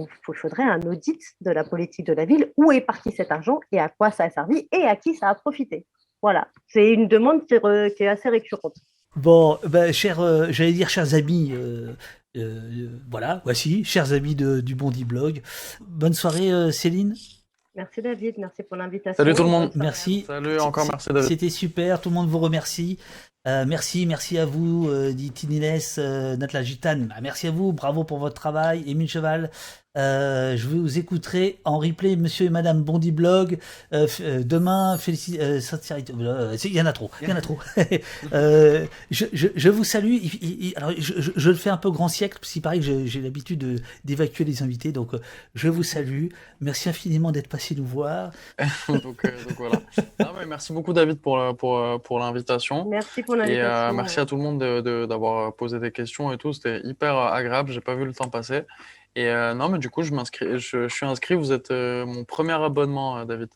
il 0.00 0.34
faudrait 0.34 0.64
un 0.64 0.80
audit 0.82 1.20
de 1.40 1.50
la 1.50 1.64
politique 1.64 2.06
de 2.06 2.12
la 2.12 2.24
ville. 2.24 2.52
Où 2.56 2.72
est 2.72 2.80
parti 2.80 3.12
cet 3.12 3.30
argent 3.30 3.60
et 3.72 3.78
à 3.78 3.88
quoi 3.88 4.10
ça 4.10 4.24
a 4.24 4.30
servi 4.30 4.68
et 4.72 4.82
à 4.84 4.96
qui 4.96 5.14
ça 5.14 5.28
a 5.28 5.34
profité 5.34 5.86
Voilà, 6.22 6.48
c'est 6.66 6.90
une 6.90 7.08
demande 7.08 7.46
qui, 7.46 7.54
est 7.54 8.08
assez 8.08 8.28
récurrente. 8.28 8.76
Bon, 9.16 9.58
ben, 9.68 9.92
cher, 9.92 10.20
euh, 10.20 10.46
j'allais 10.50 10.72
dire 10.72 10.88
chers 10.88 11.14
amis, 11.14 11.52
euh, 11.52 11.94
euh, 12.36 12.88
voilà, 13.08 13.40
voici, 13.44 13.84
chers 13.84 14.12
amis 14.12 14.34
de, 14.34 14.60
du 14.60 14.74
Bondi 14.74 15.04
Blog. 15.04 15.40
Bonne 15.80 16.14
soirée 16.14 16.72
Céline. 16.72 17.14
Merci 17.76 18.02
David, 18.02 18.36
merci 18.38 18.62
pour 18.62 18.76
l'invitation. 18.76 19.16
Salut 19.16 19.34
tout 19.34 19.42
le 19.42 19.48
monde. 19.48 19.70
Merci. 19.74 20.24
Salut 20.26 20.58
encore, 20.60 20.86
merci 20.86 21.08
David. 21.08 21.28
C'était 21.28 21.50
super, 21.50 22.00
tout 22.00 22.08
le 22.08 22.14
monde 22.14 22.28
vous 22.28 22.38
remercie. 22.38 22.98
Merci, 23.44 24.06
merci 24.06 24.38
à 24.38 24.46
vous, 24.46 24.90
dit 25.12 25.30
Tinines, 25.30 25.80
Natla 26.38 26.62
Gitane. 26.62 27.06
Bah, 27.06 27.16
merci 27.22 27.46
à 27.46 27.50
vous, 27.50 27.72
bravo 27.72 28.04
pour 28.04 28.18
votre 28.18 28.34
travail. 28.34 28.84
Émile 28.86 29.08
Cheval, 29.08 29.50
euh, 29.96 30.56
je 30.56 30.66
vous 30.66 30.98
écouterai 30.98 31.60
en 31.64 31.78
replay 31.78 32.16
Monsieur 32.16 32.46
et 32.46 32.50
Madame 32.50 32.82
Bondi 32.82 33.12
Blog 33.12 33.58
euh, 33.92 34.08
euh, 34.20 34.42
demain. 34.42 34.98
Félici 34.98 35.38
il 35.38 36.72
y 36.72 36.80
en 36.80 36.86
a 36.86 36.92
trop, 36.92 37.10
il 37.22 37.28
y 37.28 37.32
en 37.32 37.36
a 37.36 37.40
trop. 37.40 37.58
je, 38.32 38.86
je, 39.10 39.48
je, 39.54 39.68
vous 39.68 39.84
salue. 39.84 40.16
alors, 40.76 40.90
je, 40.98 41.12
je, 41.36 41.50
le 41.50 41.54
fais 41.54 41.70
un 41.70 41.76
peu 41.76 41.90
grand 41.90 42.08
siècle, 42.08 42.38
parce 42.40 42.52
qu'il 42.52 42.62
paraît 42.62 42.80
que 42.80 43.06
j'ai 43.06 43.20
l'habitude 43.20 43.82
d'évacuer 44.04 44.44
les 44.44 44.62
invités. 44.62 44.90
Donc, 44.90 45.12
je 45.54 45.68
vous 45.68 45.84
salue. 45.84 46.28
Merci 46.60 46.88
infiniment 46.88 47.30
d'être 47.30 47.48
passé 47.48 47.74
nous 47.76 47.84
voir. 47.84 48.32
donc, 48.88 49.02
donc, 49.02 49.56
voilà. 49.56 49.80
Non, 50.18 50.32
mais 50.38 50.46
merci 50.46 50.72
beaucoup 50.72 50.92
David 50.92 51.20
pour, 51.20 51.38
pour, 51.56 52.00
pour 52.02 52.18
l'invitation. 52.18 52.88
Merci 52.88 53.22
pour 53.22 53.33
l'invitation. 53.34 53.90
Et 53.90 53.96
merci 53.96 54.20
à 54.20 54.26
tout 54.26 54.36
le 54.36 54.42
monde 54.42 54.58
d'avoir 54.58 55.50
de, 55.50 55.56
posé 55.56 55.78
des 55.78 55.92
questions 55.92 56.32
et 56.32 56.38
tout. 56.38 56.52
C'était 56.52 56.80
hyper 56.84 57.16
agréable. 57.16 57.72
J'ai 57.72 57.80
pas 57.80 57.94
vu 57.94 58.04
le 58.04 58.14
temps 58.14 58.28
passer. 58.28 58.62
Et 59.16 59.28
euh, 59.28 59.54
non, 59.54 59.68
mais 59.68 59.78
du 59.78 59.90
coup, 59.90 60.02
je 60.02 60.12
m'inscris, 60.12 60.58
je, 60.58 60.88
suis 60.88 61.06
inscrit. 61.06 61.34
Vous 61.34 61.52
êtes 61.52 61.70
euh, 61.70 62.04
mon 62.04 62.24
premier 62.24 62.52
abonnement, 62.52 63.18
euh, 63.18 63.24
David. 63.24 63.48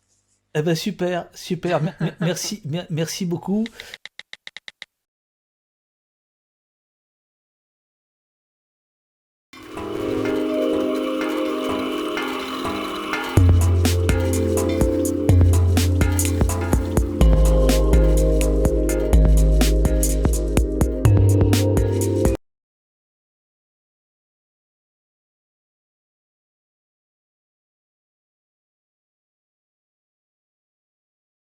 Eh 0.54 0.62
ben 0.62 0.74
super, 0.74 1.26
super. 1.34 1.80
merci, 2.20 2.62
merci 2.90 3.26
beaucoup. 3.26 3.64